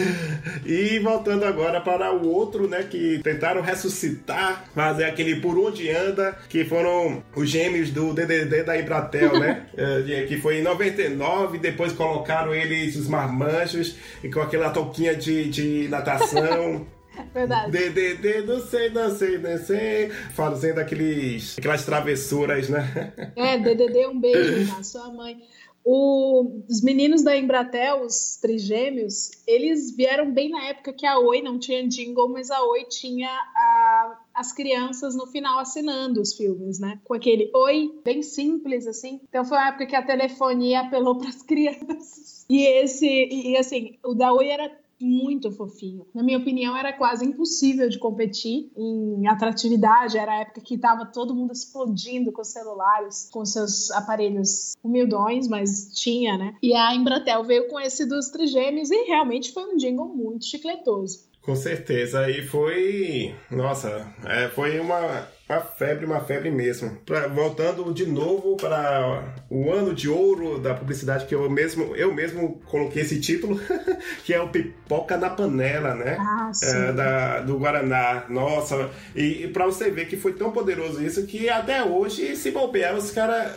e 0.64 0.98
voltando 1.00 1.44
agora 1.44 1.80
para 1.80 2.12
o 2.12 2.26
outro, 2.28 2.66
né, 2.66 2.86
que 2.88 3.20
tentaram 3.22 3.60
ressuscitar, 3.60 4.64
fazer 4.74 5.04
aquele 5.04 5.36
Por 5.36 5.58
Onde 5.58 5.90
Anda, 5.90 6.36
que 6.48 6.64
foram 6.64 7.22
os 7.36 7.48
gêmeos 7.48 7.90
do 7.90 8.14
DDD 8.14 8.62
da 8.62 8.78
Embratel, 8.78 9.38
né, 9.38 9.66
é, 9.76 10.24
que 10.26 10.38
foi 10.38 10.60
em 10.60 10.62
99, 10.62 11.58
depois 11.58 11.92
colocaram 11.92 12.54
eles, 12.54 12.96
os 12.96 13.06
marmanjos, 13.06 13.96
e 14.24 14.30
com 14.30 14.40
aquela 14.40 14.70
touquinha 14.70 15.14
de, 15.14 15.48
de 15.48 15.88
natação. 15.88 16.86
Verdade. 17.32 17.70
DDD, 17.70 18.42
não 18.42 18.60
sei, 18.60 18.90
não 18.90 19.16
sei, 19.16 19.38
não 19.38 19.58
sei. 19.58 20.10
Fazendo 20.34 20.78
aqueles, 20.78 21.58
aquelas 21.58 21.84
travessuras, 21.84 22.68
né? 22.68 23.12
É, 23.36 23.58
DDD, 23.58 24.06
um 24.06 24.20
beijo 24.20 24.72
na 24.72 24.82
sua 24.82 25.12
mãe. 25.12 25.40
O, 25.82 26.62
os 26.68 26.82
meninos 26.82 27.22
da 27.22 27.34
Embratel, 27.36 28.02
os 28.02 28.36
trigêmeos, 28.36 29.30
eles 29.46 29.96
vieram 29.96 30.30
bem 30.30 30.50
na 30.50 30.66
época 30.66 30.92
que 30.92 31.06
a 31.06 31.18
Oi 31.18 31.40
não 31.40 31.58
tinha 31.58 31.86
jingle, 31.88 32.28
mas 32.28 32.50
a 32.50 32.62
Oi 32.62 32.84
tinha 32.84 33.30
a, 33.30 34.18
as 34.34 34.52
crianças 34.52 35.16
no 35.16 35.26
final 35.26 35.58
assinando 35.58 36.20
os 36.20 36.34
filmes, 36.34 36.78
né? 36.78 37.00
Com 37.02 37.14
aquele 37.14 37.50
Oi, 37.54 37.98
bem 38.04 38.22
simples, 38.22 38.86
assim. 38.86 39.20
Então 39.28 39.44
foi 39.44 39.56
uma 39.56 39.68
época 39.68 39.86
que 39.86 39.96
a 39.96 40.02
telefonia 40.02 40.80
apelou 40.80 41.16
para 41.16 41.30
as 41.30 41.42
crianças. 41.42 42.44
E 42.48 42.62
esse, 42.66 43.06
e, 43.06 43.52
e 43.52 43.56
assim, 43.56 43.98
o 44.04 44.14
da 44.14 44.32
Oi 44.34 44.48
era 44.48 44.70
muito 45.00 45.50
fofinho. 45.50 46.06
Na 46.14 46.22
minha 46.22 46.38
opinião, 46.38 46.76
era 46.76 46.92
quase 46.92 47.24
impossível 47.24 47.88
de 47.88 47.98
competir 47.98 48.70
em 48.76 49.26
atratividade. 49.26 50.18
Era 50.18 50.32
a 50.32 50.40
época 50.40 50.60
que 50.60 50.74
estava 50.74 51.06
todo 51.06 51.34
mundo 51.34 51.52
explodindo 51.52 52.32
com 52.32 52.42
os 52.42 52.48
celulares, 52.48 53.28
com 53.32 53.44
seus 53.44 53.90
aparelhos 53.90 54.74
humildões, 54.82 55.48
mas 55.48 55.90
tinha, 55.94 56.36
né? 56.36 56.54
E 56.62 56.74
a 56.74 56.94
Embratel 56.94 57.44
veio 57.44 57.68
com 57.68 57.80
esse 57.80 58.06
dos 58.06 58.28
trigêmeos 58.28 58.90
e 58.90 59.04
realmente 59.04 59.52
foi 59.52 59.64
um 59.64 59.76
jingle 59.76 60.08
muito 60.08 60.44
chicletoso. 60.44 61.30
Com 61.42 61.56
certeza. 61.56 62.30
E 62.30 62.42
foi. 62.42 63.34
Nossa, 63.50 64.14
é, 64.26 64.48
foi 64.48 64.78
uma 64.78 65.26
uma 65.50 65.60
febre, 65.60 66.06
uma 66.06 66.20
febre 66.20 66.48
mesmo. 66.48 66.96
Pra, 67.04 67.26
voltando 67.26 67.92
de 67.92 68.06
novo 68.06 68.56
para 68.56 69.34
o 69.50 69.72
ano 69.72 69.92
de 69.92 70.08
ouro 70.08 70.58
da 70.60 70.74
publicidade 70.74 71.26
que 71.26 71.34
eu 71.34 71.50
mesmo, 71.50 71.96
eu 71.96 72.14
mesmo 72.14 72.60
coloquei 72.66 73.02
esse 73.02 73.20
título, 73.20 73.60
que 74.24 74.32
é 74.32 74.40
o 74.40 74.48
Pipoca 74.48 75.16
na 75.16 75.28
Panela, 75.28 75.94
né? 75.96 76.16
Ah, 76.20 76.50
sim. 76.54 76.66
É, 76.66 76.92
da, 76.92 77.40
do 77.40 77.58
Guaraná. 77.58 78.26
Nossa, 78.28 78.90
e, 79.14 79.44
e 79.44 79.48
para 79.48 79.66
você 79.66 79.90
ver 79.90 80.06
que 80.06 80.16
foi 80.16 80.34
tão 80.34 80.52
poderoso 80.52 81.02
isso 81.02 81.26
que 81.26 81.48
até 81.48 81.82
hoje, 81.82 82.36
se 82.36 82.52
bobear, 82.52 82.94
os 82.94 83.10
caras. 83.10 83.50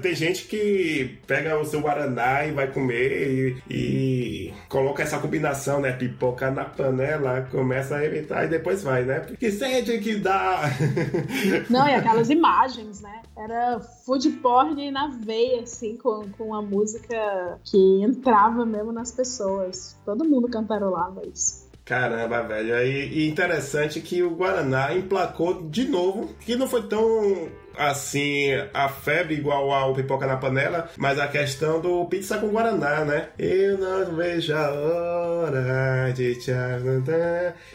Tem 0.00 0.14
gente 0.14 0.44
que 0.44 1.18
pega 1.26 1.58
o 1.58 1.64
seu 1.64 1.80
Guaraná 1.80 2.46
e 2.46 2.52
vai 2.52 2.68
comer 2.68 3.56
e, 3.68 3.74
e 3.74 4.54
coloca 4.68 5.02
essa 5.02 5.18
combinação, 5.18 5.80
né? 5.80 5.92
Pipoca 5.92 6.50
na 6.50 6.64
panela, 6.64 7.46
começa 7.50 7.96
a 7.96 8.04
evitar 8.04 8.44
e 8.44 8.48
depois 8.48 8.82
vai, 8.82 9.02
né? 9.02 9.20
Porque 9.20 9.50
sede 9.50 9.98
que 9.98 10.16
dá. 10.16 10.62
Não, 11.70 11.86
e 11.88 11.94
aquelas 11.94 12.30
imagens, 12.30 13.00
né? 13.00 13.22
Era 13.36 13.80
food 13.80 14.28
porn 14.42 14.90
na 14.90 15.08
veia, 15.08 15.62
assim, 15.62 15.96
com, 15.96 16.28
com 16.36 16.54
a 16.54 16.62
música 16.62 17.58
que 17.64 18.02
entrava 18.02 18.64
mesmo 18.64 18.92
nas 18.92 19.12
pessoas. 19.12 19.98
Todo 20.04 20.24
mundo 20.24 20.48
cantarolava 20.48 21.22
isso. 21.26 21.66
Caramba, 21.84 22.42
velho. 22.42 22.74
E, 22.78 23.20
e 23.20 23.28
interessante 23.28 24.00
que 24.00 24.20
o 24.20 24.34
Guaraná 24.34 24.92
emplacou 24.92 25.68
de 25.68 25.86
novo, 25.86 26.34
que 26.40 26.56
não 26.56 26.66
foi 26.66 26.82
tão 26.82 27.48
assim, 27.76 28.48
a 28.72 28.88
febre 28.88 29.34
igual 29.34 29.70
ao 29.72 29.94
pipoca 29.94 30.26
na 30.26 30.36
panela, 30.36 30.90
mas 30.96 31.18
a 31.18 31.26
questão 31.26 31.80
do 31.80 32.04
pizza 32.06 32.38
com 32.38 32.48
guaraná, 32.48 33.04
né? 33.04 33.28
Eu 33.38 33.78
não 33.78 34.16
vejo 34.16 34.54
a 34.54 34.70
hora 34.70 36.12
de 36.12 36.34
te 36.36 36.50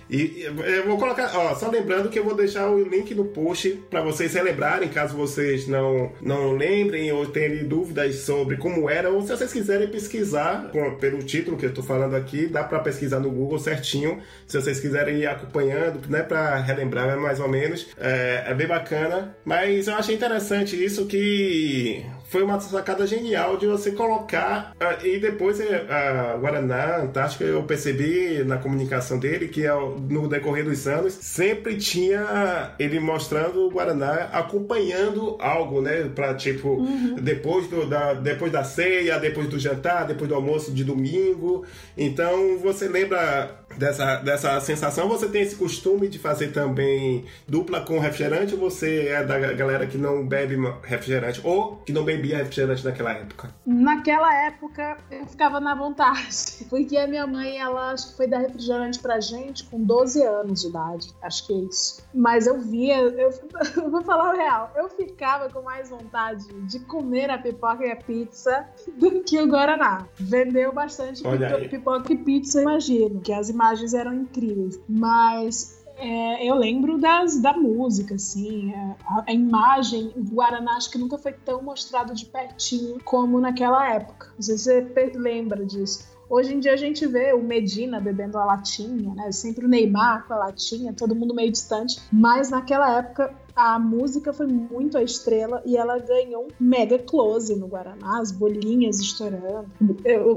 E 0.09 0.43
eu 0.43 0.85
vou 0.85 0.97
colocar, 0.97 1.31
ó, 1.35 1.55
só 1.55 1.69
lembrando 1.69 2.09
que 2.09 2.19
eu 2.19 2.23
vou 2.23 2.35
deixar 2.35 2.69
o 2.69 2.83
link 2.83 3.13
no 3.13 3.25
post 3.25 3.69
para 3.89 4.01
vocês 4.01 4.33
relembrarem, 4.33 4.89
caso 4.89 5.15
vocês 5.15 5.67
não, 5.67 6.11
não 6.21 6.53
lembrem 6.53 7.11
ou 7.11 7.25
tenham 7.25 7.67
dúvidas 7.67 8.15
sobre 8.17 8.57
como 8.57 8.89
era, 8.89 9.09
ou 9.09 9.21
se 9.21 9.29
vocês 9.29 9.51
quiserem 9.51 9.87
pesquisar 9.87 10.69
com, 10.71 10.95
pelo 10.95 11.19
título 11.19 11.57
que 11.57 11.65
eu 11.65 11.73
tô 11.73 11.83
falando 11.83 12.15
aqui, 12.15 12.47
dá 12.47 12.63
para 12.63 12.79
pesquisar 12.79 13.19
no 13.19 13.29
Google 13.29 13.59
certinho, 13.59 14.21
se 14.47 14.59
vocês 14.59 14.79
quiserem 14.79 15.17
ir 15.17 15.27
acompanhando, 15.27 16.01
né, 16.09 16.21
para 16.21 16.55
relembrar 16.57 17.17
mais 17.19 17.39
ou 17.39 17.47
menos. 17.47 17.89
É, 17.97 18.45
é 18.47 18.53
bem 18.53 18.67
bacana, 18.67 19.35
mas 19.45 19.87
eu 19.91 19.97
achei 19.97 20.15
interessante 20.15 20.81
isso 20.81 21.05
que 21.05 22.05
foi 22.31 22.41
uma 22.43 22.57
sacada 22.61 23.05
genial 23.05 23.57
de 23.57 23.67
você 23.67 23.91
colocar 23.91 24.73
uh, 24.79 25.05
e 25.05 25.19
depois 25.19 25.59
a 25.59 25.63
uh, 25.63 25.67
eh, 25.67 26.37
Guaraná 26.39 27.01
Antártica 27.01 27.43
eu 27.43 27.61
percebi 27.63 28.41
na 28.45 28.57
comunicação 28.57 29.19
dele 29.19 29.49
que 29.49 29.63
no 30.09 30.29
decorrer 30.29 30.63
dos 30.63 30.87
anos 30.87 31.13
sempre 31.13 31.75
tinha 31.75 32.73
ele 32.79 33.01
mostrando 33.01 33.67
o 33.67 33.69
Guaraná 33.69 34.29
acompanhando 34.31 35.35
algo, 35.41 35.81
né, 35.81 36.09
para 36.15 36.33
tipo 36.33 36.69
uhum. 36.69 37.15
depois 37.15 37.67
do 37.67 37.85
da 37.85 38.13
depois 38.13 38.49
da 38.49 38.63
ceia, 38.63 39.19
depois 39.19 39.49
do 39.49 39.59
jantar, 39.59 40.07
depois 40.07 40.29
do 40.29 40.35
almoço 40.35 40.71
de 40.71 40.85
domingo. 40.85 41.65
Então 41.97 42.57
você 42.59 42.87
lembra 42.87 43.60
dessa, 43.77 44.17
dessa 44.17 44.59
sensação? 44.61 45.07
Você 45.09 45.27
tem 45.27 45.41
esse 45.41 45.55
costume 45.55 46.07
de 46.07 46.19
fazer 46.19 46.49
também 46.49 47.25
dupla 47.47 47.81
com 47.81 47.99
refrigerante 47.99 48.53
ou 48.53 48.59
você 48.59 49.07
é 49.07 49.23
da 49.23 49.39
galera 49.53 49.87
que 49.87 49.97
não 49.97 50.25
bebe 50.25 50.55
refrigerante 50.83 51.41
ou 51.43 51.77
que 51.77 51.91
não 51.91 52.03
bebia 52.03 52.37
refrigerante 52.37 52.83
naquela 52.83 53.13
época? 53.13 53.53
Naquela 53.65 54.33
época 54.45 54.97
eu 55.09 55.25
ficava 55.25 55.59
na 55.59 55.75
vontade, 55.75 56.65
porque 56.69 56.97
a 56.97 57.07
minha 57.07 57.25
mãe 57.27 57.59
ela 57.59 57.91
acho 57.91 58.11
que 58.11 58.17
foi 58.17 58.27
dar 58.27 58.39
refrigerante 58.39 58.99
pra 58.99 59.19
gente 59.19 59.63
com 59.65 59.83
12 59.83 60.23
anos 60.23 60.61
de 60.61 60.67
idade, 60.67 61.13
acho 61.21 61.47
que 61.47 61.53
é 61.53 61.57
isso. 61.57 62.03
Mas 62.13 62.47
eu 62.47 62.59
via, 62.59 62.97
eu, 62.99 63.29
eu 63.77 63.89
vou 63.89 64.03
falar 64.03 64.33
o 64.33 64.35
real, 64.35 64.71
eu 64.75 64.89
ficava 64.89 65.49
com 65.49 65.61
mais 65.61 65.89
vontade 65.89 66.45
de 66.63 66.79
comer 66.79 67.29
a 67.29 67.37
pipoca 67.37 67.85
e 67.85 67.91
a 67.91 67.95
pizza 67.95 68.65
do 68.97 69.21
que 69.21 69.39
o 69.39 69.47
Guaraná. 69.47 70.05
Vendeu 70.15 70.71
bastante 70.73 71.23
pipoca 71.69 72.13
e 72.13 72.17
pizza, 72.17 72.61
imagino, 72.61 73.21
que 73.21 73.31
as 73.31 73.49
imagens 73.49 73.70
eram 73.93 74.13
incríveis. 74.13 74.79
Mas 74.87 75.81
é, 75.97 76.49
eu 76.49 76.55
lembro 76.55 76.97
das, 76.97 77.39
da 77.39 77.53
música, 77.53 78.15
assim, 78.15 78.71
é, 78.73 78.95
a, 79.05 79.23
a, 79.27 79.31
imagem, 79.31 80.11
o 80.15 80.23
Guaraná 80.23 80.77
acho 80.77 80.89
que 80.89 80.97
nunca 80.97 81.17
foi 81.17 81.31
tão 81.31 81.61
mostrado 81.61 82.13
de 82.13 82.25
pertinho 82.25 82.97
como 83.03 83.39
naquela 83.39 83.93
época. 83.93 84.33
Você 84.37 84.81
lembra 85.15 85.63
disso. 85.65 86.09
Hoje 86.27 86.55
em 86.55 86.59
dia 86.59 86.73
a 86.73 86.77
gente 86.77 87.05
vê 87.05 87.33
o 87.33 87.43
Medina 87.43 87.99
bebendo 87.99 88.37
a 88.37 88.45
latinha, 88.45 89.13
né? 89.13 89.33
Sempre 89.33 89.65
o 89.65 89.67
Neymar 89.67 90.25
com 90.25 90.33
a 90.33 90.37
latinha, 90.37 90.93
todo 90.93 91.13
mundo 91.13 91.35
meio 91.35 91.51
distante. 91.51 92.01
Mas 92.11 92.49
naquela 92.49 92.97
época 92.97 93.35
a 93.55 93.79
música 93.79 94.33
foi 94.33 94.47
muito 94.47 94.97
a 94.97 95.03
estrela 95.03 95.61
e 95.65 95.77
ela 95.77 95.97
ganhou 95.99 96.45
um 96.45 96.47
mega 96.59 96.97
close 96.99 97.55
no 97.55 97.67
Guaraná, 97.67 98.19
as 98.19 98.31
bolinhas 98.31 98.99
estourando. 98.99 99.69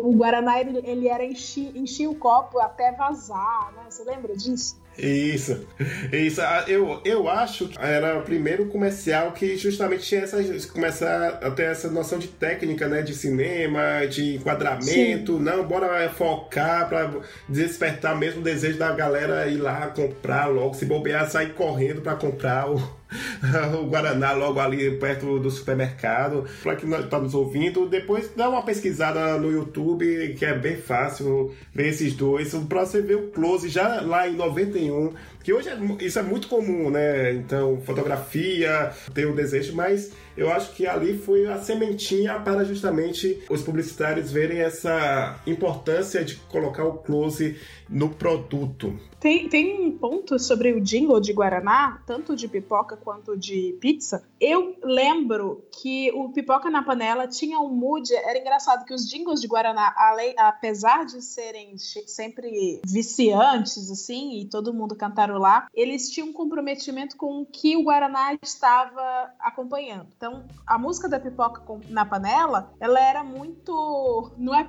O, 0.03 0.12
Guaraná, 0.12 0.61
ele, 0.61 0.81
ele 0.85 1.09
era 1.09 1.24
encher, 1.24 1.77
encher 1.77 2.09
o 2.09 2.14
copo 2.14 2.59
até 2.59 2.92
vazar, 2.92 3.72
né? 3.77 3.83
Você 3.88 4.05
lembra 4.05 4.37
disso? 4.37 4.83
Isso, 4.96 5.66
isso. 6.12 6.40
Ah, 6.40 6.64
eu, 6.68 7.00
eu 7.05 7.29
acho 7.29 7.68
que 7.68 7.79
era 7.79 8.18
o 8.18 8.22
primeiro 8.22 8.66
comercial 8.66 9.33
que 9.33 9.57
justamente 9.57 10.05
tinha 10.05 10.22
essa. 10.22 10.38
começar 10.68 11.40
a 11.42 11.50
ter 11.50 11.64
essa 11.64 11.90
noção 11.90 12.18
de 12.18 12.29
técnica, 12.29 12.87
né? 12.87 13.03
De 13.03 13.12
cinema, 13.12 14.07
de 14.09 14.37
enquadramento. 14.37 15.37
Sim. 15.37 15.42
Não, 15.42 15.64
bora 15.66 16.09
focar 16.11 16.88
para 16.88 17.11
despertar 17.48 18.16
mesmo 18.16 18.40
o 18.40 18.44
desejo 18.44 18.79
da 18.79 18.92
galera 18.92 19.46
ir 19.48 19.57
lá 19.57 19.88
comprar 19.88 20.46
logo, 20.46 20.74
se 20.74 20.87
bobear, 20.87 21.29
sair 21.29 21.55
correndo 21.55 22.00
para 22.00 22.14
comprar 22.14 22.70
o 22.70 23.04
o 23.81 23.87
Guaraná 23.87 24.33
logo 24.33 24.61
ali 24.61 24.90
perto 24.98 25.38
do 25.38 25.50
supermercado. 25.50 26.44
Para 26.62 26.77
quem 26.77 26.90
está 26.92 27.18
nos 27.18 27.35
ouvindo, 27.35 27.88
depois 27.88 28.31
dá 28.37 28.48
uma 28.48 28.62
pesquisada 28.62 29.38
no 29.38 29.50
YouTube, 29.50 30.35
que 30.38 30.44
é 30.44 30.55
bem 30.55 30.77
fácil 30.77 31.55
ver 31.72 31.88
esses 31.88 32.14
dois. 32.14 32.55
Para 32.68 32.85
você 32.85 33.00
ver 33.00 33.16
o 33.16 33.29
close 33.29 33.68
já 33.68 34.00
lá 34.00 34.29
em 34.29 34.37
91 34.37 35.12
que 35.44 35.53
hoje 35.53 35.68
é, 35.68 35.79
isso 36.00 36.18
é 36.18 36.22
muito 36.22 36.48
comum, 36.48 36.90
né? 36.90 37.35
Então, 37.35 37.79
fotografia, 37.83 38.90
ter 39.12 39.27
o 39.27 39.35
desejo, 39.35 39.74
mas 39.77 40.11
eu 40.35 40.50
acho 40.50 40.72
que 40.72 40.87
ali 40.87 41.18
foi 41.18 41.46
a 41.46 41.59
sementinha 41.59 42.40
para 42.40 42.64
justamente 42.64 43.42
os 43.50 43.62
publicitários 43.62 44.33
verem 44.33 44.61
essa 44.61 45.38
importância 45.46 46.24
de 46.24 46.37
colocar 46.37 46.85
o 46.85 46.94
close 46.94 47.59
no 47.90 48.09
produto. 48.09 48.98
Tem, 49.25 49.49
tem 49.49 49.81
um 49.81 49.97
ponto 49.97 50.39
sobre 50.39 50.75
o 50.75 50.83
jingle 50.83 51.19
de 51.19 51.33
Guaraná, 51.33 52.03
tanto 52.07 52.37
de 52.37 52.47
pipoca 52.47 52.95
quanto 52.95 53.35
de 53.35 53.75
pizza. 53.81 54.23
Eu 54.39 54.77
lembro 54.83 55.67
que 55.81 56.13
o 56.13 56.29
pipoca 56.29 56.69
na 56.69 56.83
panela 56.83 57.27
tinha 57.27 57.59
um 57.59 57.71
mood. 57.71 58.15
Era 58.15 58.39
engraçado 58.39 58.85
que 58.85 58.93
os 58.93 59.09
jingles 59.09 59.41
de 59.41 59.47
Guaraná, 59.47 59.95
apesar 60.37 61.07
de 61.07 61.23
serem 61.23 61.79
sempre 61.79 62.83
viciantes, 62.85 63.91
assim, 63.91 64.41
e 64.41 64.45
todo 64.45 64.75
mundo 64.75 64.95
cantarolar, 64.95 65.69
eles 65.73 66.11
tinham 66.11 66.29
um 66.29 66.33
comprometimento 66.35 67.17
com 67.17 67.41
o 67.41 67.47
que 67.47 67.79
o 67.79 67.83
Guaraná 67.83 68.37
estava 68.43 69.33
acompanhando. 69.41 70.09
Então, 70.15 70.45
a 70.67 70.77
música 70.77 71.09
da 71.09 71.19
pipoca 71.19 71.63
na 71.89 72.05
panela, 72.05 72.75
ela 72.79 73.01
era 73.01 73.25
muito. 73.25 74.33
Não 74.37 74.55
é 74.55 74.69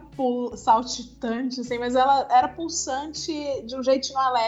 saltitante, 0.55 1.59
assim, 1.59 1.77
mas 1.77 1.93
ela 1.93 2.25
era 2.31 2.47
pulsante 2.47 3.33
de 3.65 3.75
um 3.75 3.83
jeitinho 3.83 4.17
alegre, 4.17 4.44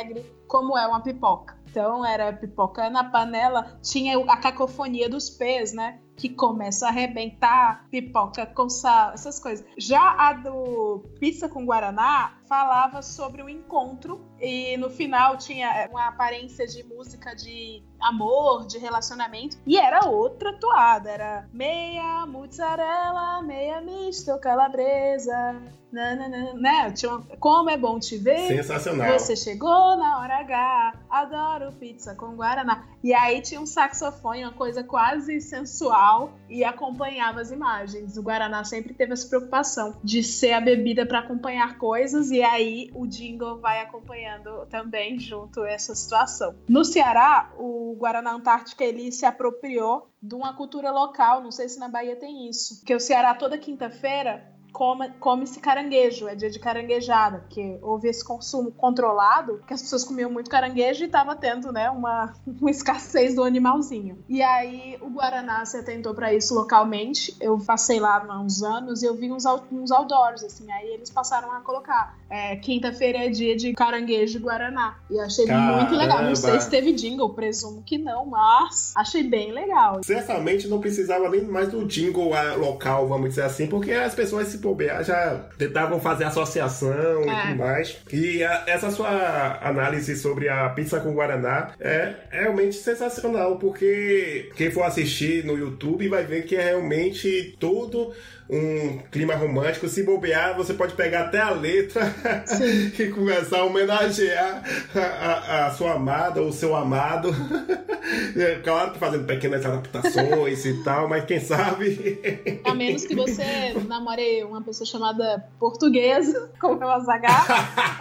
como 0.47 0.77
é 0.77 0.87
uma 0.87 1.01
pipoca. 1.01 1.57
Então 1.69 2.05
era 2.05 2.33
pipoca 2.33 2.89
na 2.89 3.03
panela, 3.03 3.77
tinha 3.81 4.17
a 4.17 4.37
cacofonia 4.37 5.09
dos 5.09 5.29
pés, 5.29 5.73
né? 5.73 5.99
Que 6.15 6.29
começa 6.29 6.87
a 6.87 6.89
arrebentar, 6.89 7.87
pipoca 7.91 8.45
com 8.45 8.69
sal, 8.69 9.11
essas 9.13 9.39
coisas. 9.39 9.65
Já 9.77 10.15
a 10.17 10.33
do 10.33 11.03
pizza 11.19 11.47
com 11.47 11.65
guaraná 11.65 12.36
falava 12.47 13.01
sobre 13.01 13.41
o 13.41 13.49
encontro 13.49 14.25
e 14.39 14.77
no 14.77 14.89
final 14.89 15.37
tinha 15.37 15.87
uma 15.91 16.07
aparência 16.07 16.67
de 16.67 16.83
música 16.83 17.35
de 17.35 17.83
amor, 17.99 18.67
de 18.67 18.77
relacionamento 18.77 19.57
e 19.65 19.77
era 19.77 20.07
outra 20.07 20.53
toada, 20.53 21.09
era 21.09 21.47
meia 21.51 22.25
mozzarella, 22.25 23.41
meia 23.41 23.81
misto 23.81 24.37
calabresa, 24.39 25.61
né? 25.91 26.91
Tinha 26.91 27.17
Como 27.39 27.69
é 27.69 27.77
bom 27.77 27.99
te 27.99 28.17
ver. 28.17 28.47
Sensacional. 28.47 29.17
Você 29.17 29.35
chegou 29.35 29.97
na 29.97 30.19
hora 30.19 30.39
H. 30.39 30.93
Adoro 31.09 31.71
pizza 31.73 32.13
com 32.15 32.35
Guaraná. 32.35 32.85
E 33.03 33.13
aí 33.13 33.41
tinha 33.41 33.61
um 33.61 33.65
saxofone, 33.65 34.43
uma 34.43 34.53
coisa 34.53 34.83
quase 34.83 35.39
sensual, 35.39 36.33
e 36.49 36.63
acompanhava 36.63 37.39
as 37.39 37.51
imagens. 37.51 38.17
O 38.17 38.21
Guaraná 38.21 38.63
sempre 38.63 38.93
teve 38.93 39.13
essa 39.13 39.27
preocupação 39.27 39.95
de 40.03 40.23
ser 40.23 40.53
a 40.53 40.61
bebida 40.61 41.05
para 41.05 41.19
acompanhar 41.19 41.77
coisas, 41.77 42.31
e 42.31 42.36
aí 42.43 42.89
o 42.93 43.05
jingle 43.07 43.59
vai 43.59 43.81
acompanhando 43.81 44.65
também 44.67 45.19
junto 45.19 45.63
essa 45.63 45.95
situação. 45.95 46.55
No 46.67 46.83
Ceará, 46.83 47.51
o 47.57 47.95
Guaraná 47.97 48.33
Antártica 48.33 48.83
ele 48.83 49.11
se 49.11 49.25
apropriou 49.25 50.09
de 50.21 50.35
uma 50.35 50.55
cultura 50.55 50.91
local, 50.91 51.41
não 51.41 51.51
sei 51.51 51.69
se 51.69 51.79
na 51.79 51.87
Bahia 51.87 52.15
tem 52.15 52.49
isso, 52.49 52.77
porque 52.79 52.95
o 52.95 52.99
Ceará 52.99 53.35
toda 53.35 53.57
quinta-feira 53.57 54.56
come-se 54.71 55.59
caranguejo, 55.59 56.27
é 56.27 56.35
dia 56.35 56.49
de 56.49 56.59
caranguejada, 56.59 57.39
porque 57.39 57.79
houve 57.81 58.07
esse 58.07 58.23
consumo 58.23 58.71
controlado, 58.71 59.61
que 59.65 59.73
as 59.73 59.81
pessoas 59.81 60.03
comiam 60.03 60.29
muito 60.29 60.49
caranguejo 60.49 61.03
e 61.03 61.07
estava 61.07 61.35
tendo, 61.35 61.71
né, 61.71 61.89
uma, 61.89 62.33
uma 62.45 62.69
escassez 62.69 63.35
do 63.35 63.43
animalzinho. 63.43 64.17
E 64.29 64.41
aí 64.41 64.97
o 65.01 65.09
Guaraná 65.09 65.65
se 65.65 65.77
atentou 65.77 66.13
para 66.13 66.33
isso 66.33 66.53
localmente. 66.53 67.35
Eu 67.39 67.57
passei 67.59 67.99
lá 67.99 68.23
há 68.27 68.39
uns 68.39 68.61
anos 68.61 69.01
e 69.01 69.05
eu 69.05 69.15
vi 69.15 69.31
uns, 69.31 69.45
uns 69.71 69.91
outdoors, 69.91 70.43
assim, 70.43 70.71
aí 70.71 70.87
eles 70.89 71.09
passaram 71.09 71.51
a 71.51 71.61
colocar. 71.61 72.17
É, 72.29 72.55
Quinta-feira 72.57 73.19
é 73.19 73.29
dia 73.29 73.55
de 73.55 73.73
caranguejo 73.73 74.37
e 74.37 74.41
Guaraná. 74.41 74.97
E 75.09 75.19
achei 75.19 75.45
Caramba. 75.45 75.77
muito 75.77 75.95
legal. 75.95 76.23
Não 76.23 76.35
sei 76.35 76.59
se 76.59 76.69
teve 76.69 76.91
jingle, 76.91 77.33
presumo 77.33 77.81
que 77.83 77.97
não, 77.97 78.25
mas 78.25 78.93
achei 78.95 79.23
bem 79.23 79.51
legal. 79.51 80.01
Certamente 80.03 80.67
não 80.67 80.79
precisava 80.79 81.29
nem 81.29 81.43
mais 81.45 81.69
do 81.69 81.85
jingle 81.85 82.31
local, 82.57 83.07
vamos 83.07 83.29
dizer 83.29 83.43
assim, 83.43 83.67
porque 83.67 83.91
as 83.91 84.13
pessoas 84.13 84.49
se 84.49 84.56
bobear 84.57 85.03
já 85.03 85.47
tentavam 85.57 85.99
fazer 85.99 86.25
associação 86.25 87.23
é. 87.23 87.27
e 87.27 87.41
tudo 87.41 87.55
mais. 87.57 87.97
E 88.11 88.43
a, 88.43 88.63
essa 88.67 88.91
sua 88.91 89.59
análise 89.61 90.15
sobre 90.15 90.49
a 90.49 90.69
pizza 90.69 90.99
com 90.99 91.13
Guaraná 91.13 91.71
é 91.79 92.13
realmente 92.29 92.75
sensacional, 92.75 93.57
porque 93.57 94.49
quem 94.55 94.71
for 94.71 94.83
assistir 94.83 95.45
no 95.45 95.57
YouTube 95.57 96.07
vai 96.07 96.25
ver 96.25 96.43
que 96.43 96.55
é 96.55 96.63
realmente 96.63 97.55
todo 97.59 98.13
um 98.49 98.99
clima 99.11 99.35
romântico. 99.35 99.87
Se 99.87 100.03
bobear, 100.03 100.55
você 100.55 100.73
pode 100.73 100.93
pegar 100.93 101.25
até 101.25 101.39
a 101.39 101.49
letra 101.49 102.13
e 102.97 103.07
começar 103.09 103.59
a 103.59 103.65
homenagear 103.65 104.63
a, 104.95 104.99
a, 104.99 105.67
a 105.67 105.71
sua 105.71 105.93
amada 105.93 106.41
ou 106.41 106.51
seu 106.51 106.75
amado. 106.75 107.29
É, 108.37 108.55
claro 108.63 108.91
que 108.91 108.99
fazendo 108.99 109.25
pequenas 109.25 109.65
adaptações 109.65 110.65
e 110.65 110.81
tal, 110.83 111.09
mas 111.09 111.25
quem 111.25 111.41
sabe. 111.41 112.61
A 112.63 112.73
menos 112.73 113.05
que 113.05 113.13
você 113.13 113.73
namore 113.85 114.43
uma 114.43 114.61
pessoa 114.61 114.87
chamada 114.87 115.43
portuguesa, 115.59 116.49
como 116.59 116.81
é 116.81 116.85
o 116.85 116.89
Azaghal, 116.89 117.45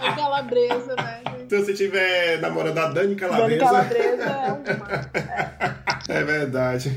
ou 0.04 0.14
calabresa, 0.14 0.94
né? 0.94 1.22
Então, 1.40 1.64
se 1.64 1.74
tiver 1.74 2.40
namorando 2.40 2.78
a 2.78 2.88
Dani 2.88 3.16
Calabresa. 3.16 3.48
Dani 3.48 3.59
Calabresa 3.59 4.22
é 4.22 4.52
um 4.52 6.14
É, 6.14 6.20
é 6.20 6.24
verdade. 6.24 6.96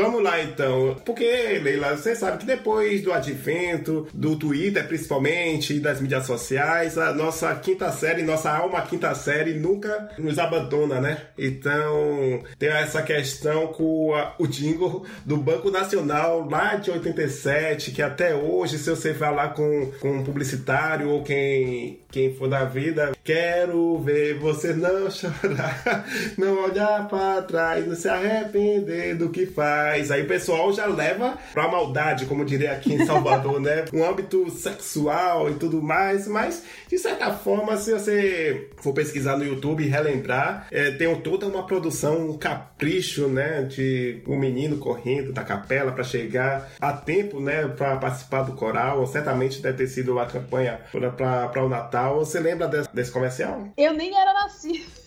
Vamos 0.00 0.22
lá 0.22 0.42
então. 0.42 0.96
Porque, 1.04 1.24
Leila, 1.24 1.94
você 1.94 2.16
sabe 2.16 2.38
que 2.38 2.46
depois 2.46 3.02
do 3.02 3.12
advento, 3.12 4.08
do 4.14 4.34
Twitter 4.34 4.86
principalmente, 4.88 5.74
e 5.74 5.80
das 5.80 6.00
mídias 6.00 6.24
sociais, 6.24 6.96
a 6.96 7.12
nossa 7.12 7.54
quinta 7.56 7.92
série, 7.92 8.22
nossa 8.22 8.50
alma 8.50 8.80
quinta 8.82 9.14
série 9.14 9.54
nunca 9.54 10.08
nos 10.18 10.38
abandona, 10.38 11.00
né? 11.00 11.18
Então, 11.36 12.42
tem 12.58 12.70
essa 12.70 13.02
questão 13.02 13.66
com 13.68 14.14
a, 14.14 14.34
o 14.38 14.46
jingle 14.46 15.04
do 15.26 15.36
Banco 15.36 15.70
Nacional 15.70 16.48
lá 16.48 16.76
de 16.76 16.90
87, 16.90 17.90
que 17.90 18.00
até 18.00 18.34
hoje, 18.34 18.78
se 18.78 18.88
você 18.88 19.12
falar 19.12 19.50
com, 19.50 19.92
com 20.00 20.12
um 20.18 20.24
publicitário 20.24 21.10
ou 21.10 21.22
quem, 21.22 22.00
quem 22.10 22.34
for 22.34 22.48
da 22.48 22.64
vida, 22.64 23.12
quero 23.22 23.98
ver 23.98 24.38
você 24.38 24.72
não 24.72 25.10
chorar, 25.12 26.06
não 26.38 26.64
olhar 26.64 27.06
para 27.06 27.42
trás, 27.42 27.86
não 27.86 27.94
se 27.94 28.08
arrepender 28.08 29.14
do 29.14 29.28
que 29.28 29.44
faz 29.44 29.89
Aí 30.10 30.22
o 30.22 30.26
pessoal 30.28 30.72
já 30.72 30.86
leva 30.86 31.38
pra 31.52 31.68
maldade, 31.68 32.26
como 32.26 32.44
diria 32.44 32.72
aqui 32.72 32.94
em 32.94 33.06
Salvador, 33.06 33.60
né? 33.60 33.84
Um 33.92 34.04
âmbito 34.04 34.48
sexual 34.50 35.50
e 35.50 35.54
tudo 35.54 35.82
mais, 35.82 36.28
mas 36.28 36.62
de 36.88 36.98
certa 36.98 37.32
forma, 37.32 37.76
se 37.76 37.92
você 37.92 38.68
for 38.76 38.92
pesquisar 38.92 39.36
no 39.36 39.44
YouTube 39.44 39.84
e 39.84 39.88
relembrar, 39.88 40.66
é, 40.70 40.90
tem 40.92 41.14
toda 41.20 41.46
uma 41.46 41.66
produção, 41.66 42.30
um 42.30 42.38
capricho, 42.38 43.28
né? 43.28 43.62
De 43.62 44.22
um 44.26 44.38
menino 44.38 44.78
correndo 44.78 45.32
da 45.32 45.42
capela 45.42 45.92
para 45.92 46.04
chegar 46.04 46.70
a 46.80 46.92
tempo, 46.92 47.40
né? 47.40 47.68
Para 47.68 47.96
participar 47.96 48.42
do 48.42 48.52
coral. 48.52 49.06
Certamente 49.06 49.60
deve 49.60 49.78
ter 49.78 49.86
sido 49.86 50.12
uma 50.12 50.26
campanha 50.26 50.80
para 50.92 51.64
o 51.64 51.68
Natal. 51.68 52.18
Você 52.18 52.38
lembra 52.38 52.68
desse, 52.68 52.94
desse 52.94 53.10
comercial? 53.10 53.68
Eu 53.76 53.92
nem 53.92 54.16
era 54.16 54.32
nascido. 54.32 54.99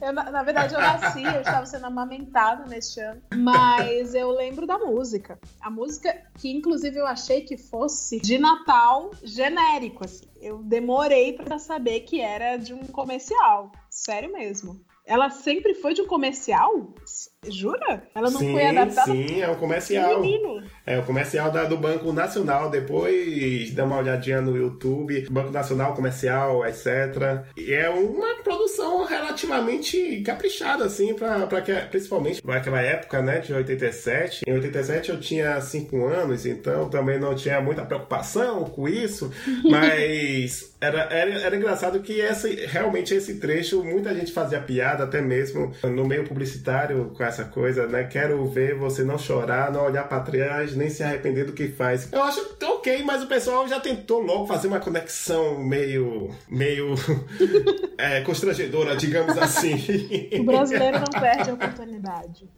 Eu, 0.00 0.12
na, 0.12 0.30
na, 0.30 0.42
verdade, 0.42 0.74
eu 0.74 0.80
nasci, 0.80 1.22
eu 1.22 1.40
estava 1.40 1.66
sendo 1.66 1.86
amamentada 1.86 2.64
neste 2.66 3.00
ano. 3.00 3.22
Mas 3.34 4.14
eu 4.14 4.30
lembro 4.30 4.66
da 4.66 4.78
música. 4.78 5.38
A 5.60 5.70
música 5.70 6.16
que, 6.38 6.50
inclusive, 6.50 6.96
eu 6.96 7.06
achei 7.06 7.42
que 7.42 7.56
fosse 7.56 8.20
de 8.20 8.38
Natal 8.38 9.10
genérico, 9.22 10.04
assim. 10.04 10.26
Eu 10.40 10.62
demorei 10.62 11.34
para 11.34 11.58
saber 11.58 12.00
que 12.00 12.20
era 12.20 12.56
de 12.56 12.72
um 12.72 12.86
comercial. 12.86 13.70
Sério 13.90 14.32
mesmo. 14.32 14.80
ela 15.04 15.28
sempre 15.28 15.74
foi 15.74 15.92
de 15.92 16.02
um 16.02 16.06
comercial? 16.06 16.94
Jura? 17.48 18.02
Ela 18.14 18.30
não 18.30 18.38
sim, 18.38 18.52
foi 18.52 18.66
adaptada? 18.66 19.12
Sim, 19.12 19.40
é 19.40 19.48
um 19.48 19.54
comercial. 19.54 20.20
Menino. 20.20 20.62
É 20.84 20.98
o 20.98 21.02
comercial 21.04 21.50
da, 21.50 21.64
do 21.64 21.76
Banco 21.78 22.12
Nacional. 22.12 22.68
Depois 22.68 23.72
dá 23.72 23.84
uma 23.84 23.96
olhadinha 23.96 24.42
no 24.42 24.54
YouTube. 24.54 25.26
Banco 25.30 25.50
Nacional, 25.50 25.94
comercial, 25.94 26.66
etc. 26.66 27.46
E 27.56 27.72
é 27.72 27.88
uma 27.88 28.42
produção 28.42 29.04
relativamente 29.06 30.20
caprichada, 30.20 30.84
assim, 30.84 31.14
pra, 31.14 31.46
pra 31.46 31.62
que, 31.62 31.72
principalmente 31.72 32.46
naquela 32.46 32.82
época, 32.82 33.22
né, 33.22 33.38
de 33.38 33.54
87. 33.54 34.42
Em 34.46 34.52
87 34.52 35.10
eu 35.10 35.18
tinha 35.18 35.58
5 35.60 36.04
anos, 36.04 36.44
então 36.44 36.90
também 36.90 37.18
não 37.18 37.34
tinha 37.34 37.58
muita 37.60 37.86
preocupação 37.86 38.64
com 38.64 38.86
isso. 38.86 39.32
Mas 39.64 40.74
era, 40.78 41.02
era, 41.10 41.30
era 41.40 41.56
engraçado 41.56 42.00
que 42.00 42.20
essa, 42.20 42.48
realmente 42.48 43.14
esse 43.14 43.38
trecho, 43.38 43.82
muita 43.82 44.14
gente 44.14 44.30
fazia 44.30 44.60
piada, 44.60 45.04
até 45.04 45.22
mesmo 45.22 45.72
no 45.84 46.06
meio 46.06 46.24
publicitário, 46.24 47.12
com 47.16 47.29
essa 47.30 47.44
coisa, 47.44 47.86
né? 47.86 48.04
Quero 48.04 48.44
ver 48.46 48.74
você 48.74 49.02
não 49.02 49.18
chorar, 49.18 49.72
não 49.72 49.84
olhar 49.84 50.04
para 50.04 50.20
trás, 50.20 50.76
nem 50.76 50.90
se 50.90 51.02
arrepender 51.02 51.46
do 51.46 51.52
que 51.52 51.68
faz. 51.68 52.12
Eu 52.12 52.22
acho 52.22 52.40
ok, 52.80 53.02
mas 53.04 53.22
o 53.22 53.26
pessoal 53.26 53.68
já 53.68 53.78
tentou 53.78 54.20
logo 54.20 54.46
fazer 54.46 54.68
uma 54.68 54.80
conexão 54.80 55.58
meio. 55.58 56.30
meio. 56.48 56.94
é, 57.96 58.20
constrangedora, 58.22 58.96
digamos 58.96 59.36
assim. 59.38 59.74
o 60.38 60.44
brasileiro 60.44 60.98
não 60.98 61.20
perde 61.20 61.50
a 61.50 61.54
oportunidade. 61.54 62.48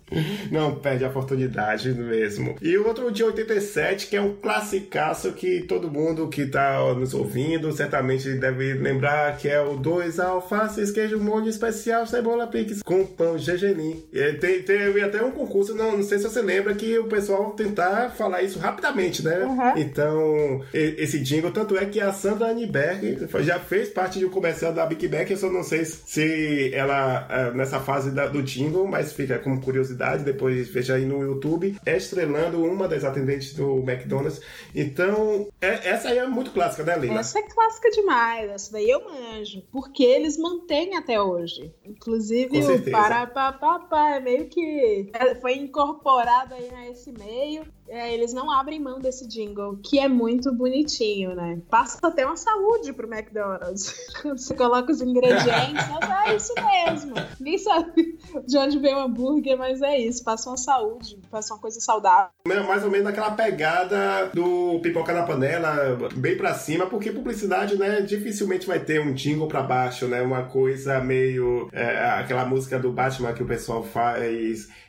Não 0.51 0.77
perde 0.77 1.05
a 1.05 1.09
oportunidade 1.09 1.93
mesmo. 1.93 2.57
E 2.61 2.77
o 2.77 2.87
outro 2.87 3.11
de 3.11 3.25
87, 3.25 4.07
que 4.07 4.17
é 4.17 4.21
um 4.21 4.35
classicaço 4.37 5.33
que 5.33 5.63
todo 5.63 5.91
mundo 5.91 6.29
que 6.29 6.47
tá 6.47 6.79
nos 6.95 7.15
ouvindo 7.15 7.73
certamente 7.73 8.33
deve 8.35 8.75
lembrar, 8.75 9.37
que 9.37 9.49
é 9.49 9.61
o 9.61 9.77
dois 9.77 10.21
alfaces, 10.21 10.91
queijo 10.91 11.19
molho 11.19 11.49
especial, 11.49 12.07
cebola 12.07 12.47
pix 12.47 12.83
com 12.83 13.05
pão 13.05 13.37
gergelim. 13.37 14.05
Tem, 14.41 14.62
teve 14.63 15.03
até 15.03 15.23
um 15.23 15.31
concurso, 15.31 15.75
não, 15.75 15.97
não 15.97 16.03
sei 16.03 16.19
se 16.19 16.25
você 16.25 16.43
lembra, 16.43 16.75
que 16.75 16.99
o 16.99 17.07
pessoal 17.07 17.51
tentar 17.53 18.11
falar 18.11 18.43
isso 18.43 18.59
rapidamente, 18.59 19.25
né? 19.25 19.45
Uhum. 19.45 19.79
Então, 19.79 20.61
esse 20.73 21.21
jingle, 21.21 21.51
tanto 21.51 21.77
é 21.77 21.85
que 21.87 22.01
a 22.01 22.13
Sandra 22.13 22.49
Aniberg 22.49 23.29
já 23.41 23.59
fez 23.59 23.89
parte 23.89 24.19
de 24.19 24.27
um 24.27 24.31
comercial 24.31 24.73
da 24.73 24.87
Big 24.87 25.09
Mac, 25.09 25.31
eu 25.31 25.37
só 25.37 25.51
não 25.51 25.63
sei 25.63 25.85
se 25.85 26.73
ela, 26.75 27.27
é, 27.31 27.51
nessa 27.53 27.81
fase 27.81 28.11
da, 28.11 28.27
do 28.27 28.43
jingle, 28.43 28.87
mas 28.87 29.13
fica 29.13 29.39
como 29.39 29.61
curiosidade, 29.61 30.25
depois 30.25 30.69
veja 30.69 30.95
aí 30.95 31.05
no 31.05 31.23
YouTube, 31.23 31.77
é 31.85 31.97
estrelando 31.97 32.65
uma 32.65 32.89
das 32.89 33.05
atendentes 33.05 33.55
do 33.55 33.79
McDonald's. 33.79 34.41
Então, 34.75 35.49
é, 35.61 35.89
essa 35.89 36.09
aí 36.09 36.19
é 36.19 36.27
muito 36.27 36.51
clássica, 36.53 36.85
né, 36.85 36.99
Lina? 36.99 37.21
Essa 37.21 37.39
é 37.39 37.43
clássica 37.43 37.91
demais, 37.91 38.51
essa 38.51 38.73
daí 38.73 38.91
eu 38.91 39.03
manjo, 39.05 39.63
porque 39.71 40.03
eles 40.03 40.37
mantêm 40.37 40.97
até 40.97 41.21
hoje. 41.21 41.73
Inclusive, 41.85 42.59
o 42.59 42.91
Para 42.91 43.27
Papapá 43.27 44.17
é 44.17 44.21
meio 44.21 44.49
que 44.53 45.11
é, 45.15 45.35
foi 45.37 45.55
incorporado 45.57 46.55
aí 46.55 46.71
nesse 46.71 47.11
meio 47.13 47.65
é, 47.93 48.15
eles 48.15 48.33
não 48.33 48.51
abrem 48.51 48.81
mão 48.81 48.99
desse 48.99 49.29
jingle, 49.29 49.79
que 49.83 49.99
é 49.99 50.09
muito 50.09 50.51
bonitinho, 50.51 51.35
né? 51.35 51.59
Passa 51.69 51.99
até 52.03 52.25
uma 52.25 52.39
saúde 52.39 52.91
pro 52.91 53.07
McDonald's. 53.07 53.95
Quando 54.23 54.39
você 54.39 54.55
coloca 54.55 54.91
os 54.91 55.03
ingredientes, 55.03 55.85
mas 55.91 56.27
é 56.27 56.35
isso 56.35 56.55
mesmo. 56.55 57.15
Nem 57.39 57.59
sabe 57.59 58.19
de 58.47 58.57
onde 58.57 58.79
vem 58.79 58.95
o 58.95 59.01
hambúrguer, 59.01 59.59
mas 59.59 59.83
é 59.83 59.99
isso. 59.99 60.25
Passa 60.25 60.49
uma 60.49 60.57
saúde, 60.57 61.19
passa 61.31 61.53
uma 61.53 61.61
coisa 61.61 61.81
saudável. 61.81 62.31
Mais 62.47 62.83
ou 62.83 62.91
menos 62.91 63.07
aquela 63.07 63.33
pegada 63.33 64.31
do 64.33 64.81
pipoca 64.81 65.13
na 65.13 65.25
panela, 65.25 65.99
bem 66.15 66.37
pra 66.37 66.55
cima, 66.55 66.87
porque 66.87 67.13
publicidade, 67.13 67.77
né, 67.77 68.01
dificilmente 68.01 68.67
vai 68.67 68.81
ter 68.81 69.03
um 69.03 69.13
jingle 69.13 69.49
pra 69.49 69.63
baixo, 69.63 70.09
né? 70.09 70.23
Uma 70.23 70.45
coisa 70.45 70.99
meio. 71.01 71.69
É, 71.73 72.07
aquela 72.19 72.47
música 72.47 72.79
do 72.79 72.91
Batman 72.91 73.35
que 73.35 73.43
o 73.43 73.47
pessoal 73.47 73.83
faz 73.83 74.23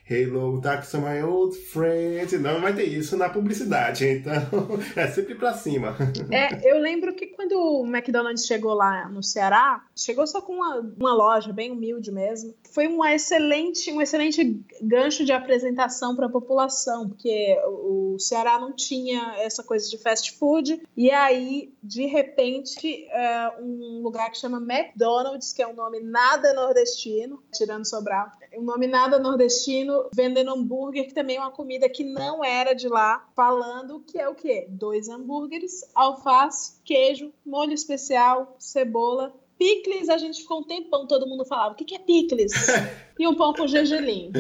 Hello, 0.06 0.60
that's 0.60 0.94
my 0.96 1.22
old 1.22 1.56
friend. 1.56 2.38
Não 2.40 2.60
vai 2.60 2.76
ter 2.76 2.84
isso 2.84 3.16
na 3.16 3.30
publicidade, 3.30 4.06
então 4.06 4.34
é 4.98 5.08
sempre 5.08 5.34
pra 5.36 5.54
cima. 5.54 5.96
É, 6.30 6.70
eu 6.70 6.78
lembro 6.78 7.16
que 7.16 7.28
quando 7.28 7.54
o 7.54 7.86
McDonald's 7.86 8.46
chegou 8.46 8.74
lá 8.74 9.08
no 9.08 9.24
Ceará, 9.24 9.86
chegou 9.96 10.28
só 10.28 10.42
com 10.42 10.56
uma, 10.56 10.80
uma 11.00 11.14
loja 11.14 11.54
bem 11.54 11.72
humilde 11.72 12.12
mesmo. 12.12 12.54
Foi 12.74 12.86
uma 12.88 13.14
excelente, 13.14 13.92
um 13.94 14.02
excelente 14.02 14.62
gancho 14.82 15.24
de 15.24 15.32
apresentação 15.32 16.16
para 16.18 16.26
a 16.26 16.30
população, 16.30 17.08
porque 17.08 17.58
o 17.66 18.18
Ceará 18.20 18.60
não 18.60 18.74
tinha 18.74 19.36
essa 19.38 19.64
coisa 19.64 19.90
de 19.90 19.98
fast 19.98 20.34
food. 20.34 20.82
E 20.98 21.12
aí, 21.12 21.74
de 21.82 22.06
repente, 22.08 23.06
é 23.10 23.54
um 23.62 24.02
lugar 24.04 24.30
que 24.30 24.38
chama 24.38 24.58
McDonald's, 24.58 25.54
que 25.54 25.62
é 25.62 25.68
um 25.68 25.74
nome 25.74 26.02
nada 26.02 26.54
nordestino, 26.54 27.42
tirando 27.54 27.88
Sobral, 27.88 28.30
um 28.58 28.64
nome 28.64 28.88
nada 28.88 29.20
nordestino, 29.20 30.10
vendendo 30.16 30.52
hambúrguer, 30.52 31.08
que 31.08 31.14
também 31.14 31.38
é 31.38 31.40
uma 31.40 31.52
comida 31.52 31.90
que 31.90 32.04
não 32.04 32.44
era 32.44 32.74
de 32.74 32.88
lá, 32.88 33.28
falando 33.36 34.00
que 34.02 34.20
é 34.20 34.28
o 34.28 34.36
quê? 34.36 34.68
Dois 34.70 35.10
hambúrgueres, 35.10 35.84
alface, 35.94 36.82
queijo, 36.84 37.32
molho 37.46 37.74
especial, 37.74 38.56
cebola, 38.60 39.34
picles, 39.58 40.10
a 40.10 40.18
gente 40.18 40.42
ficou 40.42 40.60
um 40.60 40.64
tempão, 40.64 41.08
todo 41.08 41.28
mundo 41.28 41.46
falava, 41.46 41.74
o 41.74 41.76
que, 41.76 41.86
que 41.86 41.96
é 41.96 42.00
picles? 42.00 42.52
e 43.18 43.28
um 43.28 43.36
pão 43.36 43.54
com 43.54 43.68
gergelim. 43.68 44.32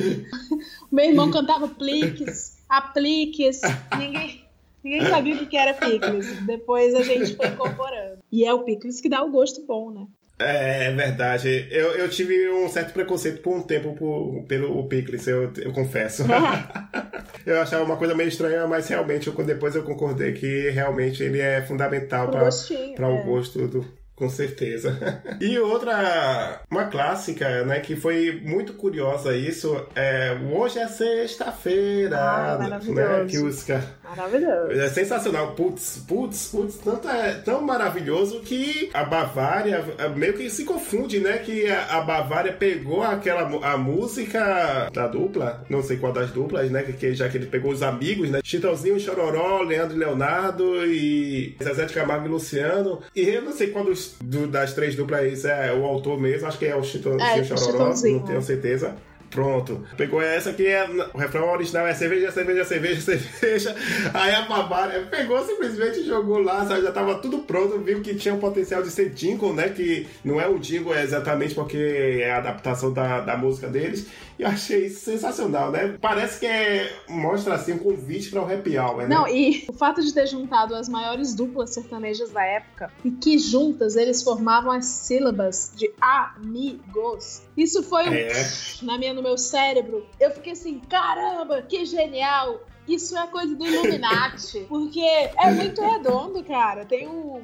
Meu 0.91 1.05
irmão 1.05 1.31
cantava 1.31 1.67
pliques, 1.67 2.57
apliques, 2.69 3.61
ninguém... 3.97 4.43
Ninguém 4.83 5.07
sabia 5.07 5.35
o 5.35 5.47
que 5.47 5.55
era 5.55 5.73
picles. 5.73 6.45
Depois 6.45 6.93
a 6.93 7.01
gente 7.01 7.37
foi 7.37 7.47
incorporando. 7.47 8.17
E 8.29 8.43
é 8.43 8.53
o 8.53 8.65
picles 8.65 8.99
que 8.99 9.07
dá 9.07 9.23
o 9.23 9.31
gosto 9.31 9.65
bom, 9.65 9.89
né? 9.89 10.05
É, 10.43 10.87
é 10.87 10.91
verdade. 10.91 11.67
Eu, 11.71 11.91
eu 11.91 12.09
tive 12.09 12.49
um 12.49 12.67
certo 12.69 12.93
preconceito 12.93 13.41
por 13.41 13.55
um 13.55 13.61
tempo 13.63 13.93
por, 13.95 14.43
pelo 14.47 14.87
Pickles, 14.87 15.27
eu, 15.27 15.51
eu 15.57 15.71
confesso. 15.71 16.23
eu 17.45 17.61
achava 17.61 17.83
uma 17.83 17.97
coisa 17.97 18.15
meio 18.15 18.29
estranha, 18.29 18.67
mas 18.67 18.87
realmente 18.87 19.27
eu, 19.27 19.33
depois 19.43 19.75
eu 19.75 19.83
concordei 19.83 20.33
que 20.33 20.69
realmente 20.69 21.23
ele 21.23 21.39
é 21.39 21.61
fundamental 21.61 22.29
para 22.29 22.47
é. 22.47 23.05
o 23.05 23.23
gosto 23.23 23.67
do, 23.67 23.85
com 24.15 24.29
certeza. 24.29 24.97
E 25.41 25.59
outra, 25.59 26.61
uma 26.69 26.85
clássica, 26.85 27.65
né, 27.65 27.79
que 27.79 27.95
foi 27.95 28.41
muito 28.43 28.73
curiosa 28.73 29.35
isso, 29.35 29.85
é 29.95 30.37
Hoje 30.53 30.79
é 30.79 30.87
Sexta-feira, 30.87 32.17
ah, 32.17 32.57
né, 32.57 33.25
que 33.27 33.39
os 33.39 33.65
Maravilhoso. 34.03 34.71
É 34.71 34.89
sensacional. 34.89 35.53
Putz, 35.53 36.03
putz, 36.07 36.47
putz, 36.47 36.75
tanto 36.77 37.07
é 37.07 37.35
tão 37.35 37.61
maravilhoso 37.61 38.41
que 38.41 38.89
a 38.93 39.03
Bavária 39.03 39.83
é, 39.97 40.09
meio 40.09 40.33
que 40.33 40.49
se 40.49 40.65
confunde, 40.65 41.19
né, 41.19 41.37
que 41.37 41.67
a, 41.67 41.97
a 41.97 42.01
Bavária 42.01 42.51
pegou 42.51 43.01
aquela 43.01 43.43
a 43.65 43.77
música 43.77 44.89
da 44.91 45.07
dupla, 45.07 45.63
não 45.69 45.81
sei 45.81 45.97
qual 45.97 46.11
das 46.11 46.31
duplas, 46.31 46.69
né, 46.69 46.83
que 46.83 47.13
já 47.13 47.29
que 47.29 47.37
ele 47.37 47.45
pegou 47.45 47.71
os 47.71 47.81
amigos, 47.81 48.29
né, 48.29 48.39
Chitãozinho, 48.43 48.99
Chororó, 48.99 49.61
Leandro 49.61 49.95
e 49.95 49.99
Leonardo 49.99 50.85
e 50.85 51.55
Zezé 51.61 51.85
de 51.85 51.93
Camargo 51.93 52.25
e 52.25 52.29
Luciano, 52.29 52.99
e 53.15 53.21
eu 53.21 53.41
não 53.41 53.53
sei 53.53 53.67
qual 53.67 53.85
dos 53.85 54.15
do, 54.21 54.47
das 54.47 54.73
três 54.73 54.95
duplas 54.95 55.45
é 55.45 55.71
o 55.73 55.85
autor 55.85 56.19
mesmo, 56.19 56.47
acho 56.47 56.59
que 56.59 56.65
é 56.65 56.75
o 56.75 56.83
Chitão, 56.83 57.17
é, 57.19 57.43
Chororó, 57.43 57.93
não 57.93 58.19
tenho 58.19 58.41
certeza. 58.41 58.95
Pronto. 59.33 59.81
Pegou 59.97 60.21
essa 60.21 60.53
que 60.53 60.65
é. 60.67 60.87
O 61.13 61.17
refrão 61.17 61.51
original 61.51 61.87
é 61.87 61.93
cerveja, 61.93 62.31
cerveja, 62.31 62.63
cerveja, 62.63 63.01
cerveja. 63.01 63.75
Aí 64.13 64.33
a 64.33 64.43
Bavária 64.43 65.07
pegou 65.09 65.43
simplesmente 65.43 66.03
jogou 66.03 66.39
lá, 66.39 66.65
sabe? 66.65 66.83
Já 66.83 66.91
tava 66.91 67.15
tudo 67.15 67.39
pronto, 67.39 67.79
viu 67.79 68.01
que 68.01 68.15
tinha 68.15 68.35
o 68.35 68.39
potencial 68.39 68.83
de 68.83 68.91
ser 68.91 69.09
jingle, 69.09 69.53
né? 69.53 69.69
Que 69.69 70.07
não 70.23 70.39
é 70.39 70.47
o 70.47 70.59
jingle 70.59 70.93
é 70.93 71.03
exatamente 71.03 71.55
porque 71.55 71.77
é 72.21 72.31
a 72.31 72.37
adaptação 72.37 72.93
da, 72.93 73.21
da 73.21 73.35
música 73.35 73.67
deles. 73.67 74.07
E 74.37 74.43
eu 74.43 74.47
achei 74.47 74.89
sensacional, 74.89 75.71
né? 75.71 75.95
Parece 75.99 76.39
que 76.39 76.45
é, 76.45 76.91
mostra 77.09 77.55
assim 77.55 77.73
um 77.73 77.79
convite 77.79 78.29
para 78.29 78.41
o 78.41 78.51
happy 78.51 78.77
hour, 78.77 78.97
né? 78.97 79.07
Não, 79.07 79.27
e 79.27 79.65
o 79.67 79.73
fato 79.73 80.01
de 80.01 80.13
ter 80.13 80.27
juntado 80.27 80.75
as 80.75 80.89
maiores 80.89 81.33
duplas 81.33 81.71
sertanejas 81.71 82.31
da 82.31 82.43
época 82.43 82.91
e 83.03 83.11
que 83.11 83.37
juntas 83.37 83.95
eles 83.95 84.23
formavam 84.23 84.71
as 84.71 84.85
sílabas 84.85 85.71
de 85.75 85.91
amigos. 85.99 87.41
Isso 87.55 87.83
foi 87.83 88.09
um 88.09 88.13
é. 88.13 88.45
na 88.81 88.97
minha 88.97 89.13
meu 89.23 89.37
cérebro. 89.37 90.05
Eu 90.19 90.31
fiquei 90.31 90.53
assim, 90.53 90.79
caramba, 90.79 91.61
que 91.61 91.85
genial! 91.85 92.59
Isso 92.87 93.17
é 93.17 93.25
coisa 93.27 93.55
do 93.55 93.65
Illuminati. 93.65 94.65
porque 94.67 94.99
é 94.99 95.51
muito 95.51 95.81
redondo, 95.81 96.43
cara. 96.43 96.85
Tem 96.85 97.07
um, 97.07 97.41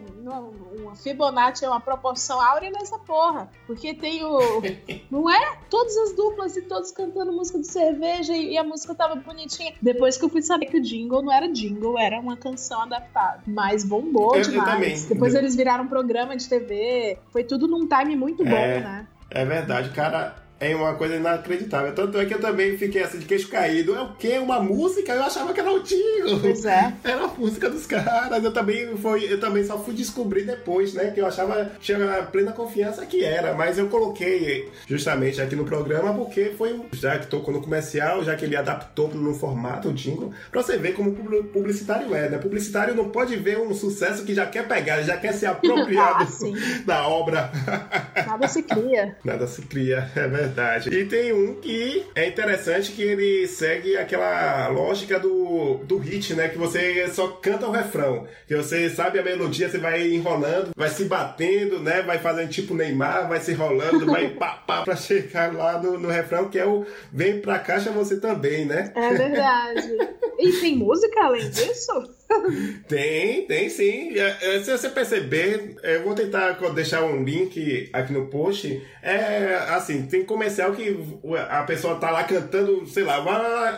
uma 0.78 0.96
Fibonacci, 0.96 1.64
é 1.64 1.70
uma 1.70 1.80
proporção 1.80 2.42
áurea 2.42 2.70
nessa 2.70 3.00
porra. 3.00 3.50
Porque 3.66 3.94
tem 3.94 4.24
o. 4.24 4.40
Não 5.10 5.30
é? 5.30 5.58
Todas 5.70 5.96
as 5.98 6.14
duplas 6.14 6.58
e 6.58 6.64
todos 6.64 6.92
cantando 6.92 7.32
música 7.32 7.60
de 7.60 7.68
cerveja 7.68 8.34
e, 8.34 8.54
e 8.54 8.58
a 8.58 8.64
música 8.64 8.94
tava 8.94 9.16
bonitinha. 9.16 9.74
Depois 9.82 10.18
que 10.18 10.26
eu 10.26 10.30
fui 10.30 10.42
saber 10.42 10.66
que 10.66 10.78
o 10.78 10.82
jingle 10.82 11.22
não 11.22 11.32
era 11.32 11.48
jingle, 11.48 11.98
era 11.98 12.20
uma 12.20 12.36
canção 12.36 12.82
adaptada. 12.82 13.42
Mas 13.48 13.84
bombou 13.84 14.36
eu, 14.36 14.42
demais. 14.42 15.04
Eu 15.04 15.16
Depois 15.16 15.34
eles 15.36 15.56
viraram 15.56 15.86
um 15.86 15.88
programa 15.88 16.36
de 16.36 16.50
TV. 16.50 17.18
Foi 17.32 17.44
tudo 17.44 17.68
num 17.68 17.88
time 17.88 18.16
muito 18.16 18.44
bom, 18.44 18.52
é, 18.52 18.80
né? 18.82 19.08
É 19.32 19.46
verdade, 19.46 19.90
cara 19.92 20.49
é 20.60 20.76
uma 20.76 20.94
coisa 20.96 21.16
inacreditável. 21.16 21.94
Tanto 21.94 22.20
é 22.20 22.26
que 22.26 22.34
eu 22.34 22.42
também 22.42 22.78
fiquei 22.78 23.02
assim 23.02 23.20
de 23.20 23.26
queixo 23.26 23.48
caído. 23.48 23.96
É 23.96 24.02
o 24.02 24.14
quê? 24.14 24.38
Uma 24.38 24.60
música? 24.60 25.14
Eu 25.14 25.24
achava 25.24 25.54
que 25.54 25.60
era 25.60 25.72
o 25.72 25.82
Dingo. 25.82 26.40
Pois 26.42 26.66
é. 26.66 26.94
Era 27.04 27.26
a 27.26 27.28
música 27.28 27.70
dos 27.70 27.86
caras. 27.86 28.44
Eu 28.44 28.52
também, 28.52 28.98
foi, 28.98 29.32
eu 29.32 29.40
também 29.40 29.64
só 29.64 29.78
fui 29.80 29.94
descobrir 29.94 30.44
depois, 30.44 30.94
né? 30.94 31.12
Que 31.12 31.22
eu 31.22 31.26
achava, 31.26 31.72
tinha 31.80 31.98
plena 32.32 32.52
confiança 32.52 33.06
que 33.06 33.24
era. 33.24 33.54
Mas 33.54 33.78
eu 33.78 33.88
coloquei 33.88 34.70
justamente 34.88 35.42
aqui 35.42 35.56
no 35.56 35.64
programa 35.64 36.14
porque 36.14 36.54
foi, 36.58 36.82
já 36.94 37.18
que 37.18 37.28
tocou 37.28 37.54
no 37.54 37.62
comercial, 37.62 38.24
já 38.24 38.36
que 38.36 38.44
ele 38.44 38.58
adaptou 38.58 39.08
no 39.10 39.34
formato, 39.34 39.90
o 39.90 39.94
Dingo, 39.94 40.34
pra 40.52 40.62
você 40.62 40.78
ver 40.78 40.94
como 40.94 41.14
publicitário 41.54 42.14
é, 42.14 42.30
né? 42.30 42.38
Publicitário 42.38 42.96
não 42.96 43.10
pode 43.10 43.36
ver 43.38 43.60
um 43.60 43.74
sucesso 43.74 44.26
que 44.26 44.34
já 44.34 44.46
quer 44.46 44.68
pegar, 44.68 45.02
já 45.04 45.16
quer 45.16 45.34
se 45.34 45.46
apropriar 45.48 46.22
ah, 46.22 46.28
da 46.86 47.08
obra. 47.08 47.52
Nada 48.28 48.48
se 48.48 48.64
cria. 48.64 49.16
Nada 49.24 49.48
se 49.48 49.62
cria, 49.62 50.10
é 50.16 50.28
verdade. 50.28 50.49
E 50.92 51.06
tem 51.06 51.34
um 51.34 51.56
que 51.56 52.06
é 52.16 52.28
interessante 52.28 52.92
que 52.92 53.02
ele 53.02 53.48
segue 53.48 53.98
aquela 53.98 54.68
lógica 54.70 55.20
do, 55.20 55.82
do 55.86 55.98
hit, 55.98 56.34
né? 56.34 56.50
Que 56.50 56.58
você 56.58 57.08
só 57.10 57.28
canta 57.28 57.68
o 57.68 57.72
refrão. 57.72 58.28
Que 58.48 58.56
você 58.56 58.90
sabe 58.90 59.20
a 59.20 59.24
melodia, 59.24 59.70
você 59.70 59.78
vai 59.78 60.08
enrolando, 60.08 60.72
vai 60.76 60.90
se 60.90 61.06
batendo, 61.06 61.80
né? 61.80 62.02
Vai 62.02 62.20
fazendo 62.20 62.50
tipo 62.50 62.74
Neymar, 62.74 63.28
vai 63.28 63.40
se 63.40 63.52
enrolando, 63.52 64.06
vai 64.06 64.30
pá, 64.38 64.64
pá, 64.66 64.84
pra 64.84 64.96
chegar 64.96 65.54
lá 65.54 65.82
no, 65.82 66.00
no 66.00 66.10
refrão, 66.10 66.50
que 66.50 66.60
é 66.60 66.66
o 66.66 66.86
Vem 67.12 67.40
pra 67.42 67.60
caixa 67.60 67.92
você 67.92 68.20
também, 68.20 68.66
né? 68.66 68.92
É 68.96 69.14
verdade. 69.14 69.98
e 70.38 70.52
tem 70.54 70.76
música 70.76 71.24
além 71.24 71.50
disso? 71.50 71.92
tem, 72.88 73.46
tem 73.46 73.70
sim. 73.70 74.18
É, 74.18 74.56
é, 74.56 74.64
se 74.64 74.72
você 74.72 74.90
perceber, 74.90 75.76
eu 75.84 76.04
vou 76.04 76.14
tentar 76.14 76.52
deixar 76.74 77.04
um 77.04 77.24
link 77.24 77.90
aqui 77.92 78.14
no 78.14 78.28
post. 78.28 78.82
É 79.02 79.56
assim, 79.70 80.04
tem 80.04 80.24
comercial 80.24 80.74
que 80.74 80.96
a 81.50 81.64
pessoa 81.64 81.96
tá 81.96 82.12
lá 82.12 82.24
cantando, 82.24 82.86
sei 82.88 83.04
lá, 83.04 83.20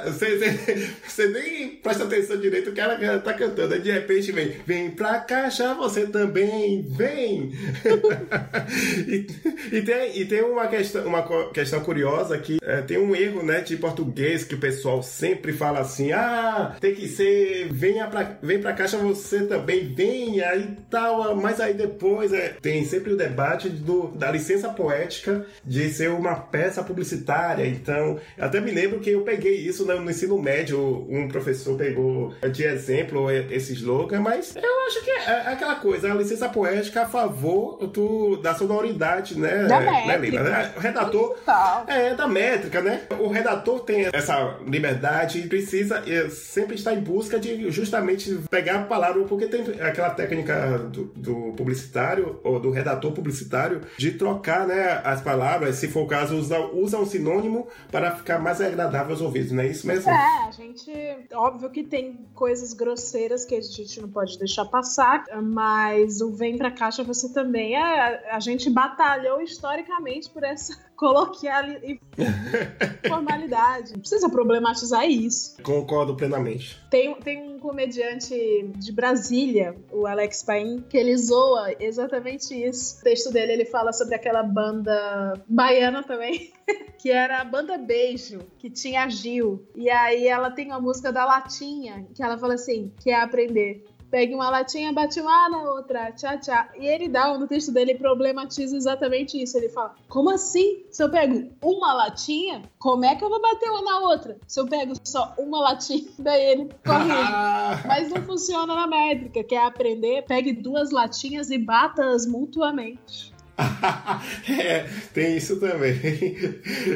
você, 0.05 0.37
você, 0.37 0.89
você 1.07 1.27
nem 1.27 1.69
presta 1.77 2.03
atenção 2.03 2.37
direito 2.37 2.71
que 2.71 2.81
ela 2.81 3.19
tá 3.19 3.33
cantando. 3.33 3.73
Aí 3.73 3.81
de 3.81 3.91
repente 3.91 4.31
vem, 4.31 4.55
vem 4.65 4.91
pra 4.91 5.19
caixa, 5.19 5.73
você 5.75 6.07
também, 6.07 6.81
vem! 6.81 7.51
e, 9.07 9.27
e, 9.71 9.81
tem, 9.81 10.19
e 10.19 10.25
tem 10.25 10.41
uma 10.41 10.67
questão, 10.67 11.05
uma 11.05 11.51
questão 11.51 11.81
curiosa 11.81 12.37
que 12.37 12.57
é, 12.61 12.81
tem 12.81 12.97
um 12.97 13.15
erro 13.15 13.43
né, 13.43 13.61
de 13.61 13.77
português 13.77 14.43
que 14.43 14.55
o 14.55 14.59
pessoal 14.59 15.01
sempre 15.01 15.53
fala 15.53 15.79
assim: 15.79 16.11
ah, 16.11 16.75
tem 16.81 16.93
que 16.93 17.07
ser, 17.07 17.69
venha 17.71 18.07
pra 18.07 18.40
vem 18.41 18.59
pra 18.59 18.73
caixa 18.73 18.97
você 18.97 19.45
também, 19.45 19.93
venha 19.93 20.55
e 20.55 20.77
tal. 20.89 21.35
Mas 21.35 21.59
aí 21.59 21.73
depois 21.73 22.33
é, 22.33 22.55
tem 22.61 22.85
sempre 22.85 23.13
o 23.13 23.17
debate 23.17 23.69
do, 23.69 24.07
da 24.09 24.31
licença 24.31 24.69
poética 24.69 25.45
de 25.65 25.89
ser 25.89 26.09
uma 26.11 26.35
peça 26.35 26.83
publicitária. 26.83 27.65
Então, 27.65 28.19
até 28.37 28.59
me 28.59 28.71
lembro 28.71 28.99
que 28.99 29.09
eu 29.09 29.21
peguei 29.21 29.55
isso 29.55 29.85
no, 29.85 29.99
no 29.99 30.09
ensino 30.09 30.41
médio, 30.41 31.07
um 31.09 31.27
professor 31.27 31.77
pegou 31.77 32.33
de 32.51 32.63
exemplo 32.63 33.29
esse 33.31 33.73
slogan, 33.73 34.21
mas 34.21 34.55
eu 34.55 34.87
acho 34.87 35.03
que 35.03 35.11
é, 35.11 35.23
é 35.23 35.47
aquela 35.47 35.75
coisa, 35.75 36.11
a 36.11 36.15
licença 36.15 36.49
poética 36.49 37.03
a 37.03 37.05
favor 37.05 37.87
do, 37.87 38.37
da 38.37 38.53
sonoridade, 38.53 39.37
né? 39.39 39.65
Da 39.65 39.79
né. 39.79 40.17
Né, 40.17 40.73
O 40.75 40.79
redator. 40.79 41.29
Total. 41.35 41.85
É, 41.87 42.13
da 42.15 42.27
métrica, 42.27 42.81
né? 42.81 43.01
O 43.19 43.27
redator 43.27 43.81
tem 43.81 44.07
essa 44.11 44.57
liberdade 44.65 45.39
e 45.39 45.47
precisa 45.47 46.03
sempre 46.29 46.75
estar 46.75 46.93
em 46.93 46.99
busca 46.99 47.39
de 47.39 47.69
justamente 47.71 48.30
pegar 48.49 48.81
a 48.81 48.83
palavra, 48.83 49.23
porque 49.23 49.47
tem 49.47 49.61
aquela 49.81 50.09
técnica 50.09 50.77
do, 50.77 51.05
do, 51.05 51.53
publicitário, 51.53 52.39
ou 52.43 52.59
do 52.59 52.71
redator 52.71 53.11
publicitário, 53.11 53.81
de 53.97 54.11
trocar 54.11 54.67
né, 54.67 55.01
as 55.03 55.21
palavras, 55.21 55.75
se 55.75 55.87
for 55.87 56.03
o 56.03 56.07
caso, 56.07 56.35
usa, 56.35 56.59
usa 56.59 56.97
um 56.97 57.05
sinônimo 57.05 57.67
para 57.91 58.11
ficar 58.11 58.39
mais 58.39 58.61
agradável 58.61 59.11
aos 59.11 59.21
ouvidos, 59.21 59.51
não 59.51 59.63
é 59.63 59.67
isso 59.67 59.87
mesmo? 59.87 60.09
É, 60.09 60.47
a 60.47 60.51
gente. 60.51 60.91
Óbvio 61.33 61.69
que 61.69 61.83
tem 61.83 62.25
coisas 62.33 62.73
grosseiras 62.73 63.45
que 63.45 63.55
a 63.55 63.61
gente 63.61 64.01
não 64.01 64.09
pode 64.09 64.37
deixar 64.37 64.65
passar, 64.65 65.23
mas 65.41 66.21
o 66.21 66.31
Vem 66.31 66.57
pra 66.57 66.71
Caixa 66.71 67.03
você 67.03 67.31
também. 67.31 67.75
É, 67.75 68.31
a 68.31 68.39
gente 68.39 68.69
batalhou 68.69 69.41
historicamente 69.41 70.29
por 70.29 70.43
essa 70.43 70.75
coloquial 71.01 71.67
e 71.67 71.99
formalidade. 73.09 73.93
Não 73.93 74.01
precisa 74.01 74.29
problematizar 74.29 75.03
isso. 75.09 75.57
Concordo 75.63 76.15
plenamente. 76.15 76.79
Tem, 76.91 77.15
tem 77.15 77.41
um 77.41 77.57
comediante 77.57 78.35
de 78.75 78.91
Brasília, 78.91 79.75
o 79.91 80.05
Alex 80.05 80.43
Paim, 80.43 80.85
que 80.87 80.95
ele 80.95 81.17
zoa 81.17 81.73
exatamente 81.79 82.53
isso. 82.53 82.99
O 82.99 83.03
texto 83.03 83.33
dele 83.33 83.53
ele 83.53 83.65
fala 83.65 83.91
sobre 83.91 84.13
aquela 84.13 84.43
banda 84.43 85.33
baiana 85.47 86.03
também. 86.03 86.53
que 87.01 87.09
era 87.09 87.39
a 87.39 87.43
banda 87.43 87.79
Beijo, 87.79 88.39
que 88.59 88.69
tinha 88.69 89.03
a 89.03 89.09
Gil. 89.09 89.65
E 89.75 89.89
aí 89.89 90.27
ela 90.27 90.51
tem 90.51 90.67
uma 90.67 90.79
música 90.79 91.11
da 91.11 91.25
Latinha, 91.25 92.05
que 92.13 92.21
ela 92.21 92.37
fala 92.37 92.53
assim, 92.53 92.93
que 92.99 93.09
é 93.09 93.19
aprender 93.19 93.83
pegue 94.11 94.35
uma 94.35 94.49
latinha, 94.49 94.91
bate 94.91 95.21
uma 95.21 95.49
na 95.49 95.63
outra, 95.71 96.11
tchá, 96.11 96.37
tchá. 96.37 96.69
E 96.77 96.85
ele 96.85 97.07
dá, 97.07 97.35
no 97.37 97.47
texto 97.47 97.71
dele, 97.71 97.95
problematiza 97.95 98.75
exatamente 98.75 99.41
isso. 99.41 99.57
Ele 99.57 99.69
fala: 99.69 99.95
como 100.09 100.29
assim? 100.29 100.83
Se 100.91 101.01
eu 101.01 101.09
pego 101.09 101.49
uma 101.61 101.93
latinha, 101.93 102.61
como 102.77 103.05
é 103.05 103.15
que 103.15 103.23
eu 103.23 103.29
vou 103.29 103.41
bater 103.41 103.69
uma 103.69 103.81
na 103.81 103.99
outra? 103.99 104.37
Se 104.45 104.59
eu 104.59 104.67
pego 104.67 104.93
só 105.03 105.33
uma 105.37 105.61
latinha, 105.61 106.09
daí 106.19 106.45
ele 106.51 106.69
corrige. 106.85 107.81
Mas 107.87 108.09
não 108.09 108.21
funciona 108.23 108.75
na 108.75 108.85
métrica, 108.85 109.43
que 109.43 109.55
é 109.55 109.65
aprender, 109.65 110.23
pegue 110.23 110.51
duas 110.51 110.91
latinhas 110.91 111.49
e 111.49 111.57
bata-as 111.57 112.25
mutuamente. 112.25 113.31
é, 114.49 114.85
tem 115.13 115.37
isso 115.37 115.59
também. 115.59 115.93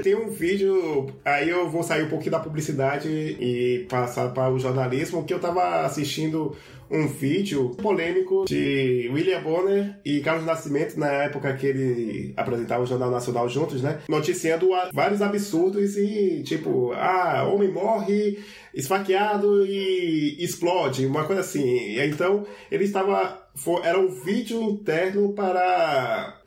tem 0.01 0.15
um 0.15 0.29
vídeo, 0.29 1.07
aí 1.23 1.49
eu 1.49 1.69
vou 1.69 1.83
sair 1.83 2.03
um 2.03 2.09
pouquinho 2.09 2.31
da 2.31 2.39
publicidade 2.39 3.07
e 3.07 3.85
passar 3.89 4.33
para 4.33 4.51
o 4.51 4.57
jornalismo, 4.57 5.23
que 5.23 5.33
eu 5.33 5.39
tava 5.39 5.85
assistindo 5.85 6.55
um 6.95 7.07
vídeo 7.07 7.69
polêmico 7.81 8.45
de 8.45 9.09
William 9.13 9.41
Bonner 9.41 9.99
e 10.03 10.19
Carlos 10.21 10.45
Nascimento, 10.45 10.99
na 10.99 11.07
época 11.07 11.53
que 11.55 11.67
ele 11.67 12.33
apresentava 12.35 12.83
o 12.83 12.87
Jornal 12.87 13.11
Nacional 13.11 13.47
juntos, 13.49 13.81
né? 13.81 13.99
Noticiando 14.07 14.69
vários 14.93 15.21
absurdos 15.21 15.97
e, 15.97 16.43
tipo, 16.43 16.91
ah, 16.93 17.47
homem 17.51 17.71
morre 17.71 18.39
esfaqueado 18.75 19.65
e 19.65 20.35
explode, 20.43 21.05
uma 21.05 21.23
coisa 21.23 21.41
assim. 21.41 21.99
Então, 21.99 22.45
ele 22.69 22.83
estava. 22.83 23.43
Era 23.83 23.97
um 23.97 24.09
vídeo 24.09 24.61
interno 24.61 25.31
para 25.31 26.41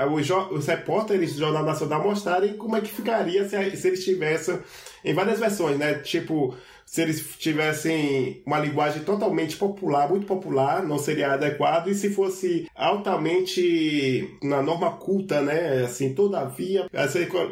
os, 0.53 0.67
repórteres 0.67 1.33
do 1.33 1.39
Jornal 1.39 1.65
Nacional 1.65 2.03
mostrarem 2.03 2.55
como 2.59 2.77
é 2.77 2.83
que 2.83 2.91
ficaria 2.91 3.49
se 3.49 3.57
eles 3.57 4.05
tivessem 4.05 4.59
em 5.05 5.15
várias 5.15 5.39
versões, 5.39 5.79
né? 5.79 5.95
Tipo, 5.95 6.55
se 6.89 7.03
eles 7.03 7.37
tivessem 7.39 8.43
uma 8.47 8.59
linguagem 8.59 9.05
totalmente 9.05 9.57
popular, 9.57 10.09
muito 10.09 10.27
popular, 10.27 10.83
não 10.83 10.97
seria 10.97 11.33
adequado, 11.33 11.89
e 11.89 11.95
se 11.95 12.09
fosse 12.09 12.67
altamente 12.75 14.39
na 14.43 14.63
norma 14.63 14.93
culta, 14.93 15.43
né, 15.43 15.83
assim, 15.83 16.15
todavia, 16.15 16.87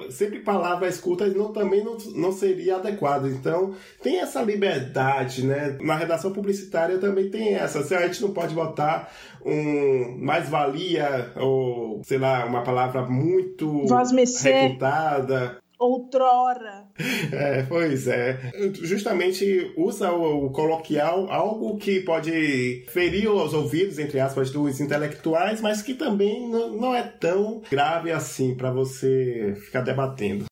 sempre 0.09 0.39
palavras 0.41 0.99
cultas 0.99 1.35
não, 1.35 1.53
também 1.53 1.85
não, 1.85 1.99
não 2.15 2.33
seria 2.33 2.77
adequado. 2.77 3.27
Então, 3.27 3.75
tem 4.03 4.21
essa 4.21 4.41
liberdade, 4.41 5.45
né, 5.45 5.77
na 5.83 5.97
redação 5.97 6.33
publicitária 6.33 6.97
também 6.97 7.29
tem 7.29 7.57
essa, 7.57 7.83
se 7.83 7.95
a 7.95 8.07
gente 8.07 8.23
não 8.23 8.31
pode 8.31 8.55
botar 8.55 9.13
um 9.45 10.17
mais-valia, 10.19 11.33
ou, 11.37 12.01
sei 12.05 12.17
lá, 12.17 12.47
uma 12.47 12.63
palavra 12.63 13.03
muito 13.03 13.85
refutada, 14.71 15.59
outrora. 15.79 16.87
É, 17.33 17.63
pois 17.65 18.07
é. 18.07 18.53
Justamente 18.83 19.73
usa 19.77 20.11
o, 20.13 20.51
coloquial, 20.51 21.31
algo 21.31 21.77
que 21.77 22.01
pode 22.01 22.85
ferir 22.89 23.31
os 23.31 23.53
ouvidos, 23.53 23.99
entre 23.99 24.21
aspas, 24.21 24.51
dos 24.51 24.81
intelectuais, 24.81 25.61
mas 25.61 25.83
que 25.83 25.95
também 25.95 26.49
não 26.49 26.95
é 26.95 27.03
tão 27.03 27.63
grave 27.71 28.11
assim 28.13 28.55
para 28.55 28.71
você 28.71 29.55
ficar 29.65 29.83
debatendo. 29.83 30.47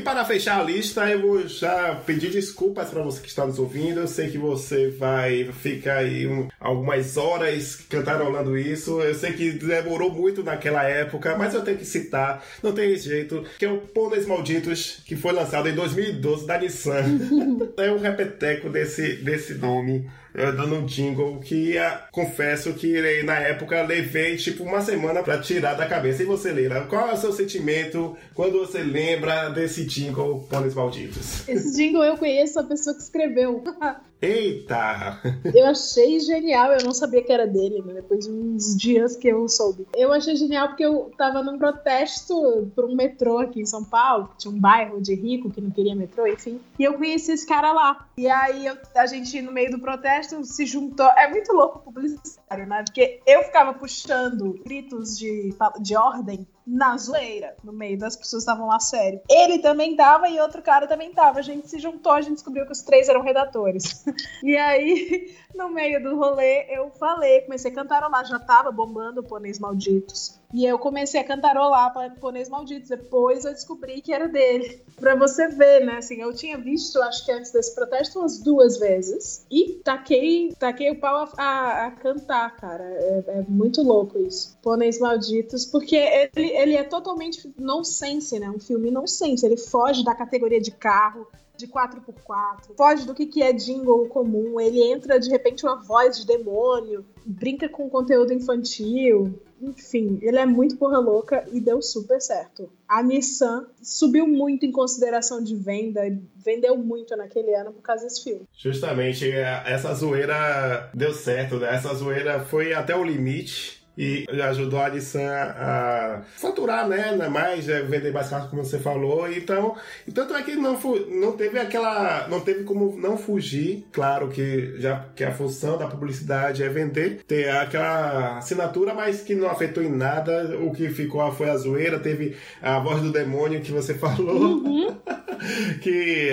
E 0.00 0.02
para 0.02 0.24
fechar 0.24 0.58
a 0.58 0.62
lista, 0.62 1.06
eu 1.10 1.20
vou 1.20 1.46
já 1.46 1.94
pedir 2.06 2.30
desculpas 2.30 2.88
para 2.88 3.02
você 3.02 3.20
que 3.20 3.28
está 3.28 3.44
nos 3.44 3.58
ouvindo. 3.58 4.00
Eu 4.00 4.08
sei 4.08 4.30
que 4.30 4.38
você 4.38 4.88
vai 4.88 5.44
ficar 5.52 5.96
aí 5.96 6.26
um, 6.26 6.48
algumas 6.58 7.18
horas 7.18 7.76
cantarolando 7.86 8.56
isso. 8.56 8.98
Eu 9.02 9.14
sei 9.14 9.34
que 9.34 9.50
demorou 9.50 10.10
muito 10.10 10.42
naquela 10.42 10.84
época, 10.84 11.36
mas 11.36 11.52
eu 11.52 11.60
tenho 11.60 11.76
que 11.76 11.84
citar, 11.84 12.42
não 12.62 12.72
tem 12.72 12.96
jeito, 12.96 13.44
que 13.58 13.66
é 13.66 13.70
o 13.70 13.76
Pôneis 13.76 14.26
Malditos, 14.26 15.02
que 15.04 15.16
foi 15.16 15.32
lançado 15.32 15.68
em 15.68 15.74
2012 15.74 16.46
da 16.46 16.56
Nissan. 16.56 17.04
é 17.76 17.92
um 17.92 17.98
repeteco 17.98 18.70
desse, 18.70 19.16
desse 19.16 19.52
nome 19.52 20.08
dando 20.34 20.76
um 20.76 20.86
jingle 20.86 21.38
que 21.40 21.74
confesso 22.10 22.72
que 22.74 23.22
na 23.22 23.38
época 23.38 23.82
levei 23.82 24.36
tipo 24.36 24.64
uma 24.64 24.80
semana 24.80 25.22
para 25.22 25.38
tirar 25.40 25.74
da 25.74 25.86
cabeça. 25.86 26.22
E 26.22 26.26
você, 26.26 26.52
Leila, 26.52 26.86
qual 26.86 27.08
é 27.08 27.14
o 27.14 27.16
seu 27.16 27.32
sentimento 27.32 28.16
quando 28.34 28.58
você 28.58 28.82
lembra 28.82 29.48
desse 29.48 29.84
jingle 29.84 30.46
Pôneis 30.48 30.74
Malditos? 30.74 31.48
Esse 31.48 31.76
jingle 31.76 32.04
eu 32.04 32.16
conheço 32.16 32.58
a 32.58 32.64
pessoa 32.64 32.94
que 32.94 33.02
escreveu. 33.02 33.62
Eita! 34.22 35.18
Eu 35.54 35.66
achei 35.66 36.20
genial, 36.20 36.72
eu 36.72 36.84
não 36.84 36.92
sabia 36.92 37.22
que 37.22 37.32
era 37.32 37.46
dele, 37.46 37.82
né? 37.82 37.94
depois 37.94 38.26
de 38.26 38.30
uns 38.30 38.76
dias 38.76 39.16
que 39.16 39.28
eu 39.28 39.48
soube. 39.48 39.86
Eu 39.94 40.12
achei 40.12 40.36
genial 40.36 40.68
porque 40.68 40.84
eu 40.84 41.10
tava 41.16 41.42
num 41.42 41.58
protesto 41.58 42.70
por 42.74 42.84
um 42.84 42.94
metrô 42.94 43.38
aqui 43.38 43.62
em 43.62 43.66
São 43.66 43.82
Paulo, 43.82 44.28
que 44.28 44.38
tinha 44.38 44.52
um 44.52 44.60
bairro 44.60 45.00
de 45.00 45.14
rico 45.14 45.50
que 45.50 45.60
não 45.60 45.70
queria 45.70 45.94
metrô, 45.94 46.26
enfim. 46.26 46.60
E 46.78 46.84
eu 46.84 46.94
conheci 46.94 47.32
esse 47.32 47.46
cara 47.46 47.72
lá. 47.72 48.06
E 48.16 48.28
aí 48.28 48.66
eu, 48.66 48.76
a 48.94 49.06
gente, 49.06 49.40
no 49.40 49.52
meio 49.52 49.70
do 49.70 49.78
protesto, 49.78 50.44
se 50.44 50.66
juntou. 50.66 51.06
É 51.16 51.28
muito 51.30 51.52
louco 51.52 51.78
publicitário, 51.80 52.66
né? 52.66 52.82
Porque 52.84 53.20
eu 53.26 53.42
ficava 53.44 53.72
puxando 53.72 54.60
gritos 54.62 55.18
de, 55.18 55.54
de 55.80 55.96
ordem 55.96 56.46
na 56.66 56.96
zoeira, 56.96 57.56
no 57.64 57.72
meio 57.72 57.98
das 57.98 58.16
pessoas 58.16 58.42
estavam 58.42 58.68
lá 58.68 58.78
sério. 58.78 59.20
Ele 59.28 59.58
também 59.58 59.96
tava 59.96 60.28
e 60.28 60.40
outro 60.40 60.62
cara 60.62 60.86
também 60.86 61.12
tava. 61.12 61.38
A 61.38 61.42
gente 61.42 61.68
se 61.68 61.78
juntou, 61.78 62.12
a 62.12 62.20
gente 62.20 62.34
descobriu 62.34 62.64
que 62.64 62.72
os 62.72 62.82
três 62.82 63.08
eram 63.08 63.22
redatores. 63.22 64.04
e 64.42 64.56
aí, 64.56 65.34
no 65.54 65.68
meio 65.68 66.02
do 66.02 66.16
rolê, 66.16 66.66
eu 66.68 66.90
falei, 66.90 67.42
comecei 67.42 67.70
a 67.70 67.74
cantarolar, 67.74 68.24
já 68.24 68.38
tava 68.38 68.70
bombando 68.70 69.22
Pôneis 69.22 69.58
Malditos. 69.58 70.39
E 70.52 70.64
eu 70.64 70.78
comecei 70.78 71.20
a 71.20 71.24
cantarolar 71.24 71.92
para 71.92 72.10
Pôneis 72.10 72.48
Malditos. 72.48 72.88
Depois 72.88 73.44
eu 73.44 73.52
descobri 73.52 74.00
que 74.00 74.12
era 74.12 74.28
dele. 74.28 74.82
Pra 74.96 75.14
você 75.14 75.48
ver, 75.48 75.84
né? 75.84 75.98
Assim, 75.98 76.20
eu 76.20 76.34
tinha 76.34 76.58
visto, 76.58 77.00
acho 77.02 77.24
que 77.24 77.32
antes 77.32 77.52
desse 77.52 77.74
protesto, 77.74 78.18
umas 78.18 78.38
duas 78.38 78.78
vezes. 78.78 79.46
E 79.50 79.80
taquei, 79.84 80.52
taquei 80.58 80.90
o 80.90 80.98
pau 80.98 81.28
a, 81.36 81.42
a, 81.42 81.86
a 81.86 81.90
cantar, 81.92 82.56
cara. 82.56 82.84
É, 82.84 83.24
é, 83.28 83.44
muito 83.48 83.82
louco 83.82 84.18
isso. 84.18 84.58
Pôneis 84.60 84.98
Malditos, 84.98 85.64
porque 85.64 85.96
ele, 85.96 86.50
ele 86.50 86.74
é 86.74 86.84
totalmente 86.84 87.52
nonsense, 87.58 88.38
né? 88.38 88.50
Um 88.50 88.58
filme 88.58 88.90
nonsense. 88.90 89.46
Ele 89.46 89.56
foge 89.56 90.04
da 90.04 90.14
categoria 90.14 90.60
de 90.60 90.72
carro 90.72 91.26
de 91.56 91.68
4x4, 91.68 92.74
foge 92.74 93.06
do 93.06 93.14
que, 93.14 93.26
que 93.26 93.42
é 93.42 93.52
jingle 93.52 94.08
comum, 94.08 94.58
ele 94.58 94.82
entra 94.82 95.20
de 95.20 95.28
repente 95.28 95.64
uma 95.64 95.76
voz 95.76 96.18
de 96.18 96.26
demônio, 96.26 97.04
brinca 97.26 97.68
com 97.68 97.90
conteúdo 97.90 98.32
infantil, 98.32 99.38
enfim, 99.60 100.18
ele 100.22 100.38
é 100.38 100.46
muito 100.46 100.76
porra 100.76 100.98
louca 100.98 101.44
e 101.52 101.60
deu 101.60 101.82
super 101.82 102.20
certo. 102.20 102.70
A 102.88 103.02
Nissan 103.02 103.66
subiu 103.82 104.26
muito 104.26 104.64
em 104.64 104.72
consideração 104.72 105.42
de 105.42 105.54
venda, 105.54 106.00
vendeu 106.44 106.76
muito 106.76 107.16
naquele 107.16 107.54
ano 107.54 107.72
por 107.72 107.82
causa 107.82 108.04
desse 108.04 108.24
filme. 108.24 108.42
Justamente, 108.56 109.30
essa 109.30 109.94
zoeira 109.94 110.90
deu 110.94 111.12
certo, 111.12 111.56
né? 111.56 111.74
Essa 111.74 111.94
zoeira 111.94 112.40
foi 112.40 112.72
até 112.72 112.96
o 112.96 113.04
limite 113.04 113.79
e 114.00 114.26
ajudou 114.40 114.80
a 114.80 114.88
Nissan 114.88 115.30
a 115.30 116.22
faturar, 116.38 116.88
né, 116.88 117.14
né, 117.14 117.28
mais, 117.28 117.68
é, 117.68 117.82
vender 117.82 118.10
mais 118.10 118.30
carros, 118.30 118.48
como 118.48 118.64
você 118.64 118.78
falou. 118.78 119.30
Então, 119.30 119.76
e 120.08 120.10
tanto 120.10 120.34
é 120.34 120.42
que 120.42 120.56
não, 120.56 120.78
não 121.10 121.32
teve 121.32 121.58
aquela, 121.58 122.26
não 122.28 122.40
teve 122.40 122.64
como 122.64 122.96
não 122.96 123.18
fugir. 123.18 123.86
Claro 123.92 124.28
que 124.28 124.76
já 124.78 125.04
que 125.14 125.22
a 125.22 125.32
função 125.32 125.76
da 125.76 125.86
publicidade 125.86 126.62
é 126.62 126.68
vender, 126.70 127.22
ter 127.26 127.50
aquela 127.50 128.38
assinatura, 128.38 128.94
mas 128.94 129.20
que 129.20 129.34
não 129.34 129.50
afetou 129.50 129.82
em 129.82 129.90
nada. 129.90 130.56
O 130.58 130.72
que 130.72 130.88
ficou 130.88 131.30
foi 131.32 131.50
a 131.50 131.56
zoeira. 131.58 131.98
Teve 131.98 132.36
a 132.62 132.78
voz 132.78 133.02
do 133.02 133.12
demônio 133.12 133.60
que 133.60 133.70
você 133.70 133.92
falou, 134.00 134.64
uhum. 134.64 134.96
que 135.82 136.30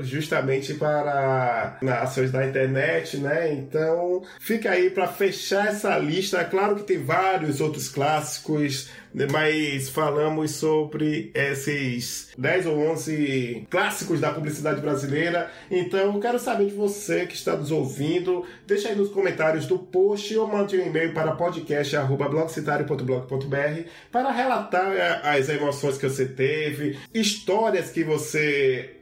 justamente 0.00 0.72
para 0.74 1.76
ações 2.00 2.30
da 2.30 2.46
internet, 2.46 3.18
né? 3.18 3.52
Então, 3.52 4.22
fica 4.40 4.70
aí 4.70 4.88
para 4.88 5.06
fechar 5.06 5.68
essa 5.68 5.98
lista. 5.98 6.42
Claro 6.44 6.76
que 6.76 6.82
tem 6.84 6.93
tem 6.94 7.02
vários 7.02 7.60
outros 7.60 7.88
clássicos, 7.88 8.88
né, 9.12 9.26
mas 9.30 9.88
falamos 9.88 10.52
sobre 10.52 11.32
esses 11.34 12.30
10 12.38 12.66
ou 12.66 12.78
11 12.92 13.66
clássicos 13.68 14.20
da 14.20 14.32
publicidade 14.32 14.80
brasileira. 14.80 15.50
Então, 15.70 16.14
eu 16.14 16.20
quero 16.20 16.38
saber 16.38 16.66
de 16.66 16.74
você 16.74 17.26
que 17.26 17.34
está 17.34 17.56
nos 17.56 17.72
ouvindo. 17.72 18.44
Deixa 18.66 18.88
aí 18.88 18.94
nos 18.94 19.10
comentários 19.10 19.66
do 19.66 19.78
post 19.78 20.34
ou 20.36 20.46
mande 20.46 20.76
um 20.76 20.86
e-mail 20.86 21.12
para 21.12 21.32
podcast.blogcitario.blog.br 21.32 23.88
para 24.10 24.30
relatar 24.30 24.92
eh, 24.92 25.20
as 25.24 25.48
emoções 25.48 25.96
que 25.98 26.08
você 26.08 26.26
teve, 26.26 26.96
histórias 27.12 27.90
que 27.90 28.04
você 28.04 29.00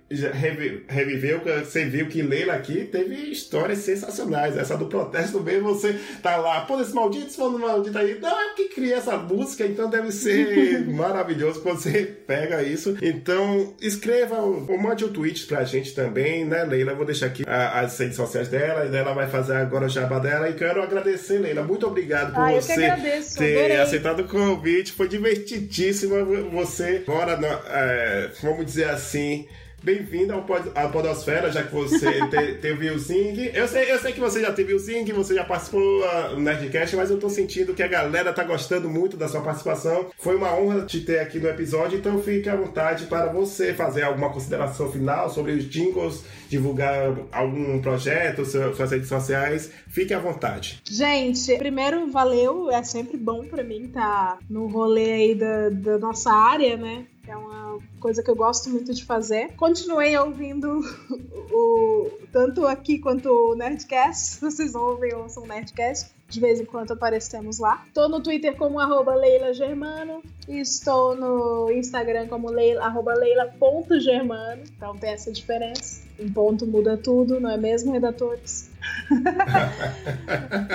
reviveu, 0.88 1.40
você 1.40 1.84
viu 1.84 2.06
que 2.06 2.22
Leila 2.22 2.54
aqui 2.54 2.84
teve 2.84 3.14
histórias 3.30 3.78
sensacionais. 3.78 4.56
Essa 4.56 4.76
do 4.76 4.86
protesto 4.86 5.40
mesmo, 5.40 5.74
você 5.74 5.98
tá 6.22 6.36
lá, 6.36 6.62
pô, 6.62 6.80
esse 6.80 6.94
maldito, 6.94 7.26
esse 7.26 7.40
maldito 7.40 7.96
aí, 7.98 8.18
não, 8.20 8.28
é 8.28 8.52
o 8.52 8.54
que 8.54 8.68
cria 8.68 8.96
essa 8.96 9.16
música, 9.16 9.64
então 9.64 9.88
deve 9.88 10.12
ser 10.12 10.86
maravilhoso 10.90 11.60
quando 11.60 11.80
você 11.80 12.04
pega 12.26 12.62
isso. 12.62 12.96
Então, 13.00 13.74
escreva 13.80 14.36
ou 14.40 14.78
mande 14.78 15.04
um 15.04 15.12
tweet 15.12 15.46
pra 15.46 15.64
gente 15.64 15.94
também, 15.94 16.44
né, 16.44 16.64
Leila? 16.64 16.92
Eu 16.92 16.96
vou 16.96 17.06
deixar 17.06 17.26
aqui 17.26 17.44
as 17.46 17.98
redes 17.98 18.16
sociais 18.16 18.48
dela, 18.48 18.86
e 18.86 18.96
ela 18.96 19.12
vai 19.12 19.28
fazer 19.28 19.54
agora 19.56 19.86
o 19.86 19.88
jabá 19.88 20.18
dela. 20.18 20.48
E 20.48 20.54
quero 20.54 20.82
agradecer, 20.82 21.38
Leila. 21.38 21.62
Muito 21.62 21.86
obrigado 21.86 22.34
por 22.34 22.40
ah, 22.40 22.52
você 22.52 22.74
ter 22.74 22.90
Adorei. 22.90 23.80
aceitado 23.80 24.20
o 24.20 24.28
convite. 24.28 24.92
Foi 24.92 25.08
divertidíssimo 25.08 26.14
você. 26.50 27.02
Agora, 27.06 27.38
é, 27.68 28.30
vamos 28.42 28.66
dizer 28.66 28.88
assim 28.88 29.46
Bem-vindo 29.83 30.33
ao 30.33 30.43
pod, 30.43 30.70
à 30.76 30.87
Podosfera, 30.87 31.51
já 31.51 31.64
que 31.64 31.74
você 31.74 32.20
te, 32.30 32.55
teve 32.61 32.89
o 32.89 32.99
Zing. 33.01 33.51
Eu 33.53 33.66
sei, 33.66 33.91
eu 33.91 33.99
sei 33.99 34.12
que 34.12 34.20
você 34.20 34.41
já 34.41 34.53
teve 34.53 34.72
o 34.72 34.78
Zing, 34.78 35.11
você 35.12 35.35
já 35.35 35.43
participou 35.43 35.80
uh, 35.80 36.35
no 36.35 36.41
Nerdcast, 36.41 36.95
mas 36.95 37.11
eu 37.11 37.18
tô 37.18 37.28
sentindo 37.28 37.74
que 37.74 37.83
a 37.83 37.89
galera 37.89 38.33
tá 38.33 38.45
gostando 38.45 38.89
muito 38.89 39.16
da 39.16 39.26
sua 39.26 39.41
participação. 39.41 40.07
Foi 40.20 40.37
uma 40.37 40.55
honra 40.55 40.87
te 40.87 41.01
ter 41.01 41.18
aqui 41.18 41.41
no 41.41 41.49
episódio, 41.49 41.99
então 41.99 42.22
fique 42.22 42.49
à 42.49 42.55
vontade 42.55 43.07
para 43.07 43.26
você 43.33 43.74
fazer 43.74 44.03
alguma 44.03 44.30
consideração 44.30 44.89
final 44.93 45.28
sobre 45.28 45.51
os 45.51 45.64
jingles, 45.68 46.22
divulgar 46.49 47.12
algum 47.33 47.83
projeto, 47.83 48.45
suas 48.45 48.91
redes 48.91 49.09
sociais. 49.09 49.72
Fique 49.89 50.14
à 50.14 50.20
vontade. 50.20 50.80
Gente, 50.89 51.59
primeiro, 51.59 52.09
valeu. 52.09 52.70
É 52.70 52.85
sempre 52.85 53.16
bom 53.16 53.45
para 53.47 53.64
mim 53.64 53.87
estar 53.87 54.37
tá 54.37 54.39
no 54.49 54.68
rolê 54.68 55.12
aí 55.12 55.35
da, 55.35 55.70
da 55.70 55.99
nossa 55.99 56.33
área, 56.33 56.76
né? 56.76 57.05
É 57.26 57.37
uma 57.37 57.61
coisa 58.03 58.22
que 58.22 58.28
eu 58.28 58.34
gosto 58.34 58.68
muito 58.68 58.92
de 58.92 59.05
fazer. 59.05 59.53
Continuei 59.57 60.18
ouvindo 60.18 60.80
o, 61.50 62.11
tanto 62.32 62.66
aqui 62.66 62.98
quanto 62.98 63.28
o 63.30 63.55
Nerdcast. 63.55 64.40
Vocês 64.42 64.74
ouvem 64.74 65.14
ou 65.14 65.22
ouçam 65.22 65.44
o 65.44 65.46
Nerdcast. 65.46 66.11
De 66.28 66.40
vez 66.40 66.61
em 66.61 66.64
quando 66.64 66.92
aparecemos 66.92 67.59
lá. 67.59 67.84
Estou 67.86 68.09
no 68.09 68.20
Twitter 68.20 68.57
como 68.57 68.80
arroba 68.80 69.14
Leila 69.14 69.55
Germano. 69.55 70.22
E 70.48 70.59
estou 70.59 71.14
no 71.14 71.70
Instagram 71.70 72.26
como 72.26 72.50
Leila, 72.50 72.92
Leila.germano. 73.18 74.62
Então 74.76 74.96
tem 74.96 75.11
essa 75.11 75.30
diferença. 75.30 76.03
Um 76.18 76.32
ponto 76.32 76.66
muda 76.66 76.96
tudo, 76.96 77.38
não 77.38 77.50
é 77.50 77.57
mesmo, 77.57 77.92
redatores? 77.92 78.72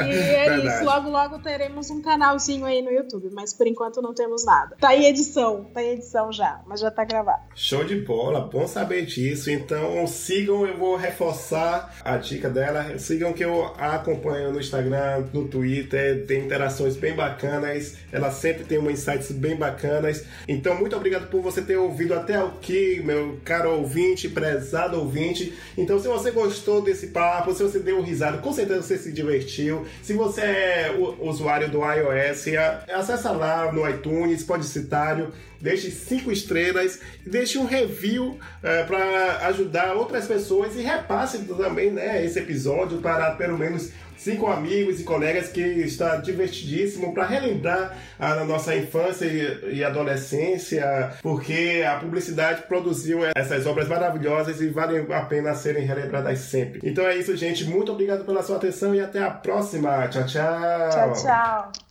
E 0.06 0.12
é 0.12 0.50
Verdade. 0.50 0.68
isso. 0.68 0.86
Logo, 0.86 1.10
logo 1.10 1.40
teremos 1.40 1.90
um 1.90 2.02
canalzinho 2.02 2.66
aí 2.66 2.82
no 2.82 2.92
YouTube, 2.92 3.30
mas 3.32 3.54
por 3.54 3.68
enquanto 3.68 4.02
não 4.02 4.14
temos 4.14 4.46
nada. 4.46 4.76
Tá 4.80 4.96
em 4.96 5.06
edição, 5.06 5.66
tá 5.74 5.84
em 5.84 5.92
edição 5.92 6.32
já, 6.32 6.62
mas 6.66 6.80
já 6.80 6.92
tá 6.92 7.04
gravado. 7.04 7.42
Show 7.56 7.84
de 7.84 7.96
bola, 7.96 8.42
bom 8.42 8.68
saber 8.68 9.06
disso. 9.06 9.50
Então 9.52 10.06
sigam, 10.08 10.66
eu 10.66 10.78
vou 10.78 10.96
reforçar 10.96 11.96
a 12.04 12.18
dica 12.18 12.50
dela. 12.50 12.98
Sigam 12.98 13.34
que 13.34 13.44
eu 13.44 13.66
a 13.78 13.96
acompanho 13.96 14.52
no 14.52 14.60
Instagram, 14.60 15.26
no 15.34 15.48
Twitter, 15.48 16.26
tem 16.26 16.46
interações 16.46 16.96
bem 16.96 17.16
bacanas. 17.16 17.98
Ela 18.12 18.32
sempre 18.32 18.64
tem 18.64 18.78
uma 18.78 18.92
insights 18.92 19.32
bem 19.32 19.56
bacanas. 19.56 20.26
Então, 20.48 20.76
muito 20.76 20.96
obrigado 20.96 21.30
por 21.30 21.42
você 21.42 21.62
ter 21.62 21.78
ouvido 21.78 22.14
até 22.14 22.36
aqui, 22.36 23.02
meu 23.04 23.40
caro 23.44 23.78
ouvinte, 23.78 24.30
prezado 24.30 25.00
ouvinte. 25.00 25.54
Então, 25.78 26.00
se 26.00 26.08
você 26.08 26.32
gostou 26.32 26.82
desse 26.82 27.08
papo, 27.08 27.54
se 27.54 27.64
você 27.64 27.80
deu 27.80 27.97
deu 27.98 28.04
risada, 28.04 28.38
com 28.38 28.54
certeza 28.54 28.82
você 28.82 28.98
se 28.98 29.12
divertiu. 29.12 29.86
Se 30.02 30.14
você 30.14 30.42
é 30.42 30.96
usuário 31.20 31.70
do 31.70 31.80
iOS, 31.80 32.46
acessa 32.94 33.32
lá 33.32 33.72
no 33.72 33.88
iTunes, 33.90 34.44
Podicitário, 34.44 35.34
deixe 35.60 35.90
cinco 35.90 36.32
estrelas 36.32 37.00
deixe 37.26 37.58
um 37.58 37.66
review 37.66 38.40
é, 38.62 38.84
para 38.84 39.48
ajudar 39.48 39.96
outras 39.96 40.28
pessoas 40.28 40.76
e 40.76 40.82
repasse 40.82 41.40
também 41.40 41.92
né, 41.92 42.24
esse 42.24 42.40
episódio 42.40 43.00
para 43.00 43.32
pelo 43.32 43.58
menos 43.58 43.92
cinco 44.18 44.48
amigos 44.48 45.00
e 45.00 45.04
colegas 45.04 45.50
que 45.50 45.62
está 45.62 46.18
divertidíssimo 46.18 47.14
para 47.14 47.26
relembrar 47.26 47.98
a 48.20 48.44
nossa 48.44 48.76
infância 48.76 49.26
e, 49.26 49.84
adolescência, 49.84 51.14
porque 51.22 51.84
a 51.88 51.96
publicidade 51.96 52.64
produziu 52.64 53.20
essas 53.36 53.66
obras 53.66 53.88
maravilhosas 53.88 54.60
e 54.60 54.68
valem 54.68 55.06
a 55.12 55.22
pena 55.22 55.54
serem 55.54 55.86
relembradas 55.86 56.40
sempre. 56.40 56.82
Então 56.84 57.06
é 57.06 57.16
isso, 57.16 57.36
gente. 57.38 57.66
Muito 57.66 57.92
obrigado 57.92 58.26
pela 58.26 58.44
sua 58.44 58.58
atenção 58.58 58.94
e 58.94 59.00
até 59.00 59.22
a 59.22 59.30
próxima. 59.30 60.08
Tchau, 60.08 60.26
tchau. 60.26 60.90
Tchau, 60.90 61.14
tchau. 61.14 61.87